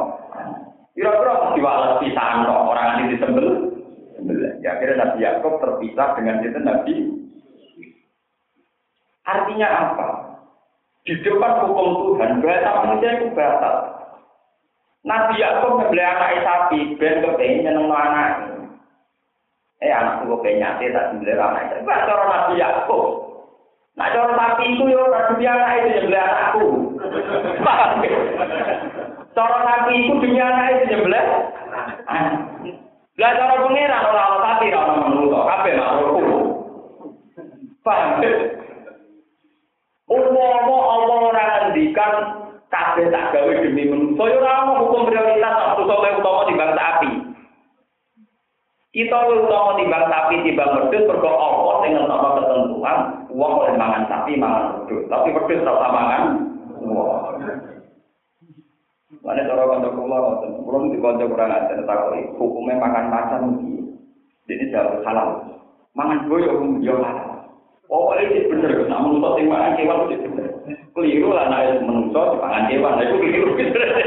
Kira-kira 0.96 1.60
diwales 1.60 2.00
pisahan 2.00 2.48
kok 2.48 2.64
orang 2.72 2.90
ini 3.04 3.12
disembel. 3.20 3.48
Ya 4.64 4.80
Akhirnya 4.80 5.12
Nabi 5.12 5.18
Yakub 5.28 5.60
terpisah 5.60 6.16
dengan 6.16 6.40
itu 6.40 6.60
Nabi. 6.64 6.96
Artinya 9.28 9.68
apa? 9.68 10.08
Di 11.04 11.20
depan 11.20 11.68
hukum 11.68 12.16
Tuhan, 12.16 12.40
bahasa 12.40 12.72
manusia 12.82 13.10
itu 13.20 13.28
batal. 13.36 13.95
Nabi 15.06 15.38
Yakub 15.38 15.78
membeli 15.78 16.02
anak 16.02 16.42
sapi, 16.42 16.98
ben 16.98 17.22
kepengen 17.22 17.62
nyeneng 17.70 17.94
anak. 17.94 18.30
Eh 19.78 19.94
anak 19.94 20.26
gue 20.26 20.42
penyakit 20.42 20.98
tak 20.98 21.14
sembelih 21.14 21.38
anak. 21.38 21.78
Bahasa 21.86 22.10
orang 22.10 22.32
Nabi 22.34 22.54
Yakub. 22.58 23.04
Nah 23.96 24.12
cara 24.12 24.34
sapi 24.34 24.76
itu 24.76 24.84
ya 24.90 24.98
orang 24.98 25.26
dunia 25.30 25.52
anak 25.56 25.72
itu 25.78 25.88
nyembelih 25.94 26.20
anakku. 26.26 26.68
Cara 29.38 29.58
sapi 29.62 29.94
itu 29.94 30.14
dunia 30.20 30.46
anak 30.50 30.68
itu 30.74 30.84
nyembelih. 30.90 31.26
Lah 33.16 33.32
cara 33.38 33.56
pengiran 33.62 34.04
kabeh 42.96 43.12
tak 43.12 43.36
gawe 43.36 43.54
demi 43.60 43.92
manusa 43.92 44.24
ya 44.24 44.40
ora 44.40 44.64
ono 44.64 44.74
hukum 44.88 45.12
prioritas 45.12 45.52
manusa 45.52 46.00
kaya 46.00 46.16
utama 46.16 46.48
timbang 46.48 46.72
sapi. 46.80 47.12
Kita 48.96 49.18
utama 49.36 49.76
timbang 49.76 50.06
sapi 50.08 50.36
timbang 50.48 50.70
wedhus 50.80 51.04
mergo 51.04 51.32
apa 51.36 51.72
sing 51.84 51.92
ngetokno 52.00 52.30
ketentuan 52.40 52.98
wong 53.36 53.52
oleh 53.60 53.76
mangan 53.76 54.08
sapi 54.08 54.40
mangan 54.40 54.88
wedhus, 54.88 55.04
tapi 55.12 55.36
wedhus 55.36 55.68
ora 55.68 55.90
mangan 55.92 56.24
wong. 56.80 57.36
Mana 59.28 59.44
cara 59.44 59.68
kanca 59.68 59.90
kula 59.92 60.18
ngoten, 60.22 60.50
kula 60.64 60.78
di 60.88 60.98
kanca 61.04 61.26
kurang 61.28 61.52
ajar 61.52 61.80
takoki 61.84 62.32
hukume 62.40 62.74
makan 62.80 63.06
macan 63.12 63.42
iki. 63.60 63.84
Jadi 64.48 64.72
jauh 64.72 65.04
halal. 65.04 65.60
Mangan 66.00 66.32
boyo 66.32 66.64
yo 66.80 66.96
halal. 67.04 67.44
Pokoknya 67.92 68.24
itu 68.32 68.50
bener, 68.50 68.88
nak 68.88 69.04
menusuk 69.04 69.36
sing 69.36 69.46
mangan 69.52 69.76
kewan 69.76 70.08
itu 70.14 70.30
bener. 70.32 70.55
Keliru 70.66 71.30
lah 71.30 71.46
nak 71.46 71.86
menusuk 71.86 72.26
di 72.34 72.42
pangan 72.42 72.66
kewan, 72.66 72.98
itu 72.98 73.22
keliru. 73.22 73.54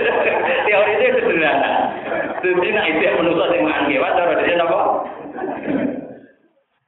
Teori 0.66 0.92
itu 0.98 1.22
sederhana. 1.22 1.70
Jadi 2.42 2.68
nak 2.74 2.90
itu 2.90 3.06
menusuk 3.14 3.46
sing 3.54 3.62
mangan 3.62 3.86
kewan, 3.86 4.18
cara 4.18 4.42
dia 4.42 4.58
apa? 4.58 5.06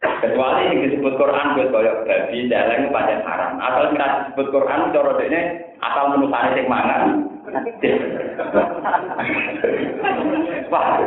Kecuali 0.01 0.65
yang 0.69 0.81
disebut 0.91 1.13
Quran 1.17 1.55
buat 1.55 1.71
koyok 1.71 2.03
babi, 2.09 2.49
celeng, 2.51 2.91
panjang 2.91 3.23
haram. 3.23 3.63
Asal 3.63 3.95
kita 3.95 4.07
disebut 4.27 4.47
Quran, 4.51 4.91
cara 4.91 5.13
dia 5.23 5.41
asal 5.79 6.19
menusuk 6.19 6.51
sing 6.59 6.67
mangan. 6.67 7.31
Wah, 10.75 10.99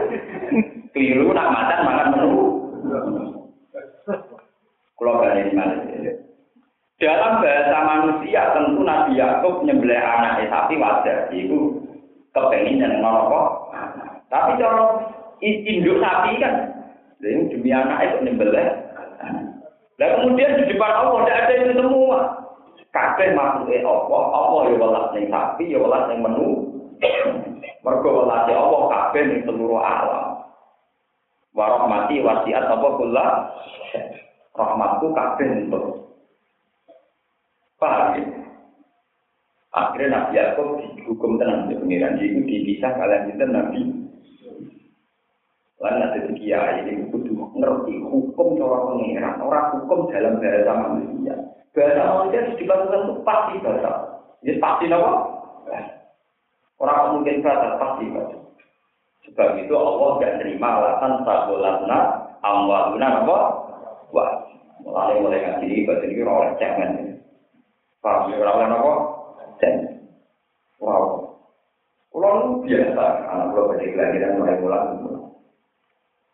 keliru 0.95 1.35
nak 1.35 1.51
macan 1.51 1.79
mangan 1.83 2.07
menu. 2.15 2.63
Kalau 4.95 5.19
balik 5.19 5.51
Dalam 7.03 7.43
bahasa 7.43 7.77
manusia 7.83 8.55
tentu 8.55 8.79
Nabi 8.79 9.19
Yakub 9.19 9.67
nyembelih 9.67 9.99
anak 9.99 10.47
sapi 10.47 10.79
wajar. 10.79 11.27
Itu 11.35 11.83
kepengen 12.31 12.79
yang 12.79 13.03
apa? 13.03 13.41
Tapi 14.31 14.55
kalau 14.55 15.03
induk 15.43 15.99
sapi 15.99 16.39
kan, 16.39 16.71
ini 17.19 17.51
demi 17.51 17.75
anak 17.75 18.07
itu 18.07 18.17
nyembelih. 18.23 18.67
Dan 19.99 20.09
kemudian 20.15 20.63
di 20.63 20.71
depan 20.71 20.95
Allah 20.95 21.27
tidak 21.27 21.39
ada 21.43 21.53
itu 21.59 21.71
semua. 21.75 22.19
Kabeh 22.95 23.35
makhluknya 23.35 23.83
Allah, 23.83 24.23
Allah 24.31 24.61
ya 24.71 24.75
welas 24.79 25.05
ning 25.11 25.25
sapi, 25.27 25.75
ya 25.75 25.83
welas 25.83 26.07
ning 26.07 26.23
menu. 26.23 26.71
Mergo 27.83 28.09
welas 28.23 28.47
Allah 28.47 28.81
kabeh 28.87 29.21
ning 29.27 29.41
seluruh 29.43 29.83
alam. 29.83 30.39
Warahmati 31.51 32.23
wasiat 32.23 32.63
apa 32.63 32.87
kula 32.95 33.27
rahmatku 34.55 35.11
kabeh 35.11 35.67
untuk 35.67 36.02
paham 37.83 38.07
ya? 38.15 38.23
Akhirnya 39.73 40.07
Nabi 40.13 40.37
Yakub 40.37 40.69
dihukum 40.95 41.41
tenang 41.41 41.65
di 41.65 41.75
pengiran 41.75 42.21
itu 42.21 42.45
dipisah 42.45 42.93
kalian 42.93 43.33
itu 43.33 43.45
Nabi. 43.49 43.81
Lalu 45.81 45.95
nanti 45.99 46.19
kiai 46.39 46.87
ini 46.87 47.11
kudu 47.11 47.33
ngerti 47.59 47.99
hukum 48.07 48.55
cara 48.55 48.77
pengiran, 48.87 49.35
orang 49.43 49.67
hukum 49.83 50.07
dalam 50.07 50.39
bahasa 50.39 50.73
manusia. 50.79 51.35
Bahasa 51.75 52.03
manusia 52.07 52.55
dibantukan 52.55 53.03
itu 53.03 53.13
pasti 53.27 53.53
bahasa. 53.59 53.91
Ini 54.45 54.61
pasti 54.63 54.85
apa? 54.93 55.11
Orang 56.79 57.19
mungkin 57.19 57.43
bahasa 57.43 57.75
pasti 57.81 58.05
bahasa. 58.13 58.37
Sebab 59.27 59.49
itu 59.59 59.73
Allah 59.73 60.09
tidak 60.19 60.35
terima 60.39 60.69
alasan 60.79 61.13
sabulatna 61.25 61.99
amwaluna 62.45 63.07
apa? 63.25 63.37
Wah, 64.13 64.31
mulai 64.85 65.19
mulai 65.19 65.41
ngaji 65.41 65.65
ini 65.67 65.87
bahasa 65.89 66.05
ini 66.05 66.23
orang 66.23 66.55
jangan. 66.61 67.12
Paham 68.03 68.35
ya 68.35 68.43
orang 68.43 68.75
apa? 68.75 68.93
Jangan. 69.63 69.95
Wow. 70.83 71.03
Pulau 72.11 72.59
biasa, 72.67 73.05
anak 73.31 73.47
pulau 73.55 73.71
pada 73.71 73.87
kelahiran 73.87 74.37
mulai 74.37 74.59
pulang. 74.59 74.87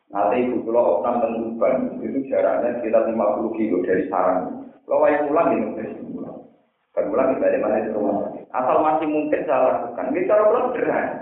Nanti 0.09 0.41
ibu 0.41 0.65
pulau 0.65 0.99
Oknam 0.99 1.21
Tentuban 1.21 2.01
itu 2.01 2.25
jaraknya 2.33 2.81
sekitar 2.81 3.05
50 3.05 3.57
kilo 3.61 3.77
dari 3.85 4.09
sarang. 4.09 4.65
Kalau 4.89 5.05
yang 5.05 5.29
pulang 5.29 5.47
ini 5.53 5.77
dari 5.77 5.93
pulang. 6.09 6.37
Kan 6.97 7.13
pulang 7.13 7.37
kita 7.37 7.53
di 7.53 7.59
mana 7.61 7.85
di 7.85 7.93
rumah 7.93 8.33
Asal 8.49 8.81
masih 8.81 9.05
mungkin 9.05 9.45
saya 9.45 9.69
lakukan. 9.69 10.09
Ini 10.09 10.25
cara 10.25 10.49
pulang 10.49 10.65
sederhana. 10.73 11.15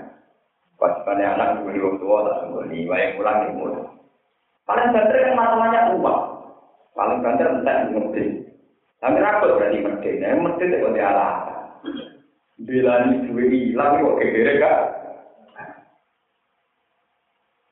Wajibannya 0.79 1.25
anak 1.27 1.49
ibu 1.59 1.69
di 1.75 1.79
tua 1.99 2.17
tak 2.23 2.35
sungguh 2.47 2.63
nih. 2.71 2.87
Yang 2.87 3.13
pulang 3.19 3.37
ini 3.43 3.51
mudah. 3.59 3.85
Paling 4.63 4.87
banter 4.95 5.17
kan 5.19 5.33
masalahnya 5.35 5.81
uang. 5.99 6.23
Paling 6.95 7.19
banter 7.19 7.47
entah 7.51 7.77
ngerti. 7.91 8.23
Tapi 8.97 9.17
rapat 9.21 9.49
berarti 9.53 9.77
ngerti. 9.85 10.09
Nah, 10.17 10.29
ngerti 10.41 10.63
itu 10.73 10.89
dia 10.97 11.05
alah. 11.13 11.33
Bila 12.57 12.93
ini 13.05 13.29
duit 13.29 13.53
hilang, 13.53 14.01
kok 14.01 14.17
kira 14.17 14.53
gak? 14.57 14.77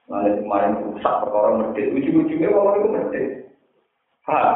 Lalu 0.06 0.46
kemarin 0.46 0.78
rusak 0.86 1.16
perkara 1.26 1.50
ngerti. 1.58 1.82
Ujung-ujungnya 1.98 2.54
orang 2.54 2.78
itu 2.78 2.88
ngerti. 2.94 3.22
Hah? 4.30 4.50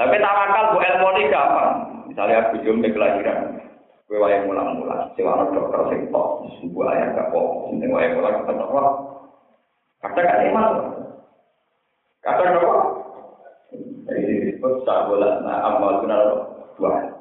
Tapi 0.00 0.16
tawakal 0.16 0.64
bu 0.72 0.78
ilmu 0.80 1.08
ini 1.16 1.32
gampang. 1.32 1.72
Misalnya 2.08 2.48
aku 2.48 2.64
jom 2.64 2.80
kelahiran. 2.80 3.60
Gue 4.08 4.16
wayang 4.16 4.48
mulang-mulang. 4.48 5.12
Sewa 5.12 5.44
dokter 5.52 5.92
sing 5.92 6.08
tok. 6.08 6.48
Sebuah 6.64 6.88
ayah 6.96 7.06
gak 7.12 7.28
kok. 7.36 7.48
Sinting 7.68 7.92
wayang 7.92 8.16
mulang 8.16 8.48
apa? 8.48 8.82
Kadang 10.00 10.24
gak 10.24 10.40
iman. 10.48 10.72
Kadang 12.24 12.56
apa? 12.56 12.95
Disebut 13.74 14.86
nah 14.86 15.58
amal 15.66 16.02
benar 16.02 16.22
dua. 16.78 17.16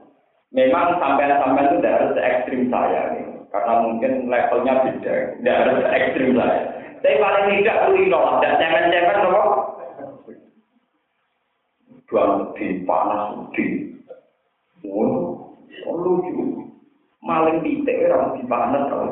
Memang 0.54 1.02
sampai-sampai 1.02 1.68
itu 1.68 1.76
tidak 1.82 1.96
harus 2.00 2.16
ekstrim 2.22 2.62
saya 2.70 3.02
nih. 3.18 3.26
Karena 3.50 3.74
mungkin 3.82 4.32
levelnya 4.32 4.74
beda. 4.86 5.16
Tidak 5.42 5.58
harus 5.66 5.80
ekstrim 5.90 6.32
saya. 6.38 6.62
Tapi 7.02 7.22
paling 7.22 7.46
tidak 7.60 7.82
kulino 7.90 8.20
lah. 8.22 8.36
Dan 8.40 8.54
cemen-cemen 8.62 9.26
apa? 9.26 9.42
Dua 12.06 12.24
di 12.56 12.66
panas 12.86 13.22
di. 13.58 13.66
Oh, 14.86 15.50
lucu. 15.90 16.70
Maling 17.26 17.66
titik 17.66 18.06
orang 18.06 18.38
di 18.38 18.44
panas 18.46 18.86
kalau 18.86 19.10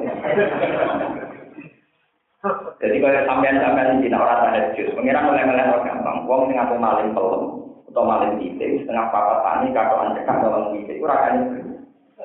Jadi 2.43 2.99
kalau 2.99 3.23
sampean-sampean 3.23 4.03
di 4.03 4.11
sini 4.11 4.19
orang 4.19 4.51
ada 4.51 4.75
jus, 4.75 4.91
pengiran 4.91 5.31
mulai-mulai 5.31 5.63
orang 5.63 5.87
gampang. 5.87 6.17
Wong 6.27 6.51
sing 6.51 6.59
aku 6.59 6.75
maling 6.75 7.15
atau 7.15 8.03
maling 8.03 8.35
titik, 8.35 8.83
setengah 8.83 9.07
papat 9.15 9.37
tani, 9.47 9.71
katoan 9.71 10.11
cekak 10.11 10.43
dalam 10.43 10.75
titik, 10.75 10.99
itu 10.99 11.07
rasanya 11.07 11.41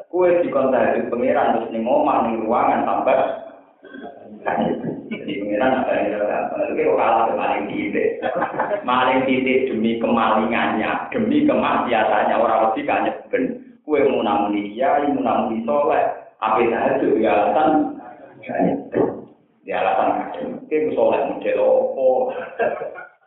Kue 0.09 0.41
di 0.41 0.49
kontak 0.49 0.97
itu 0.97 1.13
pengiran 1.13 1.61
terus 1.61 1.69
nih 1.69 1.85
ngomong 1.85 2.33
nih 2.33 2.41
ruangan 2.41 2.83
tambah. 2.89 3.19
Jadi 5.07 5.33
pengiran 5.45 5.85
ada 5.85 5.93
yang 6.01 6.25
ada, 6.25 6.65
itu 6.67 6.83
kalah 6.97 7.29
maling 7.37 7.65
titik. 7.69 8.09
Maling 8.83 9.21
titik 9.29 9.69
demi 9.71 10.01
kemalingannya, 10.01 11.13
demi 11.13 11.45
kemaksiatannya 11.45 12.35
orang 12.35 12.73
lebih 12.73 12.85
kanya 12.89 13.13
ben. 13.31 13.45
Kue 13.87 14.03
mau 14.03 14.25
namun 14.25 14.57
dia, 14.57 14.99
mau 15.15 15.21
namun 15.21 15.63
soleh, 15.63 16.05
apa 16.41 16.59
itu 16.61 17.23
ya 17.23 17.53
alasan? 17.53 17.97
Di 19.69 19.77
alasan. 19.77 20.65
Itu 20.73 20.97
soleh 20.97 21.21
model 21.29 21.61
opo. 21.61 22.33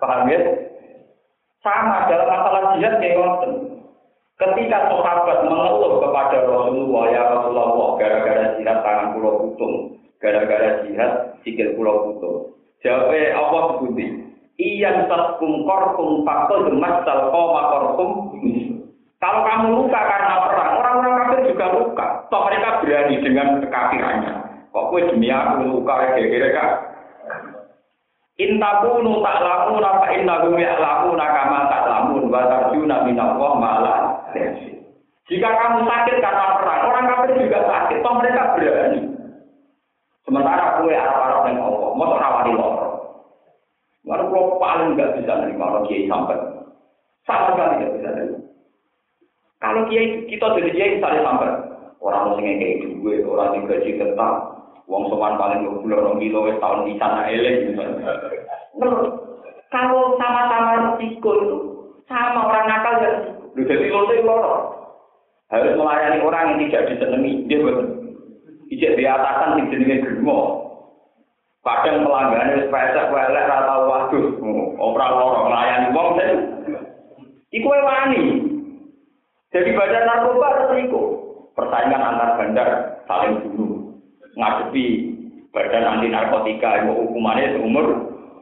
Paham 0.02 0.26
ya? 0.34 0.42
Sama 1.62 2.10
dalam 2.10 2.26
masalah 2.26 2.74
jihad 2.82 2.98
kayak. 2.98 3.46
Ketika 4.42 4.90
sahabat 4.90 5.46
mengeluh 5.46 6.02
kepada 6.02 6.50
Rasulullah, 6.50 7.14
ya 7.14 7.22
Rasulullah, 7.30 7.94
gara-gara 8.02 8.58
jihad 8.58 8.82
tangan 8.82 9.14
pulau 9.14 9.38
putung, 9.38 10.02
gara-gara 10.18 10.82
jihad 10.82 11.38
sikil 11.46 11.78
pulau 11.78 12.10
putung. 12.10 12.58
Jawabnya 12.82 13.38
Allah 13.38 13.78
sebuti, 13.78 14.06
Iyan 14.58 15.06
taskum 15.06 15.62
korkum 15.70 16.26
fakul 16.26 16.74
demas 16.74 17.06
salko 17.06 17.54
makorkum 17.54 18.10
Kalau 19.22 19.46
kamu 19.46 19.68
luka 19.78 20.02
karena 20.02 20.50
perang, 20.50 20.72
orang-orang 20.82 21.14
kafir 21.22 21.40
juga 21.54 21.66
luka. 21.78 22.08
Toh 22.34 22.42
mereka 22.50 22.82
berani 22.82 23.16
dengan 23.22 23.48
kekafirannya. 23.62 24.51
Kok 24.72 24.88
kue 24.88 25.04
demi 25.04 25.28
aku 25.28 25.68
luka 25.68 26.16
kira-kira 26.16 26.48
kak? 26.56 26.72
Intakunu 28.40 29.20
tak 29.20 29.44
lamu 29.44 29.84
napa 29.84 30.08
innakum 30.16 30.56
ya'lamuna 30.56 31.26
kama 31.28 31.60
tak 31.68 31.84
lamun 31.86 32.32
wa 32.32 32.48
tarjuna 32.48 33.04
minallah 33.04 33.52
malah 33.60 34.00
Jika 35.28 35.48
kamu 35.48 35.88
sakit 35.88 36.16
karena 36.20 36.60
perang, 36.60 36.82
orang 36.92 37.08
kafir 37.08 37.32
juga 37.40 37.60
sakit, 37.64 38.04
toh 38.04 38.14
mereka 38.20 38.52
berani. 38.58 39.00
Sementara 40.28 40.80
kue 40.82 40.92
arah-arah 40.92 41.48
yang 41.48 41.64
Allah, 41.64 41.90
mau 41.96 42.20
rawani 42.20 42.52
lor. 42.52 42.76
Lalu 44.04 44.24
kalau 44.28 44.60
paling 44.60 44.90
nggak 44.98 45.14
bisa 45.22 45.32
nerima 45.40 45.72
orang 45.72 45.86
kiai 45.88 46.10
sampai, 46.10 46.36
sama 47.24 47.54
sekali 47.54 47.74
nggak 47.80 47.94
bisa 47.96 48.10
nerima. 48.12 48.40
Kalau 49.62 49.82
kiai 49.88 50.08
kita 50.28 50.46
jadi 50.58 50.70
kiai 50.74 50.92
misalnya 51.00 51.22
sampai, 51.24 51.52
orang 52.02 52.44
yang 52.44 52.60
kayak 52.60 52.76
gue, 52.98 53.16
orang 53.24 53.50
yang 53.56 53.64
gaji 53.72 53.92
tetap, 53.96 54.61
Wong 54.92 55.08
sowan 55.08 55.40
paling 55.40 55.64
puluh 55.64 56.04
orang 56.04 56.20
kilo 56.20 56.52
wes 56.52 56.60
tahun 56.60 56.84
di 56.84 57.00
sana 57.00 57.24
elek 57.32 57.80
Kalau 59.72 60.20
sama-sama 60.20 61.00
risiko 61.00 61.32
itu 61.32 61.58
sama 62.12 62.44
orang 62.52 62.68
nakal 62.68 63.00
ya. 63.00 63.12
Lu 63.56 63.64
jadi 63.64 63.88
lo 63.88 64.04
loro. 64.28 64.56
Harus 65.48 65.80
melayani 65.80 66.20
orang 66.20 66.60
yang 66.60 66.68
tidak 66.68 66.92
disenangi. 66.92 67.48
Dia 67.48 67.64
betul. 67.64 67.88
Ijek 68.68 69.00
di 69.00 69.04
atasan 69.08 69.56
sing 69.56 69.66
jenenge 69.72 70.04
germo. 70.04 70.40
Kadang 71.64 72.04
pelanggan 72.04 72.60
wis 72.60 72.68
pesek 72.68 73.16
elek 73.16 73.48
ra 73.48 73.64
tau 73.64 73.88
waduh. 73.88 74.28
Ora 74.76 75.08
loro 75.16 75.40
melayani 75.48 75.96
wong 75.96 76.08
sing 76.20 76.32
iku 77.56 77.68
wani. 77.72 78.24
Jadi 79.56 79.72
badan 79.72 80.04
narkoba 80.04 80.68
risiko. 80.68 81.00
Persaingan 81.56 82.04
antar 82.04 82.36
bandar 82.36 82.70
saling 83.08 83.40
bunuh 83.40 83.71
ngadepi 84.36 84.86
badan 85.52 85.84
anti 85.84 86.08
narkotika 86.08 86.80
yang 86.80 86.96
hukumannya 86.96 87.56
seumur 87.60 87.88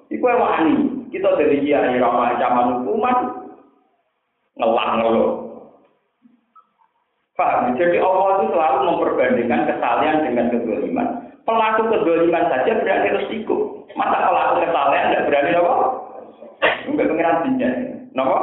itu 0.10 0.26
wani 0.26 1.06
kita 1.10 1.30
dari 1.38 1.62
kiai 1.66 1.98
ramah 1.98 2.34
ancaman 2.34 2.68
hukuman 2.82 3.18
ngelang 4.58 5.02
lo 5.06 5.26
Paham? 7.40 7.72
Jadi 7.80 8.04
Allah 8.04 8.36
itu 8.36 8.46
selalu 8.52 8.78
memperbandingkan 8.84 9.64
kesalahan 9.64 10.28
dengan 10.28 10.52
kezaliman. 10.52 11.08
Pelaku 11.48 11.88
kezaliman 11.88 12.52
saja 12.52 12.84
berani 12.84 13.16
resiko. 13.16 13.88
Masa 13.96 14.28
pelaku 14.28 14.68
kesalahan 14.68 15.08
tidak 15.08 15.26
berani 15.32 15.52
apa? 15.56 15.74
Enggak 16.84 17.08
pengiran 17.08 17.44
dunia. 17.48 17.70
Kenapa? 18.12 18.40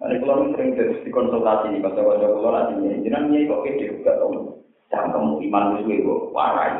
Nah, 0.00 0.14
kalau 0.16 0.48
sering 0.56 0.70
dikonsultasi 1.04 1.66
nih, 1.74 1.82
kata-kata 1.84 2.26
kalau 2.30 2.50
nantinya, 2.54 3.02
jangan 3.04 3.22
nyai 3.34 3.50
kok 3.50 3.62
kede 3.66 3.84
juga. 3.98 4.12
Cangkem 4.88 5.36
iman 5.44 5.76
wis 5.76 5.84
kowe 5.84 5.96
kok 6.00 6.22
warai. 6.32 6.72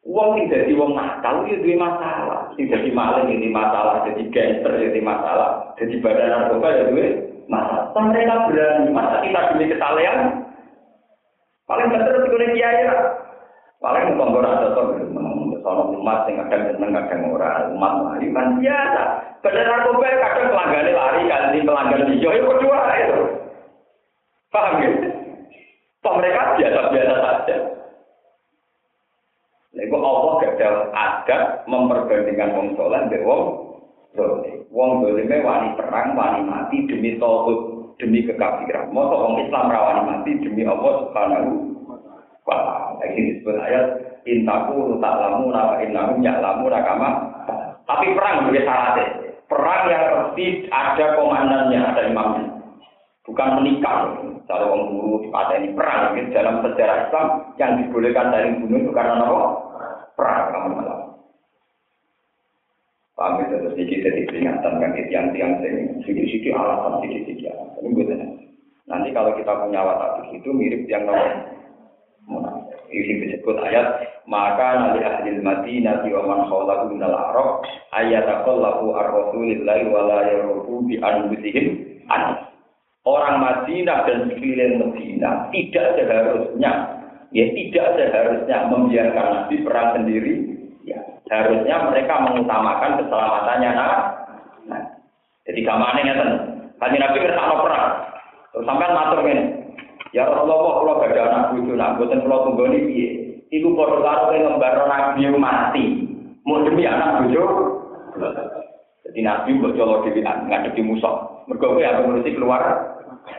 Wong 0.00 0.28
sing 0.34 0.44
dadi 0.50 0.72
wong 0.74 0.98
nakal 0.98 1.46
iki 1.46 1.62
duwe 1.62 1.76
masalah. 1.78 2.50
Sing 2.58 2.66
dadi 2.66 2.90
maling 2.90 3.30
iki 3.30 3.46
masalah, 3.52 4.02
dadi 4.02 4.26
gangster 4.34 4.74
iki 4.80 4.98
masalah, 4.98 5.70
dadi 5.78 5.94
badan 6.02 6.26
narkoba 6.34 6.68
ya 6.72 6.88
duwe 6.90 7.06
masalah. 7.46 7.94
Mereka 7.94 8.48
berani, 8.50 8.90
masa 8.90 9.16
kita 9.22 9.40
demi 9.54 9.70
kesalehan? 9.70 10.18
Paling 11.70 11.86
bener 11.94 12.26
itu 12.26 12.36
kiai 12.58 12.82
lah. 12.90 13.00
Paling 13.78 14.18
monggo 14.18 14.42
ora 14.42 14.66
cocok 14.66 14.98
sono 15.60 15.82
umat 15.94 16.26
sing 16.26 16.40
kadang 16.40 16.74
seneng 16.74 16.90
kadang 16.96 17.30
ora 17.30 17.70
umat 17.70 17.92
mari 18.02 18.32
kan 18.34 18.58
biasa. 18.58 19.04
Badan 19.46 19.68
narkoba 19.68 20.08
kadang 20.10 20.46
pelanggane 20.50 20.90
lari 20.90 21.20
ganti 21.30 21.58
pelanggan 21.62 22.08
hijau 22.10 22.34
ya 22.34 22.42
kedua 22.42 22.80
itu. 22.98 23.20
Paham 24.50 24.82
ya? 24.82 25.09
Toh 26.00 26.14
mereka 26.16 26.56
biasa-biasa 26.56 27.16
saja. 27.20 27.56
Lalu 29.76 29.96
Allah 30.00 30.34
gagal 30.42 30.74
adat 30.90 31.42
memperbandingkan 31.70 32.56
wong 32.56 32.68
soleh 32.74 33.04
dengan 33.06 33.28
wong 33.28 33.42
zolim. 34.16 34.66
Wong 34.72 34.90
zolim 35.04 35.30
wani 35.30 35.68
perang, 35.78 36.18
wani 36.18 36.40
mati 36.42 36.88
demi 36.88 37.20
tauhid, 37.20 37.94
demi 38.00 38.24
kekafiran. 38.26 38.90
Masa 38.90 39.14
wong 39.14 39.44
Islam 39.44 39.70
rawani 39.70 40.02
mati 40.08 40.30
demi 40.42 40.66
Allah 40.66 41.06
Subhanahu 41.06 41.50
wa 41.86 41.96
taala. 42.42 43.04
Ini 43.04 43.20
disebut 43.36 43.56
ayat 43.60 43.86
intaku 44.26 44.98
tak 44.98 45.14
lamu 45.20 45.54
nawa 45.54 45.84
innahum 45.84 46.18
lamu 46.24 46.66
nakama. 46.66 47.10
Tapi 47.86 48.06
perang 48.16 48.46
sebagai 48.46 48.64
syaratnya. 48.66 49.06
Perang 49.50 49.82
yang 49.90 50.04
pasti 50.14 50.46
ada 50.70 51.06
komandannya, 51.18 51.78
ada 51.82 52.02
imamnya. 52.06 52.49
Bukan 53.30 53.50
menikah. 53.62 54.10
Kalau 54.50 54.74
orang 54.74 54.90
guru 54.90 55.30
ini 55.30 55.70
perang, 55.78 56.18
gitu. 56.18 56.34
dalam 56.34 56.58
sejarah 56.66 57.06
Islam 57.06 57.26
yang 57.54 57.78
dibolehkan 57.78 58.34
dari 58.34 58.50
bunuh 58.58 58.82
itu 58.82 58.90
karena 58.90 59.22
apa? 59.22 59.46
Perang 60.18 60.50
kamu 60.50 60.68
malam. 60.74 61.00
Paham 63.14 63.46
itu 63.46 63.54
terus 63.62 63.72
sedikit 63.78 64.10
jadi 64.10 64.20
peringatan 64.26 64.80
kan 64.80 64.90
tiang-tiang 64.96 65.52
sini 65.62 66.02
sedikit-sedikit 66.02 66.56
alasan 66.56 67.04
sedikit-sedikit 67.04 67.52
Nanti 68.90 69.14
kalau 69.14 69.36
kita 69.38 69.52
punya 69.60 69.86
watak 69.86 70.34
itu 70.34 70.50
mirip 70.50 70.88
yang 70.90 71.06
nomor 71.06 71.30
ini 72.90 73.28
disebut 73.28 73.56
ayat 73.62 74.02
maka 74.26 74.66
nanti 74.82 75.00
ahli 75.04 75.38
mati 75.38 75.78
nanti 75.78 76.10
wa 76.10 76.26
man 76.26 76.40
khawlahu 76.50 76.90
minal 76.90 77.14
arab 77.14 77.62
aqallahu 77.94 78.98
ar-rasulillahi 78.98 79.84
wa 79.94 80.00
la 80.10 80.20
yaruhu 80.26 80.82
bi 80.90 80.98
anfusihim 80.98 81.66
an 82.10 82.49
Orang 83.10 83.42
Madinah 83.42 84.06
dan 84.06 84.30
sekeliling 84.30 84.78
Madinah 84.78 85.50
tidak 85.50 85.86
seharusnya, 85.98 86.72
ya 87.34 87.46
tidak 87.50 87.86
seharusnya 87.98 88.56
membiarkan 88.70 89.26
Nabi 89.34 89.56
perang 89.66 89.88
sendiri. 89.98 90.34
Ya, 90.86 91.02
harusnya 91.26 91.90
mereka 91.90 92.22
mengutamakan 92.22 93.02
keselamatannya 93.02 93.70
nah. 93.74 93.98
nah. 94.70 94.82
Jadi 95.42 95.60
kamane 95.66 96.00
ngeten. 96.06 96.30
Kanji 96.78 96.96
Nabi 97.02 97.18
kersakno 97.18 97.66
perang. 97.66 97.86
Terus 98.54 98.66
sampean 98.70 98.94
matur 98.94 99.20
ngene. 99.26 99.44
Ya 100.14 100.26
Rasulullah 100.26 100.78
kula 100.78 100.94
badhe 101.02 101.20
anak 101.22 101.44
bojo 101.54 101.72
nak 101.74 101.94
boten 101.98 102.22
kula 102.22 102.36
tunggoni 102.46 102.78
piye. 102.86 103.08
Iku 103.50 103.74
padha 103.74 103.98
karo 104.30 104.34
ngembar 104.38 104.86
Nabi 104.86 105.26
mati. 105.34 105.84
Mau 106.46 106.62
demi 106.62 106.86
anak 106.86 107.26
bojo. 107.26 107.42
Jadi 109.10 109.26
Nabi 109.26 109.58
mbok 109.58 109.74
colo 109.74 110.06
dhewean 110.06 110.46
ngadepi 110.46 110.86
musuh. 110.86 111.42
Mergo 111.50 111.74
kowe 111.74 111.82
harus 111.82 112.06
ngurusi 112.06 112.30
keluar. 112.38 112.62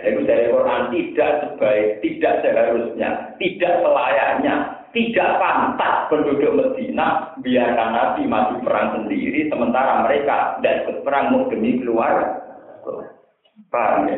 Itu 0.01 0.21
dari 0.25 0.49
Quran 0.49 0.89
tidak 0.89 1.31
sebaik, 1.45 1.87
tidak 2.01 2.33
seharusnya, 2.41 3.09
tidak 3.37 3.73
selayaknya, 3.85 4.55
tidak 4.91 5.29
pantas 5.37 5.95
penduduk 6.09 6.51
Medina 6.51 7.31
biarkan 7.39 7.89
Nabi 7.93 8.21
maju 8.27 8.55
perang 8.65 8.87
sendiri 8.97 9.47
sementara 9.47 10.03
mereka 10.03 10.59
tidak 10.59 10.75
ikut 10.83 10.97
perang 11.05 11.31
demi 11.47 11.79
keluar. 11.79 12.43
Paham 13.71 14.09
ya? 14.09 14.17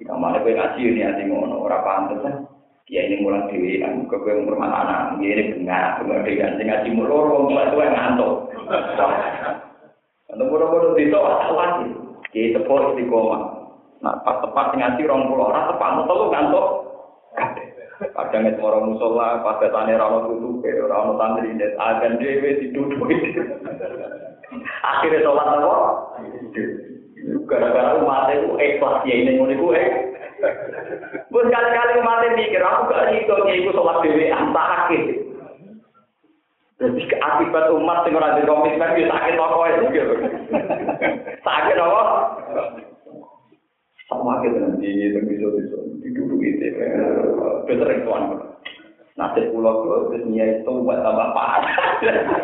Jika 0.00 0.16
mana 0.16 0.40
gue 0.40 0.56
ngaji 0.56 0.80
ini 0.80 1.04
hati 1.04 1.28
ngono, 1.28 1.60
ora 1.60 1.84
pantas 1.84 2.24
kan? 2.24 2.34
Ya 2.90 3.06
ini 3.06 3.22
mulai 3.22 3.46
dewi, 3.52 3.78
kan 3.78 4.02
gue 4.02 4.18
gue 4.18 4.34
umur 4.42 4.58
anak, 4.58 5.14
ini 5.22 5.54
bengak, 5.54 6.02
bengak 6.02 6.26
dewi, 6.26 6.42
ngaji 6.42 6.88
mulur, 6.90 7.46
mulai 7.46 7.70
tua 7.70 7.86
ngantuk. 7.86 8.50
Untuk 10.30 10.46
bodoh-bodoh 10.46 10.94
itu 10.98 11.14
asal 11.14 11.52
lagi. 11.54 11.90
Jadi 12.30 12.54
tepuk 12.54 12.94
istiqomah. 12.94 13.59
Nah, 14.00 14.16
pas 14.24 14.40
tepat 14.40 14.72
ngaji 14.80 15.02
rong 15.04 15.28
pulau 15.28 15.52
orang 15.52 15.68
tepat 15.68 15.90
mau 15.92 16.08
tahu 16.08 16.32
ngantuk. 16.32 16.66
Kadang 18.00 18.48
itu 18.48 18.60
orang 18.64 18.96
musola, 18.96 19.44
pas 19.44 19.60
datanya 19.60 20.00
rano 20.00 20.24
tutup, 20.24 20.64
rano 20.64 21.20
santri, 21.20 21.52
akan 21.76 22.16
dewe 22.16 22.64
diduduk. 22.64 22.96
Akhirnya 24.80 25.20
sholat 25.20 25.46
apa? 25.52 25.76
Gara-gara 27.44 28.00
umat 28.00 28.32
itu 28.32 28.56
ikhlas 28.56 29.04
ya 29.04 29.14
ini 29.20 29.36
mau 29.36 29.52
ibu 29.52 29.76
eh. 29.76 29.88
Bus 31.28 31.44
kali-kali 31.52 32.00
umat 32.00 32.24
mikir, 32.32 32.64
aku 32.64 32.88
gak 32.88 33.12
itu, 33.12 33.34
itu 33.52 33.70
sholat 33.76 34.00
dewe 34.00 34.32
antah 34.32 34.88
akhir. 34.88 35.04
Jadi 36.80 37.04
akibat 37.20 37.68
umat 37.76 38.08
sing 38.08 38.16
ora 38.16 38.40
komitmen 38.40 38.96
yo 38.96 39.12
sakit 39.12 39.36
apa 39.36 39.64
itu. 39.68 39.84
Sakit 41.44 41.76
apa? 41.76 42.02
Sama 44.10 44.42
kita 44.42 44.58
nanti 44.58 44.90
itu 44.90 45.22
bisa 45.22 45.46
bisa 45.54 45.76
duduk 46.02 46.42
itu. 46.42 46.66
Bener 47.70 47.88
itu 47.94 48.10
kan. 48.10 48.24
Nasib 49.14 49.54
pulau 49.54 49.86
itu 49.86 49.96
terus 50.10 50.24
niat 50.26 50.50
itu 50.66 50.72
buat 50.82 50.98
tambah 50.98 51.30
parah. 51.30 51.62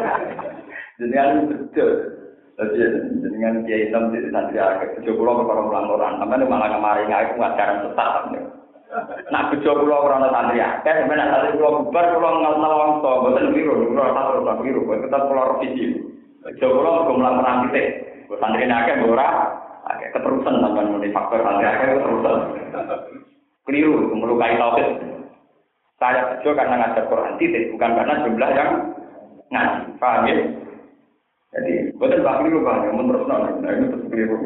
Dengan 1.02 1.50
betul. 1.50 1.90
Jadi 2.56 2.80
dengan 3.20 3.68
kiai 3.68 3.84
hitam 3.84 4.16
di 4.16 4.32
santri 4.32 4.56
agak. 4.56 4.96
Coba 5.04 5.12
pulau 5.12 5.44
kalau 5.44 5.68
pulang 5.68 5.92
orang, 5.92 6.14
tapi 6.24 6.48
malah 6.48 6.72
kemarin 6.72 7.12
aku 7.12 7.36
ngajaran 7.36 7.84
sesat. 7.84 8.12
Nak 9.28 9.52
bejo 9.52 9.70
kula 9.76 9.96
ora 10.00 10.16
ana 10.24 10.32
santri 10.32 10.64
akeh, 10.64 11.04
nak 11.04 11.28
santri 11.36 11.52
kula 11.60 11.84
bubar 11.84 12.16
kula 12.16 12.30
ngelongso, 12.56 13.10
mboten 13.12 13.52
biru, 13.52 13.92
kula 13.92 14.08
tak 14.08 14.40
ora 14.40 14.54
biru, 14.64 14.80
tetep 14.88 15.22
kula 15.28 15.42
revisi. 15.52 15.86
Bejo 16.48 16.66
kula 16.80 16.90
mergo 16.96 17.12
mulang 17.18 17.36
menang 17.44 17.58
titik. 17.68 17.86
Kok 18.24 18.40
santri 18.40 18.64
ora 18.64 18.76
akeh 18.88 18.94
keterusan 20.16 20.64
sampeyan 20.64 20.92
muni 20.96 21.12
faktor 21.12 21.44
akeh 21.44 22.00
keterusan. 22.00 22.38
Keliru, 23.68 24.14
melukai 24.16 24.56
tauhid. 24.56 24.88
Saya 25.96 26.36
bejo 26.36 26.52
karena 26.52 26.76
ngajar 26.80 27.04
Quran 27.08 27.36
titik, 27.40 27.72
bukan 27.72 27.96
karena 27.96 28.24
jumlah 28.24 28.50
yang 28.52 28.70
ngaji. 29.52 29.80
Paham 29.96 30.28
ya? 30.28 30.34
Jadi, 31.56 31.72
betul 31.96 32.20
Pak 32.20 32.36
Keliru 32.44 32.58
Bang, 32.62 32.84
yang 32.84 33.00
menurut 33.00 33.24
nah 33.26 33.48
ini 33.48 33.88
terus 33.88 34.04
keliru. 34.12 34.36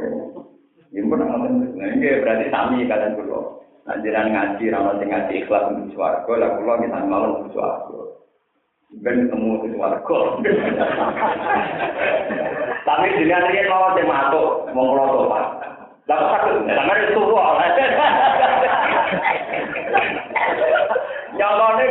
Ini 0.91 1.07
pun 1.07 1.23
nonton, 1.23 1.75
nah 1.75 1.87
ini 1.91 2.23
berarti 2.23 2.47
sami 2.51 2.87
kalian 2.87 3.19
dulu. 3.19 3.63
Nah, 3.87 3.99
jangan 4.03 4.31
ngaji, 4.31 4.65
ramal 4.71 4.95
ngaji 4.99 5.33
ikhlas 5.43 5.71
untuk 5.75 5.91
suaraku, 5.95 6.39
lah 6.39 6.55
pulau 6.55 6.79
kita 6.79 6.99
malu 7.07 7.29
untuk 7.43 7.59
suaraku. 7.59 7.99
ben 8.99 9.31
ketemu 9.31 9.63
di 9.63 9.69
suarga. 9.79 10.19
Tapi 12.83 13.07
dilihat 13.23 13.47
dia 13.55 13.71
mau 13.71 13.95
dia 13.95 14.03
mau 14.03 14.67
mau 14.75 14.85
ngelotok 14.91 15.31
pak. 15.31 15.45
Tapi 16.11 16.25
takut, 16.27 16.55
karena 16.67 16.93
itu 17.07 17.23
tuh 17.23 17.39
oleh. 17.39 17.71
Yang 21.39 21.53
mau 21.55 21.71
lagi 21.71 21.87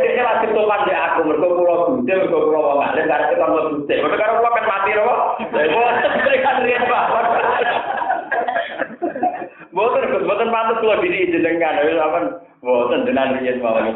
tuh 0.52 0.68
dia 0.84 0.98
aku 1.08 1.20
mergo 1.24 1.48
pulau 1.56 1.88
bude 1.88 2.12
mergo 2.12 2.38
pulau 2.52 2.76
bang. 2.84 2.92
Dia 2.92 3.08
nggak 3.08 3.20
ada 3.32 3.34
tambah 3.40 3.62
bude. 3.72 3.94
Mereka 3.96 4.20
kalau 4.20 4.36
pulau 4.44 4.52
kan 4.52 4.64
mati 4.68 4.92
loh. 4.92 5.16
Jadi 5.40 5.68
boleh 5.72 5.94
berikan 6.20 6.56
dia 6.68 6.84
pak. 6.84 7.04
Boten, 9.72 10.02
boten 10.28 10.52
pantas 10.52 10.76
kalau 10.84 11.00
diri 11.00 11.32
jenengan. 11.32 11.80
Boten, 12.60 13.08
jenengan 13.08 13.40
riyen 13.40 13.64
mawon. 13.64 13.88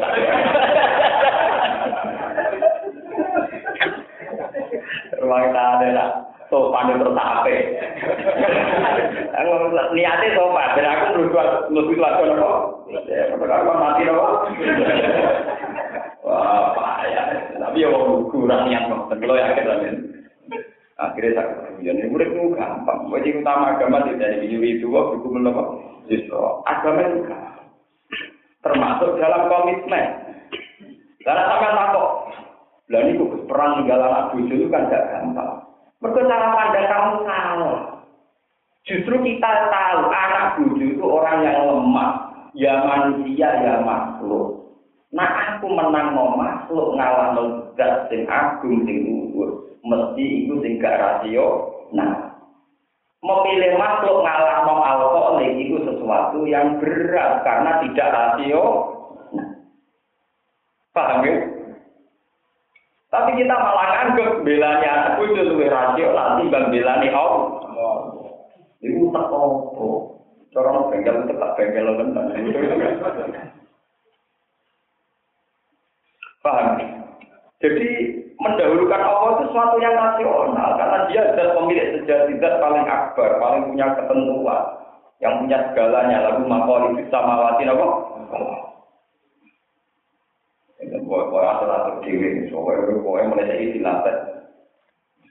Ruang 5.21 5.43
ada 5.55 5.87
lah. 5.91 6.09
sopan 6.49 6.93
itu 6.93 7.01
terus 7.01 7.17
ape. 7.17 7.55
Niatnya 9.97 10.35
sopan, 10.37 10.69
dan 10.77 10.85
aku 10.93 11.05
berubah 11.17 11.47
lebih 11.73 11.97
lagi 11.97 12.23
nopo. 12.29 12.49
Kalau 13.41 13.75
mati 13.81 14.01
nopo. 14.05 14.25
Wah, 16.25 16.73
payah. 16.73 17.25
Tapi 17.57 17.81
ya 17.81 17.89
mau 17.89 18.29
kurang 18.29 18.69
niat 18.69 18.83
nopo. 18.89 19.13
Kalau 19.13 19.35
yakin 19.37 19.65
lah 19.65 19.77
Akhirnya 20.95 21.35
saya 21.35 21.75
kemudian 21.75 21.99
ini 21.99 22.07
murid 22.07 22.31
itu 22.31 22.55
gampang. 22.55 23.11
Wajib 23.11 23.43
utama 23.43 23.75
agama 23.75 24.07
tidak 24.07 24.31
ada 24.31 24.47
nyuri 24.47 24.79
itu, 24.79 24.87
buku 24.87 25.27
menopo. 25.27 25.83
Justru 26.07 26.39
agama 26.63 27.03
itu 27.03 27.19
Termasuk 28.63 29.19
dalam 29.19 29.51
komitmen. 29.51 30.05
Karena 31.21 31.43
sampai 31.51 31.75
takut. 31.75 32.11
Lah 32.93 33.01
ini 33.01 33.17
perang 33.49 33.81
tinggal 33.81 33.97
anak 33.97 34.37
bujuk 34.37 34.61
itu 34.61 34.69
kan 34.69 34.85
gak 34.93 35.09
gampang. 35.09 35.65
Mereka 36.05 36.21
cara 36.29 36.47
pandang 36.53 36.85
kamu 36.85 37.13
salah. 37.25 37.77
Justru 38.85 39.15
kita 39.25 39.51
tahu 39.73 40.01
anak 40.13 40.45
buju 40.61 40.85
itu 40.93 41.05
orang 41.05 41.41
yang 41.41 41.65
lemah. 41.65 42.11
Ya 42.55 42.85
manusia, 42.85 43.49
ya 43.65 43.81
makhluk. 43.81 44.69
Nah 45.11 45.27
aku 45.27 45.67
menang 45.67 46.13
no 46.13 46.37
makhluk 46.37 46.93
ngalah 46.95 47.35
zat 47.73 48.07
sing 48.13 48.29
agung 48.29 48.85
sing 48.85 48.97
luhur. 49.01 49.65
Mesti 49.81 50.45
itu 50.45 50.53
sing 50.61 50.77
gak 50.77 51.01
rasio. 51.01 51.73
Nah, 51.91 52.37
memilih 53.25 53.81
makhluk 53.81 54.21
ngalah 54.21 54.69
no 54.69 54.75
alkoholik 54.85 55.57
itu 55.57 55.81
sesuatu 55.89 56.45
yang 56.45 56.77
berat 56.77 57.41
karena 57.41 57.81
tidak 57.81 58.11
rasio. 58.13 58.63
Nah, 59.33 59.47
paham 60.93 61.25
ya? 61.25 61.33
Tapi 63.15 63.31
kita 63.39 63.55
malah 63.55 63.87
nganggep 63.95 64.43
belanya 64.43 64.89
anak 64.91 65.13
bojo 65.15 65.39
luwih 65.39 65.71
rasional 65.71 66.35
timbang 66.35 66.67
belani 66.67 67.07
Allah. 67.15 67.55
Iku 68.83 69.07
tak 69.15 69.25
apa. 69.31 69.87
Cara 70.51 70.71
bengkel 70.91 71.15
tetap 71.31 71.49
bengkel 71.55 71.87
tenan. 71.95 72.27
Paham? 76.43 76.67
Jadi 77.63 77.87
mendahulukan 78.35 78.99
Allah 79.01 79.29
itu 79.39 79.43
sesuatu 79.47 79.75
yang 79.79 79.95
rasional 79.95 80.69
karena 80.75 80.97
dia 81.07 81.21
adalah 81.31 81.55
pemilik 81.63 81.87
sejati 82.03 82.35
zat 82.43 82.59
paling 82.59 82.83
akbar, 82.83 83.39
paling 83.39 83.63
punya 83.71 83.95
ketentuan, 83.95 84.63
yang 85.23 85.33
punya 85.39 85.57
segalanya. 85.71 86.17
Lalu 86.29 86.41
makhluk 86.51 86.99
bisa 86.99 87.17
mawati 87.23 87.63
apa? 87.63 87.87
Pokoknya 91.05 91.49
atur-atur 91.61 91.95
diri, 92.01 92.49
pokoknya 92.49 93.29
mulai 93.29 93.49
dari 93.49 93.77
dilatih. 93.77 94.17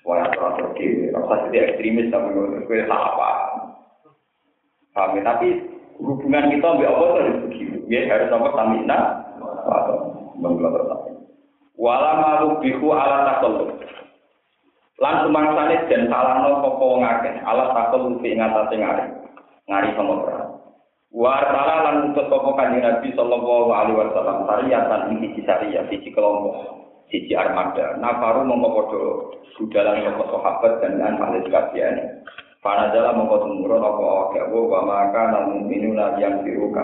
Pokoknya 0.01 0.23
atur-atur 0.31 0.69
diri, 0.79 1.11
rasa 1.11 1.51
jadi 1.51 1.75
ekstremis 1.75 2.15
tapi 2.15 2.31
gue 2.31 2.87
apa. 2.87 3.31
Paham 4.95 5.19
Tapi 5.19 5.49
hubungan 5.99 6.55
kita 6.55 6.67
ambil 6.71 6.87
Allah 6.87 7.09
itu 7.11 7.19
harus 7.19 7.39
begitu. 7.51 7.77
Ya 7.91 8.07
harus 8.07 8.31
apa 8.31 8.49
tamina 8.55 8.99
menggelar 10.39 10.87
tapi. 10.87 11.11
Wala 11.75 12.11
malu 12.23 12.63
bihu 12.63 12.95
ala 12.95 13.43
sumangsane 15.27 15.91
dan 15.91 16.07
salahno 16.07 16.63
sapa 16.63 16.85
wong 16.87 17.03
akeh 17.03 17.35
ala 17.43 17.75
takoluk 17.75 18.23
ing 18.23 18.39
atase 18.39 18.75
ngari. 18.79 19.07
Ngari 19.67 19.89
sama 19.99 20.15
Wartala 21.15 21.87
lan 21.87 21.97
utus 22.11 22.27
sapa 22.27 22.51
kanjeng 22.59 22.83
Nabi 22.83 23.15
sallallahu 23.15 23.71
alaihi 23.71 24.03
wasallam 24.03 24.51
sariyatan 24.51 25.15
ing 25.15 25.17
siji 25.23 25.47
sariyah 25.47 25.87
siji 25.87 26.11
kelompok 26.11 26.75
siji 27.07 27.39
armada. 27.39 27.95
Nafaru 28.03 28.43
mongko 28.43 28.69
padha 28.75 29.03
budalan 29.55 30.03
sapa 30.03 30.25
sahabat 30.27 30.73
dan 30.83 30.99
an 30.99 31.23
ahli 31.23 31.39
sekalian. 31.47 32.19
Para 32.59 32.91
dalam 32.91 33.23
mongko 33.23 33.47
tumurun 33.47 33.87
apa 33.87 34.05
akeh 34.27 34.43
wa 34.51 34.81
maka 34.83 35.23
namun 35.31 35.71
minuna 35.71 36.19
yang 36.19 36.43
diruka. 36.43 36.83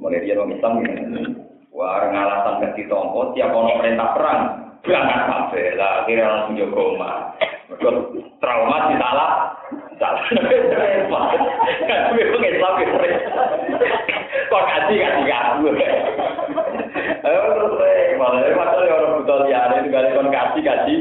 Mulai 0.00 0.24
dia 0.24 0.40
wong 0.40 0.56
Islam 0.56 0.80
ini. 0.80 1.24
Wah, 1.70 2.02
ngalasan 2.10 2.66
gak 2.66 2.74
ditompo, 2.74 3.30
tiap 3.30 3.54
ono 3.54 3.78
perintah 3.78 4.10
perang, 4.10 4.40
berangkat 4.82 5.22
kabeh 5.22 5.66
lah, 5.78 6.02
akhirnya 6.02 6.26
langsung 6.26 6.58
jaga 6.58 6.76
omah. 6.82 7.16
Trauma 8.42 8.90
salah, 8.98 9.54
salah. 10.00 10.24
Kan 11.86 12.14
gue 12.16 12.24
pengen 12.30 12.54
Islam 12.56 12.74
Kok 14.50 14.64
kaji 14.66 14.94
kaku. 15.28 15.68
Eh 17.20 17.38
terus 17.54 17.74
malah 18.18 18.40
masalah 18.56 18.96
orang 18.98 19.14
buta 19.22 19.34
liane 19.46 19.74
itu 19.84 19.88
kali 19.94 20.08
kon 20.16 20.28
kaji 20.32 20.60
kaji 20.64 20.94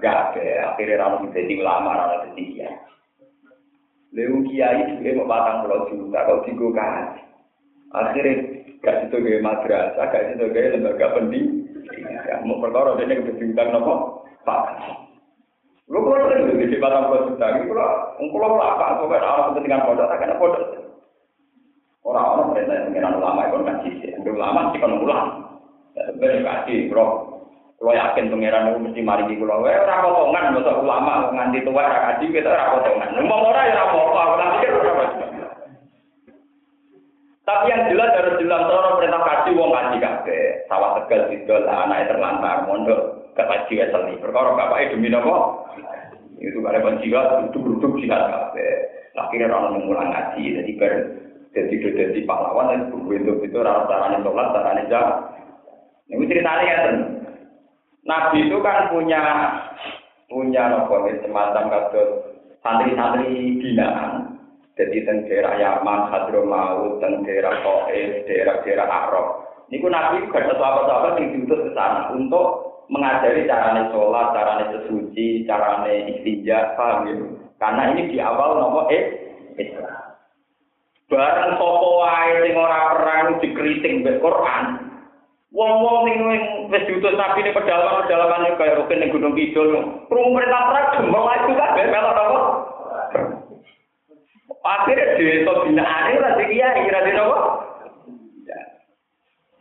gak 0.00 0.32
akhirnya 0.36 1.00
ramu 1.00 1.28
jadi 1.32 1.54
ulama 1.60 1.90
ramu 1.96 2.16
jadi 2.32 2.42
kiai. 2.56 2.76
Lewu 4.16 4.36
kiai 4.48 4.98
juga 4.98 5.10
mau 5.22 5.30
batang 5.30 5.56
pulau 5.64 5.86
juta 5.92 6.18
kok 6.26 6.42
tiga 6.48 6.66
kaji. 6.74 7.20
Akhirnya 7.90 8.34
gak 8.80 8.96
itu 9.08 9.16
gaya 9.20 9.38
madrasah, 9.44 10.06
gak 10.08 10.24
itu 10.34 10.44
gaya 10.50 10.74
lembaga 10.74 11.06
pendidikan. 11.16 12.44
Mau 12.48 12.62
perkara 12.62 12.96
dia 12.96 13.18
kebetulan 13.18 13.66
nopo 13.72 14.24
pak. 14.44 15.08
Lu 15.90 16.06
kalau 16.06 16.30
kan 16.30 16.46
di 16.54 16.78
batang 16.78 17.10
pulau 17.10 17.34
ini 17.34 17.66
kalau 17.66 18.14
ngkulo 18.22 18.46
apa? 18.62 19.02
Pokoknya 19.02 19.26
orang 19.26 19.46
kepentingan 19.50 19.84
pondok, 19.90 20.06
tak 20.06 20.18
kena 20.22 20.38
pondok. 20.38 20.66
Orang-orang 22.06 22.46
perintah 22.54 22.74
yang 22.78 22.86
pengiran 22.94 23.18
ulama 23.18 23.40
itu 23.42 23.56
kan 23.66 23.76
sisi. 23.82 24.08
Untuk 24.14 24.38
ulama 24.38 24.70
sih 24.70 24.78
kan 24.78 24.92
ulama. 24.94 25.32
Ya 25.98 26.02
sebenarnya 26.06 26.46
kasih, 26.46 26.78
bro. 26.86 27.06
Kalau 27.82 27.96
yakin 27.96 28.30
pengiran 28.30 28.70
itu 28.70 28.78
mesti 28.86 29.00
mari 29.02 29.24
di 29.26 29.34
pulau. 29.34 29.66
Eh, 29.66 29.82
orang 29.82 30.04
potongan, 30.06 30.54
masa 30.54 30.72
ulama 30.78 31.12
nganti 31.34 31.58
tua, 31.66 31.82
orang 31.82 32.02
kaji, 32.06 32.24
kita 32.30 32.48
orang 32.54 32.72
potongan. 32.78 33.10
Ngomong 33.18 33.42
orang 33.50 33.66
ya 33.66 33.74
orang 33.74 33.90
potongan, 33.90 34.28
orang 34.30 34.50
pikir 34.54 34.70
orang 34.78 35.10
Tapi 37.50 37.64
yang 37.66 37.82
jelas 37.90 38.14
harus 38.14 38.38
jelas 38.38 38.62
orang 38.62 38.94
perintah 38.94 39.22
kaji 39.26 39.50
wong 39.58 39.70
kaji 39.74 39.96
kabeh. 39.98 40.44
Sawah 40.70 41.02
tegal 41.02 41.26
sidol 41.34 41.66
anake 41.66 42.06
terlantar 42.06 42.62
mondok 42.62 43.19
kaji 43.48 43.74
seni. 43.88 44.20
Perkara 44.20 44.56
bapake 44.56 44.92
demi 44.92 45.08
napa? 45.08 45.68
Itu 46.40 46.64
kare 46.64 46.80
jiwa 47.04 47.48
itu 47.48 47.58
duduk 47.60 48.00
jihad 48.00 48.32
kabeh. 48.32 48.72
Akhirnya 49.16 49.52
orang 49.52 49.80
mengulang 49.80 50.08
ngaji 50.08 50.42
jadi 50.60 50.72
ber 50.80 50.92
jadi 51.50 51.74
jadi 51.82 52.20
pahlawan 52.24 52.70
dan 52.72 52.80
itu 52.94 53.32
itu 53.42 53.58
rasa 53.58 53.84
caranya 53.90 54.18
sholat 54.22 54.48
caranya 54.54 54.82
jah. 54.88 55.08
Ini 56.10 56.24
ceritanya 56.26 56.64
ya 56.64 56.78
Nabi 58.06 58.48
itu 58.48 58.56
kan 58.64 58.88
punya 58.90 59.22
punya 60.30 60.62
nopo 60.72 61.10
semacam 61.20 61.64
kasus 61.68 62.08
santri-santri 62.62 63.60
binaan 63.60 64.40
jadi 64.80 65.04
teng 65.04 65.28
daerah 65.28 65.60
Yaman, 65.60 66.08
Hadramaut, 66.08 67.04
teng 67.04 67.20
daerah 67.28 67.52
Taif, 67.60 68.24
daerah-daerah 68.24 68.86
Arab. 68.88 69.26
Niku 69.68 69.92
Nabi 69.92 70.24
juga 70.24 70.40
ada 70.40 70.56
sahabat-sahabat 70.56 71.12
yang 71.20 71.28
diutus 71.36 71.60
ke 71.68 71.70
sana 71.76 72.10
untuk 72.16 72.69
mengajari 72.90 73.46
carane 73.46 73.86
sholat, 73.94 74.34
carane 74.34 74.64
sesuci, 74.74 75.46
carane 75.46 76.10
istinja, 76.10 76.74
paham 76.74 77.06
gitu. 77.06 77.24
Karena 77.62 77.94
ini 77.94 78.10
di 78.10 78.18
awal 78.18 78.58
nopo 78.58 78.90
eh 78.90 79.02
Islam. 79.56 80.18
Barang 81.06 81.58
sopo 81.58 82.02
wae 82.02 82.30
sing 82.42 82.54
ora 82.58 82.98
perang 82.98 83.26
dikritik 83.38 84.02
mbek 84.02 84.18
Quran. 84.18 84.64
Wong-wong 85.50 86.06
sing 86.06 86.18
wis 86.70 86.86
diutus 86.86 87.18
Nabi 87.18 87.42
ini 87.42 87.54
pedalaman-pedalaman 87.54 88.54
kaya 88.58 88.78
rukin 88.78 88.98
ning 89.02 89.10
Gunung 89.14 89.34
Kidul. 89.34 89.70
Krungu 90.06 90.34
perintah 90.38 90.62
perang 90.70 90.86
demong 90.98 91.26
itu 91.30 91.52
kabeh 91.58 91.84
melok 91.90 92.14
nopo? 92.14 92.38
Akhirnya 94.60 95.16
desa 95.16 95.52
binaan 95.64 96.10
itu 96.12 96.20
rasa 96.20 96.44
kiai, 96.44 96.84
rasa 96.92 97.10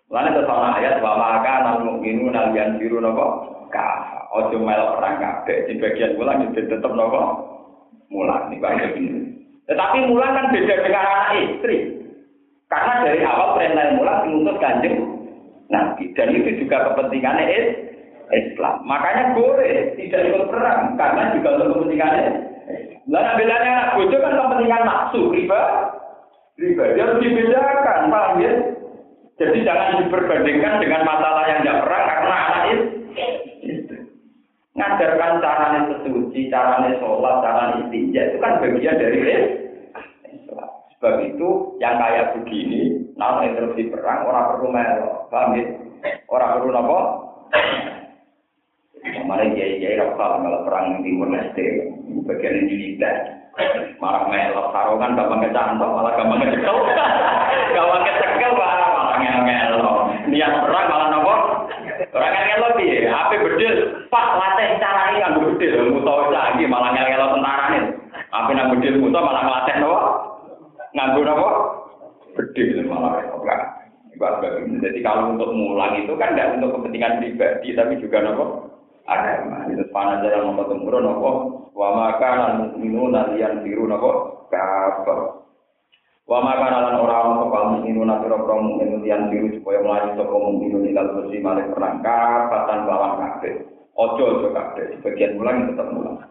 nopo. 0.09 0.17
Lalu 0.17 0.29
itu 0.33 0.41
sama 0.49 0.69
ayat 0.81 0.95
wa 1.05 1.13
maka 1.17 1.53
nal 1.61 1.77
mukminu 1.85 2.33
yang 2.33 2.81
biru 2.81 2.97
nopo. 2.97 3.45
Ka 3.69 4.25
ojo 4.33 4.57
melok 4.57 4.97
perang 4.97 5.21
kabeh. 5.21 5.69
Di 5.69 5.73
bagian 5.77 6.17
mulang 6.17 6.49
itu 6.49 6.65
tetap 6.65 6.89
nopo 6.89 7.21
mulang 8.09 8.49
nih 8.49 8.57
bang 8.57 8.89
ini. 8.97 9.21
Tetapi 9.69 10.09
mulang 10.09 10.33
kan 10.33 10.49
beda 10.49 10.75
dengan 10.81 11.05
anak 11.05 11.31
istri. 11.37 11.77
Karena 12.69 13.05
dari 13.05 13.21
awal 13.25 13.57
perintah 13.57 13.97
mulang 13.97 14.19
diutus 14.25 14.57
kanjeng 14.61 14.97
Nabi 15.69 16.13
dan 16.17 16.33
itu 16.33 16.65
juga 16.65 16.89
kepentingannya 16.89 17.61
Islam. 18.33 18.85
Makanya 18.85 19.37
boleh 19.37 19.93
tidak 19.97 20.25
ikut 20.25 20.49
perang 20.49 20.97
karena 20.97 21.33
juga 21.37 21.49
untuk 21.57 21.69
kepentingannya. 21.77 22.25
Lalu 23.09 23.29
bedanya 23.41 23.69
anak 23.73 23.93
bojo 23.97 24.17
kan 24.21 24.37
kepentingan 24.37 24.85
nafsu 24.85 25.21
riba, 25.33 25.61
riba 26.61 26.83
dia 26.93 27.03
harus 27.09 27.21
dibedakan, 27.25 28.13
paham 28.13 28.37
ya? 28.37 28.53
Jadi 29.39 29.63
jangan 29.63 30.03
diperbandingkan 30.03 30.83
dengan 30.83 31.07
masalah 31.07 31.47
yang 31.47 31.63
tidak 31.63 31.87
perang 31.87 32.05
karena 32.11 32.35
anak 32.35 32.63
itu 32.67 32.85
ngajarkan 34.79 35.43
caranya 35.43 35.79
sesuci, 35.91 36.51
caranya 36.51 36.91
sholat, 36.99 37.35
caranya 37.43 37.75
istinja 37.87 38.21
itu 38.31 38.37
kan 38.39 38.59
bagian 38.63 38.95
dari 38.99 39.17
Islam. 40.31 40.69
Sebab 40.95 41.13
itu 41.23 41.49
yang 41.83 41.95
kayak 41.99 42.35
begini, 42.35 43.11
nama 43.15 43.47
instruksi 43.47 43.87
perang 43.91 44.27
orang 44.27 44.55
perlu 44.55 44.67
melo, 44.71 45.27
paham 45.27 45.55
ya? 45.55 45.63
Orang 46.31 46.59
perlu 46.59 46.71
apa? 46.75 46.99
Kemarin 48.99 49.55
kiai 49.55 49.99
rasa 49.99 50.15
kalau 50.43 50.63
perang 50.67 50.99
di 50.99 51.11
Timur 51.11 51.31
Leste, 51.31 51.95
bagian 52.27 52.59
ini 52.67 52.95
tidak. 52.95 53.15
Malah 53.99 54.31
melok 54.31 54.71
sarungan 54.71 55.19
gampang 55.19 55.43
kecantol, 55.43 55.91
malah 55.91 56.15
gampang 56.15 56.39
kecekel. 56.47 56.75
gampang 57.75 58.03
kecekel 58.07 58.51
malah 59.09 59.19
ngel-ngelo. 59.25 59.93
Niat 60.29 60.53
perang 60.61 60.85
malah 60.85 61.07
nopo? 61.09 61.33
Orang 62.13 62.31
ngel-ngelo 62.33 62.67
piye? 62.77 63.09
Ape 63.09 63.35
bedil? 63.41 63.75
Pak, 64.13 64.27
latih 64.37 64.65
ini 64.77 65.17
nganggo 65.17 65.39
bedil, 65.53 65.75
muto 65.93 66.13
lagi 66.29 66.63
malah 66.69 66.93
tentara 66.93 67.65
nih. 67.73 67.83
Ape 68.29 68.51
nang 68.53 68.69
bedil 68.77 69.01
muto 69.01 69.17
malah 69.17 69.41
ngelatih 69.45 69.75
nopo? 69.81 69.99
Nganggo 70.93 71.21
nopo? 71.25 71.47
Bedil 72.37 72.85
malah 72.85 73.25
enggak. 73.25 73.61
Jadi 74.83 74.99
kalau 74.99 75.31
untuk 75.31 75.55
mulang 75.55 75.95
itu 76.03 76.11
kan 76.19 76.35
tidak 76.35 76.59
untuk 76.59 76.75
kepentingan 76.75 77.23
pribadi, 77.23 77.71
tapi 77.71 78.03
juga 78.03 78.17
nopo 78.21 78.45
agama. 79.07 79.65
Itu 79.71 79.87
panah 79.89 80.21
jalan 80.21 80.53
nopo 80.53 80.61
temurun 80.69 81.03
nopo. 81.07 81.31
Wa 81.73 81.95
maka 81.95 82.59
liyan 83.33 83.63
biru 83.63 83.87
nopo 83.87 84.43
kafir. 84.51 85.38
Wa 86.29 86.45
maka 86.45 86.69
lan 86.69 87.01
ora 87.01 87.25
ono 87.25 87.49
sapa 87.49 87.73
mukminuna 87.73 88.21
pira 88.21 88.37
pira 88.37 88.55
mukmin 88.61 89.01
liyan 89.01 89.33
biru 89.33 89.49
supaya 89.57 89.81
mlayu 89.81 90.13
sapa 90.13 90.35
mukminun 90.37 90.85
ilal 90.85 91.09
bersih 91.17 91.41
malih 91.41 91.65
perang 91.73 92.05
kafatan 92.05 92.85
lawan 92.85 93.17
kabeh. 93.17 93.65
Ojo 93.97 94.23
ojo 94.37 94.47
kabeh, 94.53 94.93
sebagian 95.01 95.41
mulang 95.41 95.73
tetap 95.73 95.89
mulang. 95.89 96.21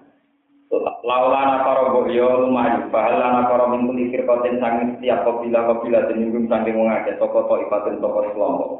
Laulana 1.03 1.66
para 1.66 1.90
boyo 1.90 2.46
lumayu, 2.46 2.86
bahalana 2.94 3.51
para 3.51 3.66
mingkuli 3.74 4.14
firkotin 4.14 4.62
sangin 4.62 4.94
setiap 4.94 5.26
kopila 5.26 5.66
kopila 5.66 6.07
jenyunggung 6.07 6.46
sangin 6.46 6.78
mengajak 6.78 7.18
toko 7.18 7.51
to 7.51 7.55
ibatin 7.66 7.99
toko 7.99 8.22
kelompok. 8.22 8.70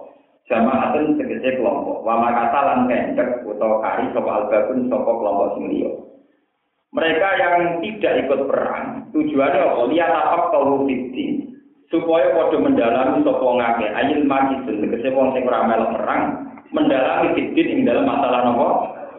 Jamaatun 0.47 1.19
tegese 1.19 1.59
kelompok, 1.59 2.07
wama 2.07 2.31
kata 2.31 2.61
lan 2.63 2.81
kencek 2.87 3.43
utawa 3.43 3.83
kari 3.83 4.07
sapa 4.15 4.31
albabun 4.39 4.87
sapa 4.87 5.11
kelompok 5.11 5.49
sing 5.59 5.65
liya. 5.67 5.91
Mereka 6.89 7.29
yang 7.37 7.85
tidak 7.85 8.13
ikut 8.25 8.41
perang, 8.49 9.13
tujuannya 9.13 9.61
apa? 9.61 9.83
Lihat 9.93 10.09
apa 10.09 10.49
kau 10.49 10.89
supaya 11.89 12.37
pada 12.37 12.57
mendalami 12.61 13.25
sapa 13.25 13.45
ngake 13.49 13.87
ayil 13.97 14.21
majidun 14.29 14.85
tegese 14.85 15.09
wong 15.13 15.33
sing 15.33 15.49
ora 15.49 15.65
perang, 15.69 16.23
mendalami 16.73 17.33
fitin 17.33 17.73
ing 17.73 17.81
dalam 17.89 18.05
masalah 18.05 18.45
nopo 18.45 18.69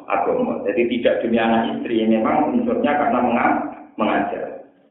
agama. 0.06 0.62
Jadi 0.66 0.86
tidak 0.98 1.26
dunia 1.26 1.46
anak 1.46 1.64
istri 1.78 2.06
memang 2.06 2.54
unsurnya 2.54 2.94
karena 2.94 3.20
menga 3.22 3.46
mengajar. 3.98 4.46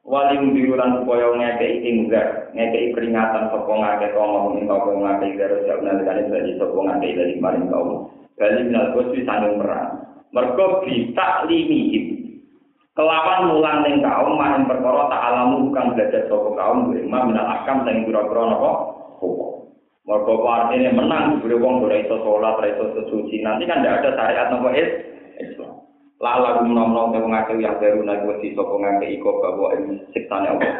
Wali 0.08 0.40
birulan 0.56 1.04
supaya 1.04 1.36
ngekei 1.36 1.84
tinggal, 1.84 2.48
ngekei 2.56 2.96
peringatan 2.96 3.52
sapa 3.52 3.68
ngake 3.68 4.06
mau 4.16 4.56
minta 4.56 4.74
kaum 4.74 5.04
ngake 5.04 5.36
dari 5.36 5.56
siap 5.68 5.78
nalikane 5.84 6.22
dari 6.32 6.56
sapa 6.56 6.78
ngake 6.80 7.08
dari 7.14 7.34
maring 7.38 7.68
kaum. 7.68 8.08
Bali 8.40 8.60
minal 8.66 8.96
kuswi 8.96 9.22
sandung 9.28 9.60
perang. 9.60 10.02
Mergo 10.32 10.82
bisa 10.82 11.44
limihim. 11.46 12.17
Kelawan 12.98 13.54
mulang 13.54 13.86
ning 13.86 14.02
kaum 14.02 14.34
maring 14.34 14.66
perkara 14.66 15.06
tak 15.06 15.22
alamu 15.30 15.70
bukan 15.70 15.94
belajar 15.94 16.26
sapa 16.26 16.50
kaum 16.58 16.90
lima 16.90 17.30
minal 17.30 17.46
akam 17.46 17.86
sing 17.86 18.02
pira-pira 18.02 18.50
napa 18.50 18.70
hukum. 19.22 19.70
Mergo 20.02 20.42
artinya 20.42 20.98
menang 20.98 21.38
diberi 21.38 21.62
wong 21.62 21.86
ora 21.86 21.94
iso 22.02 22.18
salat, 22.26 22.58
ora 22.58 22.66
iso 22.74 22.90
sesuci. 22.98 23.38
Nanti 23.46 23.70
kan 23.70 23.86
tidak 23.86 24.02
ada 24.02 24.10
syariat 24.18 24.46
nopo 24.50 24.74
Islam. 24.74 25.72
Lala 26.18 26.58
menom-nom 26.66 27.14
te 27.14 27.22
ngake 27.22 27.62
yang 27.62 27.78
baru 27.78 28.02
nabi 28.02 28.24
wedi 28.34 28.58
sapa 28.58 28.74
ngake 28.74 29.06
iko 29.14 29.30
bahwa 29.46 29.68
ini 29.78 29.94
siksane 30.10 30.48
Allah. 30.58 30.74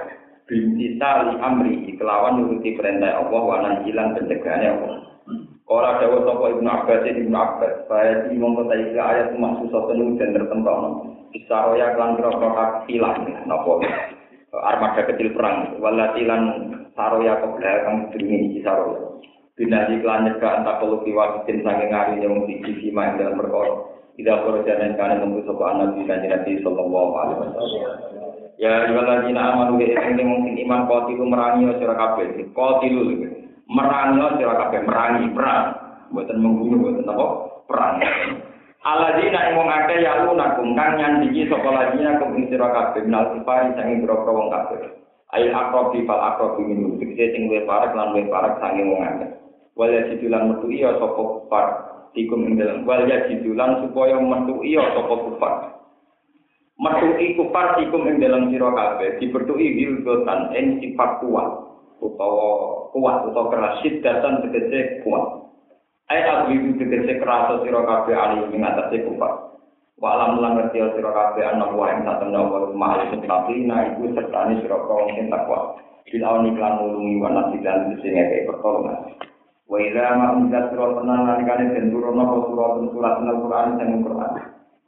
Binti 0.51 0.99
sali 0.99 1.39
amri 1.39 1.87
kelawan 2.03 2.43
nuruti 2.43 2.75
perintah 2.75 3.15
Allah 3.15 3.43
wa 3.47 3.79
hilang 3.87 4.19
pencegahane 4.19 4.67
Allah. 4.67 5.23
Ora 5.71 6.03
dawuh 6.03 6.27
sapa 6.27 6.51
Ibnu 6.51 6.67
Abbas 6.67 7.07
Ibnu 7.07 7.39
Abbas, 7.39 7.87
saya 7.87 8.27
di 8.27 8.35
mongko 8.35 8.67
ta 8.67 8.75
iki 8.75 8.99
ayat 8.99 9.39
maksud 9.39 9.71
penuh 9.71 10.19
dan 10.19 10.35
tertentu. 10.35 11.15
Bisa 11.33 11.57
roya 11.69 11.93
kelan 11.95 12.17
kira-kira 12.17 12.67
hilang 12.89 13.17
napa. 13.45 13.73
Armada 14.49 15.05
kecil 15.05 15.37
perang, 15.37 15.77
walati 15.77 16.25
lan 16.25 16.43
saroya 16.97 17.37
ke 17.37 17.47
belakang 17.53 17.85
kang 17.85 17.97
dringi 18.17 18.37
iki 18.49 18.65
saroya. 18.65 19.21
Binadi 19.59 20.01
kelan 20.01 20.25
nyegah 20.25 20.63
antak 20.63 20.79
perlu 20.81 21.05
kiwasin 21.05 21.67
saking 21.67 21.91
ngari 21.91 22.23
yang 22.23 22.47
siji 22.47 22.73
sima 22.81 23.13
ing 23.13 23.21
dalam 23.21 23.37
perkara. 23.37 23.75
Tidak 24.19 24.41
perlu 24.43 24.67
karena 24.67 24.99
tentu 24.99 25.47
sopa 25.47 25.65
anak 25.75 25.95
di 25.95 26.03
Nabi 26.03 26.53
Sallallahu 26.63 27.13
Alaihi 27.15 27.39
Wasallam. 27.39 27.99
Ya, 28.59 28.91
jualan 28.91 29.23
jina 29.31 29.55
aman 29.55 29.79
udah 29.79 30.03
ini 30.11 30.23
mungkin 30.27 30.59
iman 30.67 30.91
kau 30.91 31.07
tilu 31.07 31.31
merangi 31.31 31.71
sira 31.79 31.95
kabeh. 31.95 32.27
Kau 32.51 32.83
tilu 32.83 33.15
merangi 33.71 34.43
sira 34.43 34.55
kabeh 34.59 34.83
merangi 34.83 35.31
perang. 35.31 35.67
Buatan 36.11 36.43
membunuh, 36.43 36.91
buatan 36.91 37.07
apa? 37.07 37.27
Perang. 37.71 37.95
Aladina 38.89 39.53
ing 39.53 39.61
wong 39.61 39.69
akeh 39.69 40.01
ya 40.01 40.25
lu 40.25 40.33
nakum 40.33 40.73
kang 40.73 40.97
nyandingi 40.97 41.45
sapa 41.53 41.69
ladina 41.69 42.17
kum 42.17 42.41
ing 42.41 42.49
sira 42.49 42.73
kabeh 42.73 43.05
minal 43.05 43.37
sifari 43.37 43.77
sange 43.77 44.01
boro 44.01 44.33
wong 44.33 44.49
kabeh. 44.49 44.81
Ail 45.37 45.53
akrobi 45.53 46.09
fal 46.09 46.17
akrobi 46.17 46.73
minum 46.73 46.97
tegese 46.97 47.37
sing 47.37 47.53
luwih 47.53 47.69
parek 47.69 47.93
lan 47.93 48.17
luwih 48.17 48.33
parek 48.33 48.57
sange 48.65 48.89
wong 48.89 49.05
akeh. 49.05 49.29
Wal 49.77 49.93
yajidulan 49.93 50.49
metu 50.49 50.73
iya 50.73 50.97
sapa 50.97 51.21
kufar 51.21 51.67
tikum 52.17 52.49
ing 52.49 52.57
dalam 52.57 52.89
wal 52.89 53.05
yajidulan 53.05 53.85
supaya 53.85 54.17
metu 54.17 54.57
iya 54.65 54.81
sapa 54.97 55.15
kufar. 55.21 55.55
Metu 56.81 57.09
kufar 57.37 57.77
tikum 57.77 58.09
ing 58.09 58.25
dalam 58.25 58.49
sira 58.49 58.73
kabeh 58.73 59.21
dibertuki 59.21 59.77
gilgotan 59.77 60.49
ing 60.57 60.81
sifat 60.81 61.21
kuat 61.21 61.49
utawa 62.01 62.49
kuat 62.97 63.17
utawa 63.29 63.53
keras 63.53 63.85
dan 64.01 64.41
tegese 64.49 65.05
kuat. 65.05 65.48
Ayat 66.09 66.49
aku 66.49 66.57
itu 66.57 66.81
tegese 66.81 67.21
kerasa 67.21 67.61
sira 67.61 67.85
kabeh 67.85 68.17
ali 68.17 68.41
ing 68.57 68.65
atase 68.65 69.05
kufar. 69.05 69.61
Wa 70.01 70.17
alam 70.17 70.41
lan 70.41 70.57
ngerti 70.57 70.81
sira 70.97 71.13
kabeh 71.13 71.45
ana 71.45 71.69
wa 71.69 71.93
ing 71.93 72.01
saten 72.09 72.33
wa 72.33 72.65
ma'al 72.73 73.13
muttaqina 73.13 73.93
iku 73.93 74.17
sertane 74.17 74.57
sira 74.65 74.81
kaum 74.89 75.13
sing 75.13 75.29
takwa. 75.29 75.77
Bil 76.09 76.25
awan 76.25 76.49
iklan 76.49 76.81
nulungi 76.81 77.21
wa 77.21 77.29
nasidan 77.29 77.93
sing 78.01 78.17
ngeke 78.17 78.49
pertolongan. 78.49 79.21
Wa 79.69 79.77
idza 79.85 80.17
ma 80.17 80.33
unzat 80.33 80.73
sira 80.73 80.97
tenan 80.97 81.21
nalikane 81.29 81.77
den 81.77 81.93
turunna 81.93 82.25
surat 82.25 82.73
surat 82.89 83.15
Al-Qur'an 83.21 83.69
sing 83.77 84.01
Qur'an. 84.01 84.33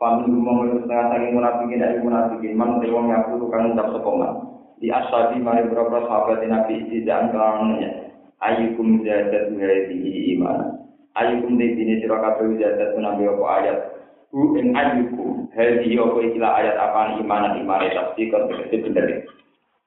Pami 0.01 0.25
ngomong 0.25 0.81
setengah 0.81 1.05
sangi 1.13 1.37
munafikin 1.37 1.85
dari 1.85 2.01
munafikin 2.01 2.57
man 2.57 2.81
wong 2.81 3.13
ngaku 3.13 3.45
tukang 3.45 3.77
ucap 3.77 3.93
sekoman. 3.93 4.33
Di 4.81 4.89
asabi 4.89 5.37
mari 5.45 5.69
beberapa 5.69 6.01
sahabat 6.09 6.41
Nabi 6.49 6.89
tidak 6.89 7.29
kawannya. 7.37 8.09
Ayukum 8.41 9.05
zadat 9.05 9.53
hadhihi 9.53 10.41
iman. 10.41 10.80
Ayukum 11.19 11.59
de 11.59 11.67
dine 11.75 11.99
sira 11.99 12.23
kabeh 12.23 12.59
jadat 12.61 12.95
nabi 12.95 13.27
apa 13.27 13.45
ayat? 13.59 13.79
Hu 14.31 14.55
ing 14.55 14.71
ayukum 14.79 15.51
hadi 15.51 15.99
apa 15.99 16.19
istilah 16.23 16.53
ayat 16.55 16.77
apa 16.79 17.19
iman 17.19 17.59
iman 17.59 17.83
tafsir 17.91 18.31
kan 18.31 18.47
tegese 18.47 18.87
bener 18.87 19.27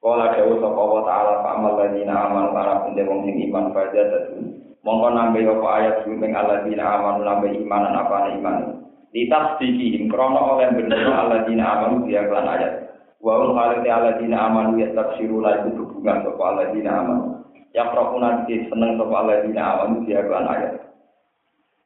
Kala 0.04 0.36
dawuh 0.36 0.60
sapa 0.60 0.76
Allah 0.76 1.02
taala 1.08 1.34
fa 1.40 1.48
amal 1.56 1.80
ladina 1.80 2.28
aman 2.28 2.52
para 2.52 2.84
pun 2.84 2.92
wong 2.92 3.24
sing 3.24 3.40
iman 3.48 3.72
pada 3.72 4.04
datu 4.04 4.36
mongko 4.84 5.08
nambe 5.16 5.40
apa 5.48 5.68
ayat 5.80 5.96
hu 6.04 6.12
ing 6.20 6.36
alladzina 6.36 6.84
aman 6.84 7.24
nambe 7.24 7.48
iman 7.48 7.82
apa 7.88 8.36
iman. 8.36 8.84
Ditafsiri 9.16 10.04
krono 10.12 10.60
oleh 10.60 10.76
bener 10.76 11.08
alladzina 11.08 11.64
aman 11.64 12.04
dia 12.04 12.20
kan 12.28 12.44
ayat. 12.44 12.84
Wa 13.24 13.32
ul 13.40 13.56
khalati 13.56 14.28
aman 14.28 14.76
ya 14.76 14.92
tafsiru 14.92 15.40
la 15.40 15.64
itu 15.64 15.72
hubungan 15.72 16.20
sapa 16.20 16.42
alladzina 16.52 16.92
aman 17.00 17.20
yang 17.72 17.88
prokuna 17.96 18.44
seneng 18.44 19.00
sapa 19.00 19.14
alladzina 19.24 19.62
aman 19.72 20.04
dia 20.04 20.20
kan 20.28 20.44
ayat 20.52 20.84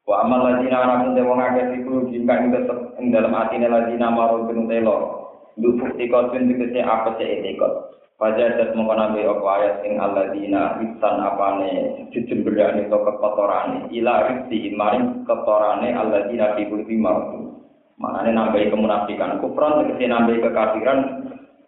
Wa 0.09 0.25
amal 0.25 0.41
ladina 0.41 0.89
ana 0.89 1.05
mun 1.05 1.21
wong 1.21 1.37
akeh 1.37 1.85
iku 1.85 2.09
jika 2.09 2.41
ing 2.41 2.49
tetep 2.49 2.97
ing 2.97 3.13
dalam 3.13 3.37
atine 3.37 3.69
ladina 3.69 4.09
marul 4.09 4.49
bin 4.49 4.65
telo. 4.65 5.29
Du 5.61 5.77
bukti 5.77 6.09
kodun 6.09 6.49
dikese 6.49 6.81
apa 6.81 7.13
sih 7.21 7.29
etikot. 7.29 7.93
Pada 8.17 8.57
dat 8.57 8.73
mengenai 8.73 9.29
apa 9.29 9.47
ayat 9.61 9.75
ing 9.85 10.01
alladzina 10.01 10.81
ihsan 10.81 11.23
apane 11.23 11.71
jujemberane 12.11 12.89
to 12.89 12.99
kekotorane 13.05 13.93
ila 13.95 14.15
rizki 14.33 14.73
maring 14.73 15.29
kotorane 15.29 15.93
alladzina 15.93 16.57
fi 16.57 16.65
kulli 16.67 16.97
marul. 16.97 17.69
Maknanya 18.01 18.33
nambahi 18.33 18.73
kemunafikan. 18.73 19.45
Kufron 19.45 19.85
tegese 19.85 20.09
nambahi 20.09 20.41
kekafiran 20.41 20.99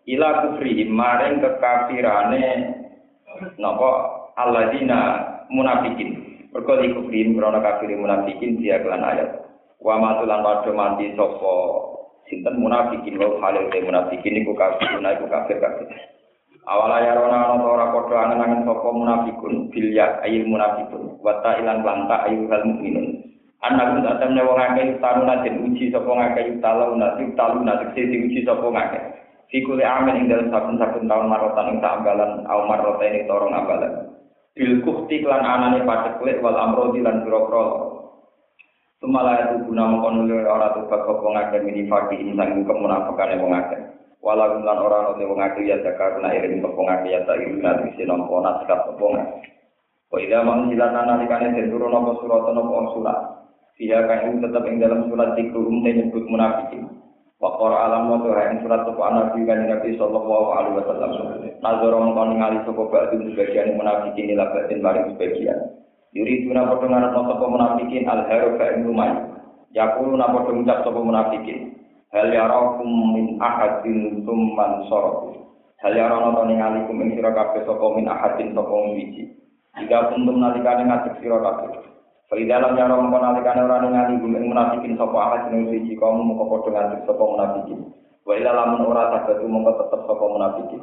ila 0.09 0.29
kufri 0.49 0.89
maring 0.89 1.45
kekafirane 1.45 2.45
munafikin. 5.53 6.31
Mergo 6.51 6.83
di 6.83 6.91
kufri 6.91 7.31
krana 7.31 7.63
kafir 7.63 7.95
munafikin 7.95 8.59
dia 8.59 8.83
kelan 8.83 9.07
ayat. 9.07 9.39
Wa 9.79 10.03
matulan 10.03 10.43
padha 10.43 10.75
mati 10.75 11.15
sapa 11.15 11.55
sinten 12.27 12.59
munafikin 12.59 13.23
wa 13.23 13.39
halil 13.39 13.71
munafikin 13.71 14.43
iku 14.43 14.59
kafir 14.59 14.99
iku 14.99 15.27
kafir 15.31 15.63
kafir. 15.63 15.87
Awala 16.67 17.07
ya 17.07 17.15
rona 17.15 17.55
ana 17.55 17.63
ora 17.63 17.95
padha 17.95 18.17
angen-angen 18.27 18.67
sapa 18.67 18.89
munafikun 18.91 19.71
bil 19.71 19.89
ya 19.95 20.19
ayil 20.27 20.43
munafikun 20.51 21.23
wa 21.23 21.39
ta 21.39 21.55
ilan 21.63 21.87
lanta 21.87 22.27
ayyuhal 22.27 22.67
mukminun. 22.67 23.31
Anak 23.63 24.03
kita 24.03 24.13
temne 24.19 24.43
wong 24.43 24.59
akeh 24.59 24.99
taru 24.99 25.23
nanti 25.23 25.55
uji 25.55 25.95
sapa 25.95 26.11
ngakeh 26.11 26.59
nanti 26.99 27.23
talu 27.39 27.63
nanti 27.63 27.87
sing 27.95 28.27
uji 28.27 28.43
sapa 28.43 28.67
ngakeh. 28.67 29.03
Fikule 29.55 29.87
amin 29.87 30.19
ing 30.19 30.27
dalam 30.31 30.51
saben-saben 30.51 31.07
tahun 31.07 31.31
marotan 31.31 31.75
ing 31.75 31.79
tak 31.79 32.03
ambalan 32.03 32.43
au 32.51 32.67
marotan 32.67 33.15
ing 33.15 33.27
torong 33.31 33.55
ambalan. 33.55 34.10
Bil 34.61 34.85
kufti 34.85 35.25
lan 35.25 35.41
anane 35.41 35.89
pateklik 35.89 36.45
wal 36.45 36.53
amrodi 36.53 37.01
lan 37.01 37.25
biro-biro. 37.25 37.97
Sumala 39.01 39.49
itu 39.49 39.65
guna 39.65 39.89
mengkono 39.89 40.29
ora 40.29 40.77
tupak 40.77 41.01
apa 41.01 41.25
ngakeh 41.33 41.65
mini 41.65 41.89
fakih 41.89 42.21
ing 42.21 42.37
sang 42.37 42.61
kemunafikane 42.69 43.41
wong 43.41 43.57
akeh. 43.57 43.81
Walau 44.21 44.61
lan 44.61 44.77
ora 44.85 45.17
ono 45.17 45.25
wong 45.25 45.41
akeh 45.41 45.65
ya 45.65 45.81
zakarna 45.81 46.37
iring 46.37 46.61
apa 46.61 46.77
ngakeh 46.77 47.09
ya 47.09 47.25
tak 47.25 47.41
iring 47.41 47.65
nanti 47.65 47.97
sinompo 47.97 48.37
naskah 48.45 48.85
apa 48.85 49.01
ngakeh. 49.01 49.49
Wa 50.13 50.19
idza 50.21 50.45
mangsilatan 50.45 51.09
nalikane 51.09 51.57
den 51.57 51.73
turun 51.73 51.97
apa 51.97 52.13
surat 52.21 52.45
apa 52.45 52.81
surat. 52.93 53.19
Dia 53.81 54.05
kan 54.05 54.45
tetap 54.45 54.69
yang 54.69 54.77
dalam 54.77 55.09
surat 55.09 55.41
dikrum 55.41 55.81
dan 55.81 56.05
nyebut 56.05 56.29
munafikin. 56.29 57.00
Wakor 57.41 57.73
alam 57.73 58.13
wa 58.13 58.21
tuha 58.21 58.53
surat 58.61 58.85
sopa 58.85 59.17
nabi 59.17 59.49
kan 59.49 59.65
nabi 59.65 59.97
sallallahu 59.97 60.49
alaihi 60.53 60.77
wasallam. 60.77 61.11
Nazar 61.65 61.93
orang 61.97 62.13
kau 62.13 62.27
ningali 62.29 62.59
sopa 62.69 62.83
batu 62.93 63.17
sebagian 63.17 63.81
munafikin 63.81 64.37
ila 64.37 64.53
batin 64.53 64.85
bareng 64.85 65.17
sebagian. 65.17 65.59
Yuri 66.13 66.45
tuna 66.45 66.69
no 66.69 66.77
sopa 66.85 67.45
munafikin 67.49 68.05
al 68.05 68.29
haru 68.29 68.61
ka 68.61 68.77
lumai. 68.85 69.17
Yakulu 69.73 70.21
na 70.21 70.29
podo 70.29 70.53
ngucap 70.53 70.85
sopa 70.85 71.01
munafikin. 71.01 71.81
Hal 72.13 72.29
yarakum 72.29 73.15
min 73.17 73.41
ahadin 73.41 74.27
summan 74.27 74.85
soroku. 74.91 75.41
Hal 75.81 75.97
yarono 75.97 76.37
to 76.37 76.43
ningali 76.45 76.85
kum 76.85 77.01
ing 77.01 77.17
sira 77.17 77.33
kabeh 77.33 77.65
sapa 77.65 77.87
min 77.97 78.05
ahadin 78.05 78.53
sapa 78.53 78.75
wiji. 78.93 79.33
Jika 79.81 80.13
kuntum 80.13 80.43
nalikane 80.43 80.85
ngadeg 80.85 81.17
sira 81.25 81.41
kabeh. 82.31 82.47
Bagi 82.47 82.47
dalam 82.47 82.79
yang 82.79 82.95
orang 82.95 83.11
menalikan 83.11 83.67
orang 83.67 83.91
ningali 83.91 84.15
gumeng 84.23 84.45
munafikin 84.55 84.95
sopo 84.95 85.19
ahad 85.19 85.51
jeneng 85.51 85.67
siji 85.75 85.99
kamu 85.99 86.23
muka 86.23 86.45
podo 86.47 86.71
ngantuk 86.71 87.03
sopo 87.07 87.35
munafikin. 87.35 87.91
Wa 88.23 88.33
ila 88.39 88.51
lamun 88.55 88.87
ora 88.87 89.11
tabatu 89.11 89.47
muka 89.51 89.75
tetep 89.83 90.01
sopo 90.07 90.25
munafikin. 90.31 90.83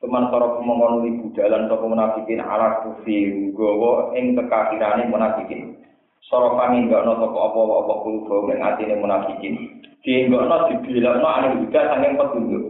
Teman 0.00 0.32
sorok 0.32 0.64
mongkon 0.64 1.06
libu 1.06 1.30
jalan 1.38 1.70
sopo 1.70 1.84
munafikin 1.86 2.42
ala 2.42 2.82
kufi 2.82 3.50
gowo 3.54 4.10
ing 4.18 4.34
kekafirane 4.34 5.06
munafikin. 5.06 5.78
Sorok 6.26 6.58
kami 6.58 6.90
enggak 6.90 7.06
no 7.06 7.22
sopo 7.22 7.38
apa-apa 7.38 7.94
kulbo 8.02 8.50
ing 8.50 8.58
atine 8.58 8.98
munafikin. 8.98 9.54
Di 10.02 10.26
enggak 10.26 10.42
no 10.50 10.56
dibilangno 10.74 11.28
ane 11.30 11.48
juga 11.62 11.86
sanging 11.94 12.18
petunjuk. 12.18 12.64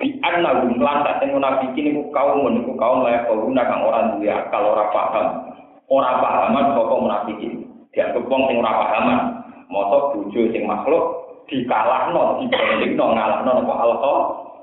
Di 0.00 0.16
anna 0.24 0.64
gum 0.64 0.80
lantas 0.80 1.20
yang 1.22 1.36
munafikin 1.36 1.92
iku 1.92 2.08
kaum 2.10 2.48
iku 2.50 2.72
kaum 2.80 3.04
layak 3.04 3.28
kau 3.28 3.46
kang 3.52 3.84
orang 3.84 4.16
duwe 4.16 4.32
akal 4.32 4.64
ora 4.64 4.88
paham. 4.88 5.50
Ora 5.90 6.22
pahaman 6.22 6.78
sopo 6.78 7.02
munafikin. 7.02 7.66
dianggap 7.90 8.22
wong 8.30 8.46
sing 8.46 8.62
ora 8.62 8.70
pahaman 8.78 9.20
moto 9.66 10.14
bojo 10.14 10.40
sing 10.54 10.62
makhluk 10.62 11.02
dikalahno 11.50 12.38
dibandingno 12.38 13.04
ngalahno 13.18 13.50
apa 13.66 13.74
alqa 13.82 14.14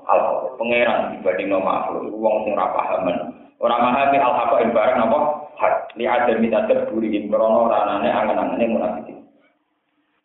alqa 0.08 0.32
pangeran 0.56 1.12
dibandingno 1.12 1.60
makhluk. 1.60 2.08
Wong 2.16 2.48
sing 2.48 2.56
ora 2.56 2.72
pahaman 2.72 3.16
ora 3.60 3.76
memahami 3.76 4.16
al 4.16 4.34
haqa 4.40 4.56
ing 4.64 4.72
barang 4.72 5.04
apa 5.04 5.18
hak. 5.60 5.74
Li 6.00 6.08
ada 6.08 6.32
minta 6.40 6.64
terburi 6.64 7.12
ing 7.12 7.28
krono 7.28 7.68
ranane 7.68 8.08
angen-angene 8.08 8.64
munafikin 8.72 9.18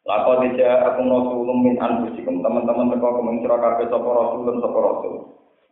Lako 0.04 0.44
tidak 0.44 0.84
aku 0.84 1.08
rasulun 1.08 1.64
min 1.64 1.76
anfusikum. 1.80 2.44
Teman-teman 2.44 2.92
teko 2.92 3.24
kemeng 3.24 3.40
sira 3.40 3.56
kabeh 3.56 3.88
sapa 3.88 4.10
rasulun 4.12 4.60
sapa 4.60 4.80
rasul 4.80 5.14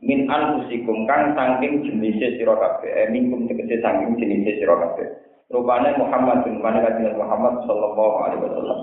min 0.02 0.26
anfusikum 0.28 1.06
kang 1.06 1.38
saking 1.38 1.86
jenis 1.86 2.18
sira 2.38 2.58
kabeh 2.58 2.89
eh 2.89 3.08
mingkum 3.14 3.45
tegese 3.45 3.82
saking 3.82 4.18
jenis 4.18 4.58
sira 4.58 4.76
kabeh 4.78 5.22
Rupanya 5.52 5.91
Muhammad 5.99 6.47
bin 6.47 6.64
kajian 6.64 7.20
Muhammad 7.20 7.68
Sallallahu 7.68 8.16
Alaihi 8.24 8.41
Wasallam. 8.47 8.80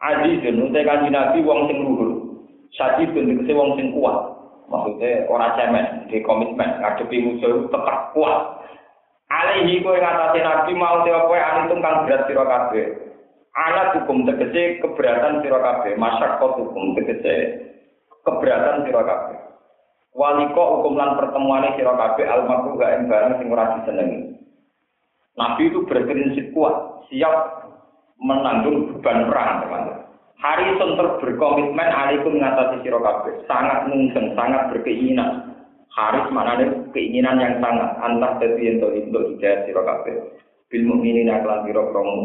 Azizun, 0.00 0.56
untuk 0.64 0.80
kajian 0.80 1.12
Nabi 1.12 1.44
wong 1.44 1.68
sing 1.68 1.84
luhur. 1.84 2.10
Sadidun, 2.72 3.28
dikese 3.28 3.52
wong 3.52 3.76
sing 3.76 3.92
kuat. 3.92 4.16
Maksudnya 4.68 5.28
orang 5.28 5.56
cemen, 5.56 5.86
di 6.08 6.20
komitmen, 6.24 6.80
ngadepi 6.80 7.16
musuh 7.24 7.68
tetap 7.68 8.16
kuat. 8.16 8.64
Alaihi 9.28 9.84
kowe 9.84 9.96
ngatasi 9.96 10.40
Nabi 10.40 10.72
mau 10.72 11.04
tewa 11.04 11.28
kowe 11.28 11.36
anitung 11.36 11.84
kang 11.84 12.08
berat 12.08 12.24
sira 12.24 12.44
kabeh. 12.48 12.86
Anak 13.52 14.00
hukum 14.00 14.24
tegese 14.24 14.80
keberatan 14.80 15.44
sira 15.44 15.60
kabeh, 15.60 15.92
masyarakat 16.00 16.52
hukum 16.56 16.96
tegese 16.96 17.36
keberatan 18.24 18.88
sira 18.88 19.04
kabeh. 19.04 19.47
Waliko 20.18 20.82
hukum 20.82 20.98
lan 20.98 21.14
pertemuane 21.14 21.78
sira 21.78 21.94
kabeh 21.94 22.26
almarhum 22.26 22.74
gak 22.74 22.90
ing 22.98 23.06
barang 23.06 23.38
sing 23.38 23.54
ora 23.54 23.78
disenengi. 23.78 24.34
Nabi 25.38 25.70
itu 25.70 25.86
berprinsip 25.86 26.50
kuat, 26.50 27.06
siap 27.06 27.70
menanggung 28.18 28.90
beban 28.90 29.30
perang, 29.30 29.62
teman-teman. 29.62 30.10
Harrison 30.42 30.98
berkomitmen 30.98 31.86
alaikum 31.94 32.34
mengatasi 32.34 32.82
siro 32.82 32.98
kabeh, 32.98 33.46
sangat 33.46 33.86
mungkin, 33.86 34.34
sangat 34.34 34.74
berkeinginan. 34.74 35.54
Haris 35.94 36.26
mana 36.34 36.58
keinginan 36.94 37.42
yang 37.42 37.58
sangat 37.62 37.90
antah 38.02 38.38
dari 38.42 38.74
untuk 38.74 38.94
untuk 38.94 39.22
hidayah 39.34 39.66
siro 39.66 39.82
kabeh. 39.82 40.14
Bil 40.70 40.82
mukminin 40.86 41.30
aklan 41.30 41.66
siro 41.66 41.94
kaum. 41.94 42.18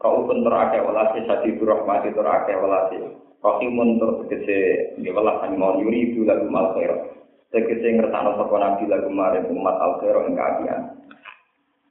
Kau 0.00 0.26
pun 0.28 0.44
terake 0.44 0.80
walasi 0.84 1.24
sadi 1.28 1.56
rahmati 1.56 2.12
terake 2.12 2.52
walasi. 2.56 2.98
Rahimun 3.42 3.98
tur 3.98 4.22
tegese 4.22 4.94
ngewelas 5.02 5.44
mau 5.58 5.76
yuri 5.76 6.14
itu 6.14 6.22
lagu 6.22 6.46
mal 6.46 6.72
khair. 6.78 7.21
Tegese 7.52 7.84
ngertakno 7.84 8.40
sapa 8.40 8.56
nabi 8.56 8.88
lagu 8.88 9.12
maring 9.12 9.52
umat 9.52 9.76
al 9.76 10.00
khair 10.00 10.16
ing 10.24 10.32
kaafian. 10.32 10.80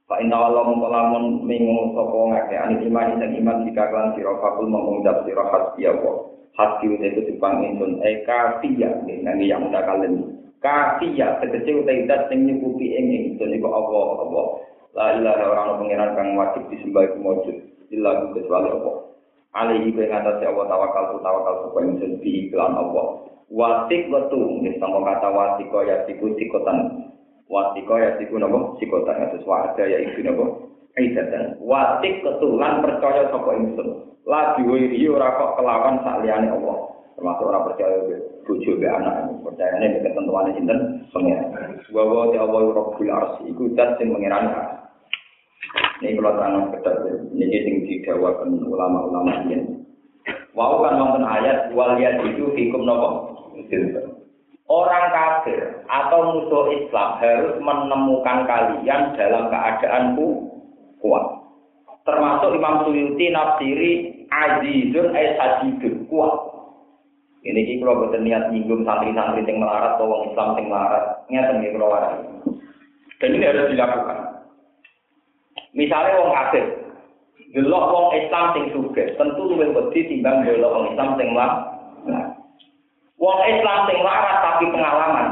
Pak 0.09 0.20
Inna 0.26 0.41
Allah 0.41 0.66
mengkolamun 0.68 1.45
minggu 1.45 1.95
sopo 1.95 2.34
ngake 2.34 2.57
ani 2.57 2.84
iman 2.89 3.22
dan 3.22 3.32
iman 3.32 3.64
jika 3.70 3.88
klan 3.93 4.12
siro 4.18 4.41
fakul 4.41 4.68
mengucap 4.68 5.22
siro 5.24 5.45
hasbi 5.47 5.86
Allah 5.86 6.28
hasbi 6.57 6.97
itu 6.97 7.22
dipang 7.30 7.62
insun 7.64 8.01
eh 8.01 8.26
kafiya 8.28 9.05
nanti 9.07 9.47
yang 9.47 9.70
udah 9.70 9.86
kalian. 9.86 10.36
Kafiya 10.59 11.39
tegese 11.45 11.78
utai 11.78 12.09
dat 12.09 12.28
sing 12.28 12.43
nyukupi 12.43 12.97
ing 12.97 13.38
insun 13.38 13.55
iku 13.55 13.70
Allah 13.70 14.05
Allah 14.26 14.45
la 14.91 15.05
ilaha 15.16 15.45
orang 15.45 15.70
pengiran 15.80 16.12
kang 16.18 16.30
wajib 16.36 16.68
disembah 16.74 17.05
iku 17.07 17.18
mujud 17.22 17.57
illa 17.93 18.34
kecuali 18.36 18.68
Allah 18.68 18.95
alaihi 19.55 19.95
ngatasi 19.95 20.43
Allah 20.43 20.66
tawakal 20.68 21.22
tawakal 21.22 21.55
supaya 21.70 21.86
insun 21.86 22.20
di 22.20 22.49
iklan 22.49 22.76
Allah 22.76 23.30
wasik 23.52 24.08
wetu 24.08 24.64
nih 24.64 24.80
sama 24.80 25.04
kata 25.04 25.28
wasiko 25.28 25.84
ya 25.84 26.08
siku 26.08 26.32
sikotan 26.39 27.12
Wasiko 27.52 27.99
ya 27.99 28.16
siku 28.16 28.39
nopo 28.39 28.80
sikota 28.80 29.12
ngatus 29.12 29.43
warga 29.43 29.84
ya 29.84 29.99
iku 29.99 30.24
nopo 30.24 30.45
aidatan. 30.95 31.60
Watik 31.60 32.24
ketulan 32.24 32.80
percaya 32.80 33.28
sapa 33.28 33.52
ingsun. 33.60 34.16
Lagi 34.24 34.64
wiri 34.64 35.04
ora 35.12 35.36
kok 35.36 35.60
kelawan 35.60 35.99
saliyane 35.99 36.47
Allah. 36.47 36.95
Termasuk 37.20 37.52
ora 37.52 37.68
percaya 37.68 37.97
bojo 38.47 38.72
be 38.80 38.88
anak. 38.88 39.36
Percayane 39.43 39.84
nek 39.84 40.04
ketentuane 40.08 40.56
sinten 40.56 40.80
pengen. 41.12 41.39
Wa 41.91 42.08
wa 42.08 42.32
ta 42.32 42.39
Allah 42.39 42.62
rabbul 42.72 43.12
arsy 43.12 43.52
iku 43.52 43.68
dat 43.76 43.99
sing 43.99 44.16
mengirani 44.16 44.80
Ini 46.02 46.18
kalau 46.18 46.34
tangan 46.34 46.74
ketat, 46.74 46.97
ini 47.30 47.58
sing 47.62 47.76
didawakan 47.86 48.58
ulama-ulama 48.66 49.45
ini. 49.45 49.86
Wau 50.58 50.82
kan 50.82 50.97
wonten 50.97 51.22
ayat 51.22 51.70
wal 51.78 51.93
itu 52.02 52.49
hukum 52.49 52.89
nopo. 52.89 53.30
Orang 54.72 55.05
kafir 55.12 55.84
atau 55.91 56.20
musuh 56.32 56.72
Islam 56.72 57.20
harus 57.20 57.59
menemukan 57.59 58.47
kalian 58.47 59.12
dalam 59.20 59.51
keadaan 59.51 60.16
kuat. 61.03 61.26
Termasuk 62.07 62.55
Imam 62.55 62.88
Suyuti 62.88 63.36
nafsiri 63.36 63.91
azizun 64.32 65.12
ay 65.12 65.36
kuat. 66.07 66.34
Ini 67.41 67.57
iki 67.57 67.82
kalau 67.82 68.05
boten 68.05 68.22
niat 68.22 68.53
nyinggung 68.53 68.86
santri-santri 68.86 69.41
yang 69.49 69.66
melarat 69.66 69.97
atau 69.97 70.14
orang 70.14 70.30
Islam 70.30 70.47
yang 70.62 70.68
melarat, 70.70 71.03
ngeten 71.26 71.57
iki 71.66 71.74
kula 71.74 71.99
Dan 73.18 73.34
ini 73.34 73.49
harus 73.49 73.70
dilakukan. 73.74 74.20
Misalnya 75.74 76.22
orang 76.22 76.38
kafir, 76.38 76.66
delok 77.57 77.86
wong 77.89 78.07
Islam 78.14 78.45
sing 78.53 78.66
sugih, 78.78 79.18
tentu 79.18 79.41
luwih 79.41 79.74
wedi 79.74 80.05
timbang 80.05 80.45
delok 80.45 80.70
wong 80.70 80.86
Islam 80.93 81.18
sing 81.18 81.28
melarat. 81.34 82.30
Wong 83.22 83.39
Islam 83.45 83.86
sing 83.86 84.01
larat 84.01 84.38
tapi 84.41 84.65
pengalaman. 84.74 85.28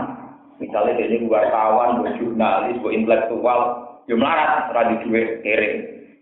Misalnya 0.62 1.02
dia 1.02 1.26
wartawan, 1.26 2.06
buat 2.06 2.14
jurnalis, 2.22 2.78
buat 2.86 2.94
intelektual, 2.94 3.60
dia 4.06 4.14
melarat, 4.14 4.70
radi 4.70 5.02
duit, 5.02 5.42
kere. 5.42 5.70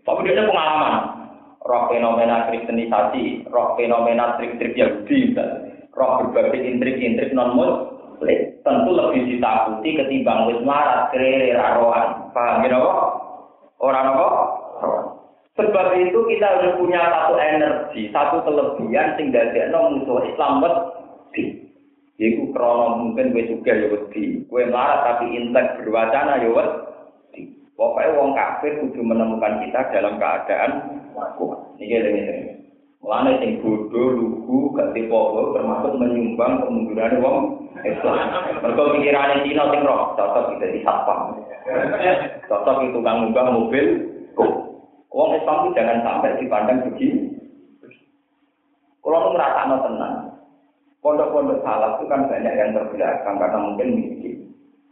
Tapi 0.08 0.24
dia 0.24 0.48
pengalaman. 0.48 1.20
roh 1.68 1.84
fenomena 1.92 2.48
kristenisasi, 2.48 3.44
roh 3.52 3.76
fenomena 3.76 4.40
trik-trik 4.40 4.72
Yahudi, 4.72 5.36
roh 5.92 6.24
berbagai 6.24 6.64
intrik-intrik 6.64 7.36
non 7.36 7.52
muslim, 7.52 8.56
tentu 8.64 8.90
lebih 8.96 9.28
ditakuti 9.28 10.00
ketimbang 10.00 10.48
wis 10.48 10.64
marat 10.64 11.12
kerere 11.12 11.52
raroan. 11.52 12.32
Paham 12.32 12.64
ya 12.64 12.80
Orang 13.78 14.10
apa? 14.16 14.28
Sebab 15.60 15.86
itu 15.98 16.18
kita 16.30 16.46
harus 16.46 16.78
punya 16.80 17.02
satu 17.04 17.34
energi, 17.36 18.08
satu 18.14 18.46
kelebihan 18.46 19.18
sehingga 19.18 19.52
dia 19.52 19.68
musuh 19.74 20.24
Islam 20.24 20.64
wedi. 21.38 21.70
Iku 22.18 22.50
krono 22.50 22.98
mungkin 22.98 23.30
gue 23.30 23.46
juga 23.46 23.70
ya 23.70 23.86
wedi. 23.94 24.42
Gue 24.50 24.66
marah 24.66 25.06
tapi 25.06 25.30
intek 25.38 25.78
berwacana 25.78 26.42
ya 26.42 26.50
wedi. 26.50 27.42
Pokoknya 27.78 28.16
wong 28.18 28.30
kafir 28.34 28.72
kudu 28.82 29.00
menemukan 29.06 29.62
kita 29.62 29.80
dalam 29.94 30.18
keadaan 30.18 30.70
kuat. 31.38 31.78
Ini 31.78 31.94
ini. 32.10 32.22
Mulane 32.98 33.38
sing 33.38 33.62
bodoh, 33.62 34.10
lugu, 34.10 34.74
gak 34.74 34.90
termasuk 34.90 35.92
menyumbang 36.02 36.66
kemunduran 36.66 37.22
wong 37.22 37.70
Islam. 37.86 38.18
Mergo 38.58 38.98
pikirane 38.98 39.46
Cina 39.46 39.70
sing 39.70 39.86
roh, 39.86 40.18
cocok 40.18 40.58
kita 40.58 40.66
di 40.74 40.82
satpam. 40.82 41.38
Cocok 42.50 42.76
itu 42.82 42.98
tukang 42.98 43.30
munggah 43.30 43.54
mobil. 43.54 43.86
Wong 45.14 45.30
Islam 45.38 45.70
jangan 45.78 46.02
sampai 46.02 46.42
dipandang 46.42 46.90
begini. 46.90 47.38
Kalau 48.98 49.30
ngerasa 49.32 49.78
tenang, 49.88 50.27
Pondok-pondok 50.98 51.62
salaf 51.62 52.02
itu 52.02 52.10
kan 52.10 52.26
banyak 52.26 52.54
yang 52.58 52.74
terbelakang 52.74 53.36
karena 53.38 53.58
mungkin 53.62 53.88
miskin. 53.94 54.36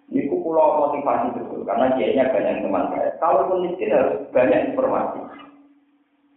Ini 0.06 0.30
pulau 0.30 0.86
motivasi 0.86 1.34
betul 1.34 1.66
karena 1.66 1.98
dia 1.98 2.30
banyak 2.30 2.62
teman 2.62 2.86
saya. 2.94 3.10
Kalaupun 3.18 3.66
miskin 3.66 3.90
harus 3.90 4.22
banyak 4.30 4.70
informasi. 4.70 5.18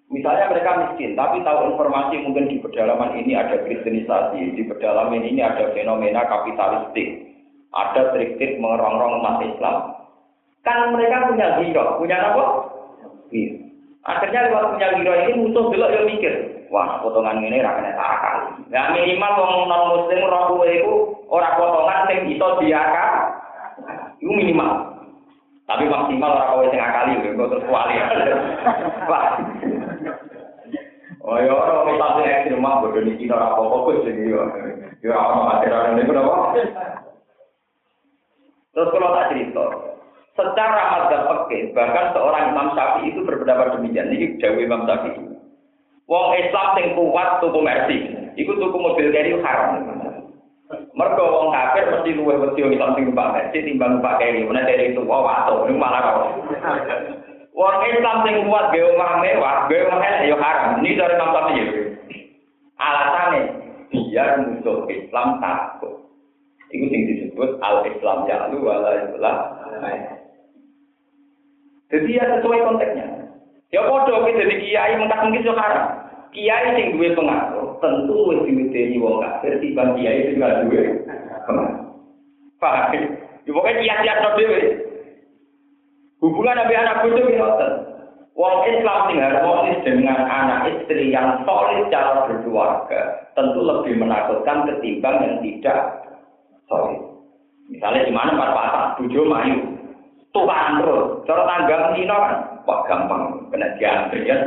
Misalnya 0.10 0.50
mereka 0.50 0.72
miskin, 0.90 1.14
tapi 1.14 1.46
tahu 1.46 1.70
informasi 1.70 2.18
mungkin 2.26 2.50
di 2.50 2.58
pedalaman 2.58 3.14
ini 3.14 3.38
ada 3.38 3.62
kristenisasi, 3.62 4.58
di 4.58 4.66
pedalaman 4.66 5.22
ini 5.22 5.38
ada 5.38 5.70
fenomena 5.78 6.26
kapitalistik, 6.26 7.30
ada 7.70 8.10
trik-trik 8.18 8.58
mengerongrong 8.58 9.22
umat 9.22 9.38
Islam. 9.46 10.02
Kan 10.66 10.98
mereka 10.98 11.30
punya 11.30 11.62
hero, 11.62 12.02
punya 12.02 12.18
apa? 12.26 12.44
Iya. 13.30 13.54
Akhirnya 14.02 14.50
lewat 14.50 14.74
punya 14.74 14.88
hero 14.98 15.14
ini 15.14 15.34
musuh 15.46 15.70
dulu 15.70 15.86
yang 15.94 16.10
mikir, 16.10 16.34
wah 16.74 17.06
potongan 17.06 17.46
ini 17.46 17.62
ra 17.62 17.78
kena 17.78 17.94
akal. 17.94 18.38
Nah 18.70 18.94
minimal 18.94 19.34
wong 19.34 19.66
non 19.66 19.84
muslim 19.98 20.30
roh 20.30 20.44
kowe 20.54 20.66
iku 20.70 20.94
ora 21.26 21.58
potongan 21.58 22.06
sing 22.06 22.20
iso 22.38 22.48
diakal. 22.62 23.14
Iku 24.22 24.30
minimal. 24.30 24.94
Tapi 25.66 25.90
maksimal 25.90 26.38
ora 26.38 26.54
kowe 26.54 26.66
sing 26.70 26.78
akali 26.78 27.18
yo 27.18 27.34
kok 27.34 27.50
terus 27.50 27.66
kuali. 27.66 27.98
Wah. 29.10 29.42
Oh 31.26 31.38
yo 31.42 31.54
ora 31.58 31.82
kok 31.82 31.98
tak 31.98 32.30
ekstrim 32.30 32.62
mah 32.62 32.86
bodoh 32.86 33.02
niki 33.02 33.26
ora 33.26 33.58
apa-apa 33.58 33.78
kok 33.90 34.06
sing 34.06 34.18
yo. 34.30 34.46
Yo 35.02 35.18
ora 35.18 35.34
ono 35.34 35.42
materan 35.50 35.98
niku 35.98 36.14
napa. 36.14 36.54
Terus 38.70 38.94
kalau 38.94 39.18
tak 39.18 39.34
cerita, 39.34 39.66
secara 40.38 40.84
mazhab 40.94 41.50
fikih 41.50 41.74
bahkan 41.74 42.14
seorang 42.14 42.54
Imam 42.54 42.70
Syafi'i 42.78 43.12
itu 43.12 43.26
berpendapat 43.26 43.76
demikian. 43.76 44.14
Ini 44.14 44.38
jauh 44.38 44.62
Imam 44.62 44.86
Syafi'i. 44.86 45.26
Wong 46.06 46.28
Islam 46.38 46.68
sing 46.78 46.94
kuat 46.94 47.42
tuku 47.42 47.60
mercy. 47.66 48.19
Iku 48.38 48.52
tuku 48.58 48.78
mobil 48.78 49.10
keri 49.10 49.38
haram. 49.42 49.82
Mergo 50.94 51.26
wong 51.26 51.50
kafir 51.50 51.90
mesti 51.90 52.14
luwih 52.14 52.38
wedi 52.38 52.62
wong 52.62 52.74
Islam 52.78 52.94
sing 52.94 53.06
numpak 53.10 53.32
mercy 53.34 53.66
timbang 53.66 53.98
numpak 53.98 54.22
keri. 54.22 54.46
Mana 54.46 54.68
dari 54.68 54.94
itu 54.94 55.02
wah 55.02 55.26
wato, 55.26 55.66
ini 55.66 55.80
malah 55.80 56.02
kok. 56.04 56.18
Wong 57.58 57.76
Islam 57.90 58.18
sing 58.28 58.36
kuat 58.46 58.70
gawe 58.70 58.88
omah 58.94 59.12
mewah, 59.24 59.56
gawe 59.66 59.82
omah 59.90 60.00
elek 60.06 60.30
yo 60.30 60.38
haram. 60.38 60.80
Ini 60.84 61.00
dari 61.00 61.14
Imam 61.18 61.34
Syafi'i. 61.34 61.66
Alasannya 62.80 63.42
biar 63.90 64.30
musuh 64.46 64.86
Islam 64.88 65.42
takut. 65.42 65.96
Itu 66.70 66.86
sing 66.94 67.02
disebut 67.10 67.58
al-Islam 67.60 68.30
ya 68.30 68.46
lu 68.54 68.62
wala 68.62 69.10
Jadi 71.90 72.14
ya 72.14 72.26
sesuai 72.38 72.66
konteksnya. 72.70 73.08
Ya 73.74 73.82
padha 73.86 74.26
kita 74.26 74.46
jadi 74.46 74.56
kiai 74.62 74.94
mengkat 74.98 75.20
mungkin 75.26 75.58
haram. 75.58 76.09
Kiai 76.36 76.76
sing 76.78 76.98
duwe 76.98 77.18
pengaruh 77.18 77.78
tentu 77.82 78.16
wis 78.30 78.44
diwedeni 78.46 79.02
wong 79.02 79.22
kafir 79.24 79.58
timbang 79.58 79.98
kiai 79.98 80.30
sing 80.30 80.38
ora 80.42 80.62
duwe 80.66 80.82
pengaruh. 81.48 81.90
Paham? 82.60 82.92
Ya 83.48 83.52
pokoknya 83.56 83.82
kiai-kiai 83.82 84.36
dhewe. 84.36 84.62
Hubungan 86.20 86.60
nabi 86.60 86.76
anak 86.76 87.02
bodoh 87.02 87.24
ini 87.24 87.40
ngoten. 87.40 87.72
Wong 88.36 88.56
Islam 88.68 89.00
sing 89.08 89.18
harmonis 89.20 89.84
dengan 89.84 90.20
anak 90.28 90.68
istri 90.72 91.12
yang 91.12 91.44
solid 91.44 91.88
cara 91.92 92.28
berkeluarga 92.28 93.32
tentu 93.36 93.60
lebih 93.64 94.00
menakutkan 94.00 94.68
ketimbang 94.68 95.18
yang 95.24 95.36
tidak 95.44 95.80
solid. 96.68 97.00
Misalnya 97.68 98.08
di 98.08 98.14
mana 98.16 98.34
Pak 98.34 98.52
Patah, 98.56 98.86
tujuh 98.98 99.24
mayu, 99.30 99.60
tuhan 100.34 100.82
terus, 100.82 101.22
cara 101.30 101.44
tangga 101.46 101.76
kan, 101.94 102.32
wah 102.66 102.80
gampang, 102.90 103.24
kena 103.54 103.68
diantri 103.78 104.26
ya. 104.26 104.38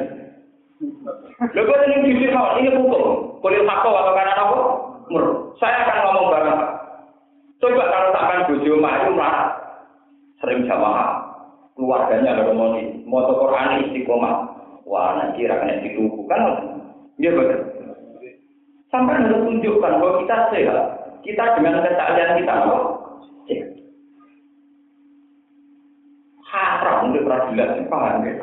Lho 1.52 1.60
kok 1.62 1.80
ini 1.86 1.96
jujur 2.10 2.30
mau 2.34 2.58
ini 2.58 2.70
hukum. 2.74 3.38
Kulit 3.42 3.62
fakta 3.66 3.88
atau 3.90 4.12
karena 4.14 4.34
apa? 4.34 4.58
Mur. 5.10 5.24
Saya 5.58 5.86
akan 5.86 5.98
ngomong 6.06 6.26
barang. 6.30 6.60
Coba 7.62 7.84
kalau 7.90 8.08
takkan 8.14 8.46
bojo 8.50 8.72
maju 8.78 9.10
marah. 9.14 9.46
Sering 10.42 10.66
jamaah. 10.66 11.22
Keluarganya 11.78 12.34
ada 12.34 12.42
ngomong 12.50 13.06
moto 13.06 13.38
Quran 13.38 13.86
istiqomah. 13.86 14.34
Wah, 14.82 15.14
nanti 15.14 15.46
kira 15.46 15.62
kena 15.62 15.78
dituku 15.78 16.26
kan? 16.26 16.42
Iya 17.22 17.30
betul. 17.38 17.60
Sampai 18.90 19.24
harus 19.24 19.40
tunjukkan 19.46 19.92
bahwa 20.02 20.20
kita 20.20 20.36
sehat. 20.52 20.78
Kita 21.22 21.44
dengan 21.56 21.80
kesadaran 21.80 22.38
kita 22.42 22.52
apa? 22.52 22.76
Sehat. 23.46 23.68
Haram 26.52 27.08
untuk 27.08 27.24
peradilan, 27.24 27.88
paham 27.88 28.28
ya? 28.28 28.34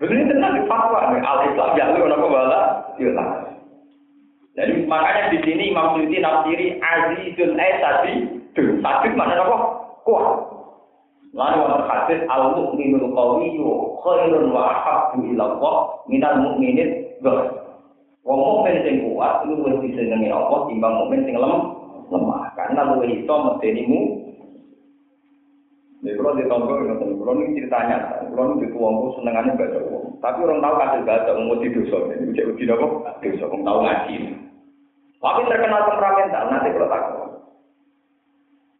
Begini 0.00 0.32
tenang 0.32 0.64
fatwa, 0.64 1.12
al 1.12 1.44
Islam 1.44 1.76
ya 1.76 1.92
lu 1.92 2.08
kenapa 2.08 2.26
bala? 2.32 2.60
Ya 2.96 3.12
Jadi 4.56 4.88
makanya 4.88 5.28
di 5.28 5.38
sini 5.44 5.70
Imam 5.70 5.92
Suyuti 5.92 6.24
nafsiri 6.24 6.80
azizun 6.80 7.60
eh 7.60 7.72
tadi 7.84 8.12
tuh 8.56 8.80
tadi 8.80 9.08
mana 9.12 9.44
apa? 9.44 9.56
Kuat. 10.08 10.26
Lalu 11.36 11.62
wonten 11.62 11.86
hadis 11.86 12.20
al 12.26 12.58
mukminul 12.58 13.12
qawiyyu 13.14 13.68
khairun 14.02 14.50
wa 14.50 14.72
ahabbu 14.74 15.22
ila 15.36 15.46
minal 16.10 16.36
mukminin 16.42 17.06
ghafir. 17.22 17.60
Wong 18.24 18.40
mukmin 18.40 18.84
sing 18.84 18.96
kuat 19.04 19.48
luwih 19.48 19.80
disenengi 19.80 20.28
Allah 20.28 20.68
timbang 20.68 20.96
mukmin 20.96 21.24
sing 21.24 21.36
lemah. 21.36 22.52
Karena 22.56 22.92
luwih 22.92 23.20
iso 23.20 23.34
medenimu 23.36 24.19
Ya 26.00 26.16
kalau 26.16 26.32
di 26.32 26.48
tonggo 26.48 26.80
ini, 26.80 26.96
kalau 26.96 27.44
ini 27.44 27.60
ceritanya, 27.60 28.24
kalau 28.32 28.56
ini 28.56 28.72
tuangku 28.72 29.20
senengannya 29.20 29.52
baca 29.52 29.78
uang. 29.84 30.16
Tapi 30.24 30.38
orang 30.48 30.64
tahu 30.64 30.74
kasih 30.80 31.00
baca 31.04 31.30
uang 31.36 31.60
di 31.60 31.68
dosa, 31.76 31.98
ini 32.16 32.32
bisa 32.32 32.48
uji 32.48 32.64
apa? 32.72 32.86
Dosa, 33.20 33.44
orang 33.44 33.62
tahu 33.68 33.78
ngaji. 33.84 34.16
Tapi 35.20 35.40
terkenal 35.44 35.82
temperamental, 35.84 36.44
nanti 36.48 36.72
kalau 36.72 36.88
tak 36.88 37.04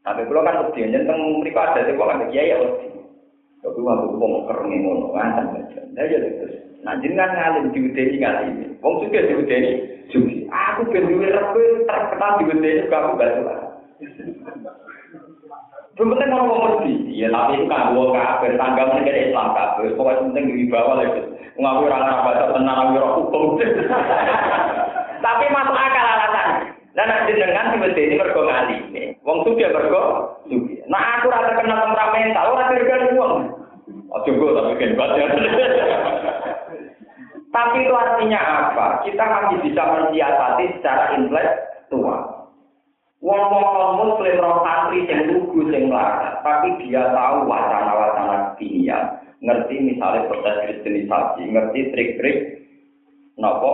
Tapi 0.01 0.20
kalau 0.24 0.40
kan 0.48 0.64
uji, 0.72 0.80
tentang 0.88 1.20
mereka 1.44 1.60
ada 1.68 1.80
di 1.84 1.92
bawah 1.92 2.16
kiai 2.32 2.56
ya 2.56 2.56
uji. 2.56 2.88
Tapi 3.60 3.78
waktu 3.84 4.16
uang 4.16 4.32
kering 4.48 4.80
ngono, 4.80 5.06
ngancam 5.12 5.60
aja. 5.60 5.80
Nah 5.92 6.09
ya 6.09 6.18
terus, 6.24 6.56
nah 6.80 6.97
jenengan 7.05 7.36
ngalim 7.36 7.68
diudeni 7.76 8.16
ini. 8.16 8.64
Wong 8.80 9.05
suka 9.05 9.28
diudeni, 9.28 10.09
suci. 10.09 10.48
Aku 10.48 10.88
ben 10.88 11.05
duwe 11.05 11.28
terkenal 11.84 12.40
diudeni, 12.40 12.88
aku 12.88 13.20
gak 13.20 13.32
suka. 13.36 13.56
Penting 16.01 16.32
orang 16.32 16.48
mau 16.48 16.64
mesti. 16.64 17.12
Ya 17.12 17.28
tapi 17.28 17.60
itu 17.60 17.68
kan 17.68 17.93
gua 17.93 18.16
kafir, 18.16 18.56
tangga 18.56 18.89
menjadi 18.89 19.28
Islam 19.28 19.52
kafir. 19.52 19.93
Pokoknya 20.01 20.32
penting 20.32 20.44
di 20.48 20.64
bawah 20.72 20.97
lagi. 20.97 21.20
Ngaku 21.60 21.82
orang 21.93 22.05
Arab 22.09 22.24
baca 22.24 22.44
tenang, 22.56 22.77
ngaku 22.81 22.97
orang 22.97 23.16
hukum. 23.20 23.44
Tapi 25.28 25.44
masuk 25.52 25.77
akal 25.77 26.06
alasan. 26.09 26.48
Dan 26.97 27.12
dengan 27.28 27.68
tiba 27.77 27.89
ini 27.93 28.16
mergo 28.16 28.48
ngali. 28.48 28.77
Wong 29.28 29.44
suci 29.44 29.60
mergo 29.68 30.02
suci. 30.48 30.81
Nah 30.89 31.20
aku 31.20 31.28
rasa 31.28 31.52
kenal 31.60 31.85
temperamental, 31.85 32.48
orang 32.56 32.72
tergana 32.72 33.06
uang. 33.12 33.35
Oh 34.09 34.20
coba 34.24 34.47
tapi 34.56 34.81
kan 34.81 34.97
baca. 34.97 35.20
Tapi 37.51 37.82
itu 37.82 37.90
artinya 37.93 38.40
apa? 38.40 39.02
Kita 39.02 39.24
masih 39.27 39.59
bisa 39.68 39.82
mensiasati 39.82 40.64
secara 40.78 41.18
intelektual. 41.18 42.39
Wong-wong 43.20 44.01
muslim 44.01 44.40
roh 44.40 44.64
santri 44.64 45.05
sing 45.05 45.28
lugu 45.28 45.68
sing 45.68 45.92
melarat, 45.92 46.40
tapi 46.40 46.72
dia 46.80 47.05
tahu 47.12 47.44
wacana-wacana 47.44 48.56
dunia, 48.56 48.97
ngerti 49.44 49.76
misalnya 49.76 50.24
proses 50.24 50.56
kristenisasi, 50.64 51.52
ngerti 51.52 51.92
trik-trik 51.92 52.36
nopo 53.36 53.72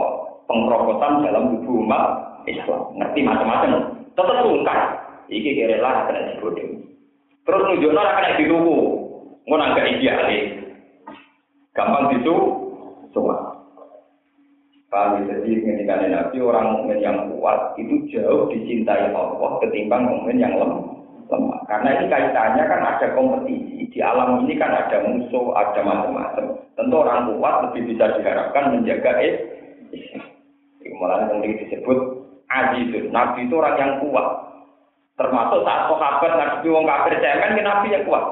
pengkerokosan 0.51 1.31
dalam 1.31 1.63
tubuh 1.63 1.79
umat 1.87 2.43
Islam, 2.51 2.91
ngerti 2.99 3.23
macam-macam. 3.23 3.71
Tetap 4.19 4.39
sungkan, 4.43 4.81
iki 5.31 5.55
kira 5.55 5.79
lah 5.79 6.11
kena 6.11 6.35
dibodoh. 6.35 6.83
Terus 7.47 7.63
nunjukno 7.71 8.01
ora 8.03 8.19
kena 8.19 8.39
dituku, 8.43 8.79
ngono 9.47 9.63
agak 9.63 9.87
idealis. 9.95 10.67
gampang 11.77 12.09
disu 12.09 12.35
suwak. 13.13 13.56
Paham 14.87 15.27
ya? 15.27 15.35
Jadi 15.43 15.67
mengenai 15.67 16.15
Nabi 16.15 16.37
orang 16.39 16.67
mukmin 16.79 17.03
yang 17.03 17.27
kuat 17.35 17.75
itu 17.75 18.07
jauh 18.15 18.47
dicintai 18.55 19.11
Allah 19.11 19.59
ketimbang 19.59 20.07
mukmin 20.07 20.39
yang 20.39 20.55
lemah. 20.55 20.95
lemah. 21.27 21.59
Karena 21.67 21.99
ini 21.99 22.07
kaitannya 22.07 22.63
kan 22.71 22.81
ada 22.87 23.07
kompetisi 23.19 23.91
di 23.91 23.99
alam 23.99 24.47
ini 24.47 24.55
kan 24.55 24.71
ada 24.71 25.03
musuh, 25.03 25.51
ada 25.59 25.83
macam-macam. 25.83 26.55
Tentu 26.79 26.97
orang 27.03 27.35
kuat 27.35 27.55
lebih 27.67 27.95
bisa 27.95 28.15
diharapkan 28.15 28.79
menjaga 28.79 29.13
eh. 29.19 29.35
Malah 30.97 31.29
yang 31.29 31.43
disebut 31.45 31.99
Azizun. 32.47 33.11
Nabi 33.11 33.51
itu 33.51 33.55
orang 33.59 33.77
yang 33.77 33.93
kuat. 34.01 34.29
Termasuk 35.19 35.65
saat 35.67 35.89
sahabat 35.91 36.31
ngadepi 36.31 36.69
wong 36.71 36.87
kafir 36.87 37.19
cemen, 37.19 37.59
Nabi 37.59 37.91
yang 37.91 38.07
kuat. 38.07 38.25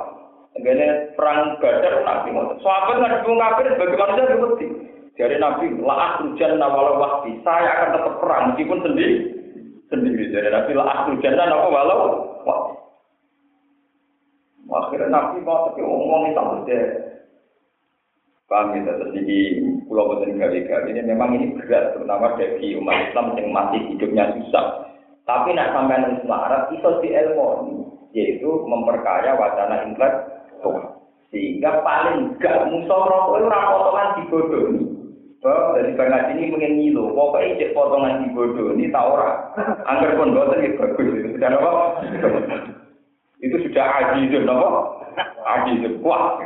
Begini 0.54 1.10
perang 1.18 1.58
Badar 1.58 2.06
Nabi 2.06 2.30
ngotot. 2.30 2.62
Sahabat 2.62 2.96
ngadepi 3.02 3.26
wong 3.26 3.40
kafir 3.42 3.66
manusia 3.74 4.24
seperti 4.30 4.83
dari 5.14 5.38
Nabi, 5.38 5.78
laat 5.78 6.26
hujan 6.26 6.58
nawala 6.58 6.98
wakti. 6.98 7.38
Saya 7.46 7.70
akan 7.70 7.88
tetap 7.94 8.14
perang 8.18 8.44
meskipun 8.50 8.82
sendiri. 8.82 9.16
Sendiri. 9.86 10.34
Dari 10.34 10.50
Nabi, 10.50 10.70
laat 10.74 11.06
hujan 11.06 11.34
nawala 11.38 11.70
walau. 11.70 12.02
Akhirnya 14.74 15.06
Nabi 15.06 15.38
mau 15.46 15.70
tapi 15.70 15.86
ngomong 15.86 16.34
itu. 16.34 16.42
Paham 18.44 18.76
ya, 18.76 18.92
terus 19.00 19.16
di 19.24 19.56
Pulau 19.88 20.04
Boten 20.10 20.36
Gawe 20.36 20.84
ini 20.84 21.00
memang 21.00 21.32
ini 21.32 21.56
berat, 21.56 21.96
terutama 21.96 22.36
bagi 22.36 22.76
umat 22.76 23.08
Islam 23.08 23.32
yang 23.40 23.48
masih 23.56 23.80
hidupnya 23.88 24.36
susah. 24.36 24.84
Tapi 25.24 25.56
nak 25.56 25.72
sampai 25.72 26.04
nulis 26.04 26.28
Arab, 26.28 26.68
itu 26.68 26.90
di 27.00 27.08
ilmu 27.16 27.48
yaitu 28.12 28.50
memperkaya 28.68 29.34
wacana 29.40 29.88
intelektual. 29.88 31.02
Sehingga 31.32 31.82
paling 31.82 32.36
gak 32.38 32.68
musuh 32.68 33.02
rokok 33.08 33.42
itu 33.42 33.48
potongan 33.48 34.08
dibodohi. 34.20 34.93
Bahwa 35.44 35.76
dari 35.76 35.92
bangat 35.92 36.32
ini 36.32 36.56
pengen 36.56 36.80
ngilu, 36.80 37.12
pokoknya 37.12 37.60
cek 37.60 37.76
potongan 37.76 38.24
dibodoh 38.24 38.72
ini 38.72 38.88
tau 38.88 39.12
ora. 39.12 39.52
Angger 39.84 40.16
pun 40.16 40.32
boten 40.32 40.64
ya 40.64 40.72
bagus 40.80 41.04
itu 41.04 41.28
sudah 41.36 41.52
apa? 41.52 41.82
Itu 43.44 43.56
sudah 43.68 43.84
ajizun 43.84 44.48
apa? 44.48 44.68
Ajizun 45.44 46.00
kuat. 46.00 46.40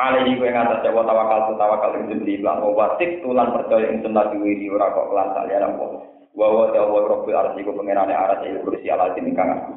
Alaihi 0.00 0.40
kowe 0.40 0.48
ngatas 0.48 0.80
jawa 0.86 1.04
tawakal 1.04 1.52
tu 1.52 1.54
tawakal 1.58 1.90
ing 1.98 2.06
jeneng 2.06 2.46
lan 2.46 2.64
watik 2.64 3.18
tulan 3.20 3.50
percaya 3.50 3.92
ing 3.92 3.98
sunah 4.00 4.30
diwiri 4.30 4.70
ora 4.72 4.94
kok 4.94 5.10
kelan 5.10 5.28
saliyane 5.36 5.74
apa. 5.74 5.84
Wa 6.32 6.46
wa 6.48 6.70
ta 6.72 6.86
wa 6.86 7.02
rabbil 7.02 7.34
arsi 7.34 7.66
ku 7.66 7.74
pengenane 7.74 8.14
aras 8.14 8.40
ing 8.46 8.62
kursi 8.64 8.88
ala 8.88 9.12
sing 9.12 9.34
kang 9.34 9.52
aku. 9.52 9.74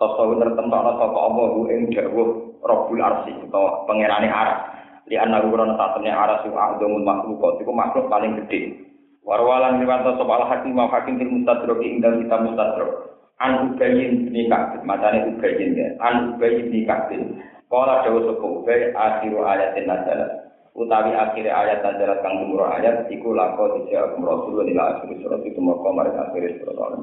Sosok 0.00 0.42
tertentokno 0.42 0.96
sapa 0.96 1.18
Allah 1.22 1.48
ing 1.70 1.92
dawuh 1.92 2.56
Rabbul 2.64 3.04
arsi 3.04 3.36
utawa 3.36 3.84
pengenane 3.84 4.32
aras. 4.32 4.79
Di 5.10 5.18
anak 5.18 5.50
ukuran 5.50 5.74
saatnya 5.74 6.14
arah 6.14 6.38
suah 6.46 6.78
domul 6.78 7.02
makhluk, 7.02 7.58
itu 7.58 7.72
makhluk 7.74 8.06
paling 8.06 8.38
gede. 8.46 8.78
Warwalan 9.26 9.82
riwayat 9.82 10.06
sop 10.14 10.30
al 10.30 10.46
hakim 10.46 10.78
mau 10.78 10.86
hakim 10.86 11.18
til 11.18 11.26
mustadrok 11.26 11.82
ingdal 11.82 12.22
kita 12.22 12.36
mustadrok. 12.46 13.10
An 13.42 13.74
ubayin 13.74 14.30
bin 14.30 14.46
kabin, 14.46 14.86
macamnya 14.86 15.26
ubayin 15.34 15.74
ya. 15.74 15.88
An 15.98 16.38
ubayin 16.38 16.70
bin 16.70 16.86
kabin. 16.86 17.22
Kala 17.66 18.06
dawa 18.06 18.22
sopo 18.22 18.62
ubay 18.62 18.94
akhiru 18.94 19.42
ayatin 19.42 19.90
nazalat. 19.90 20.30
Utawi 20.78 21.10
akhir 21.10 21.46
ayat 21.50 21.82
nazalat 21.82 22.22
kang 22.22 22.46
umur 22.46 22.70
ayat, 22.70 23.10
iku 23.10 23.34
lako 23.34 23.82
dijawab 23.82 24.14
rasulullah 24.22 24.70
ila 24.70 24.82
akhir 24.94 25.10
surat 25.18 25.42
itu 25.42 25.58
mau 25.58 25.82
komar 25.82 26.06
akhir 26.06 26.62
surat 26.62 26.78
al 26.78 27.02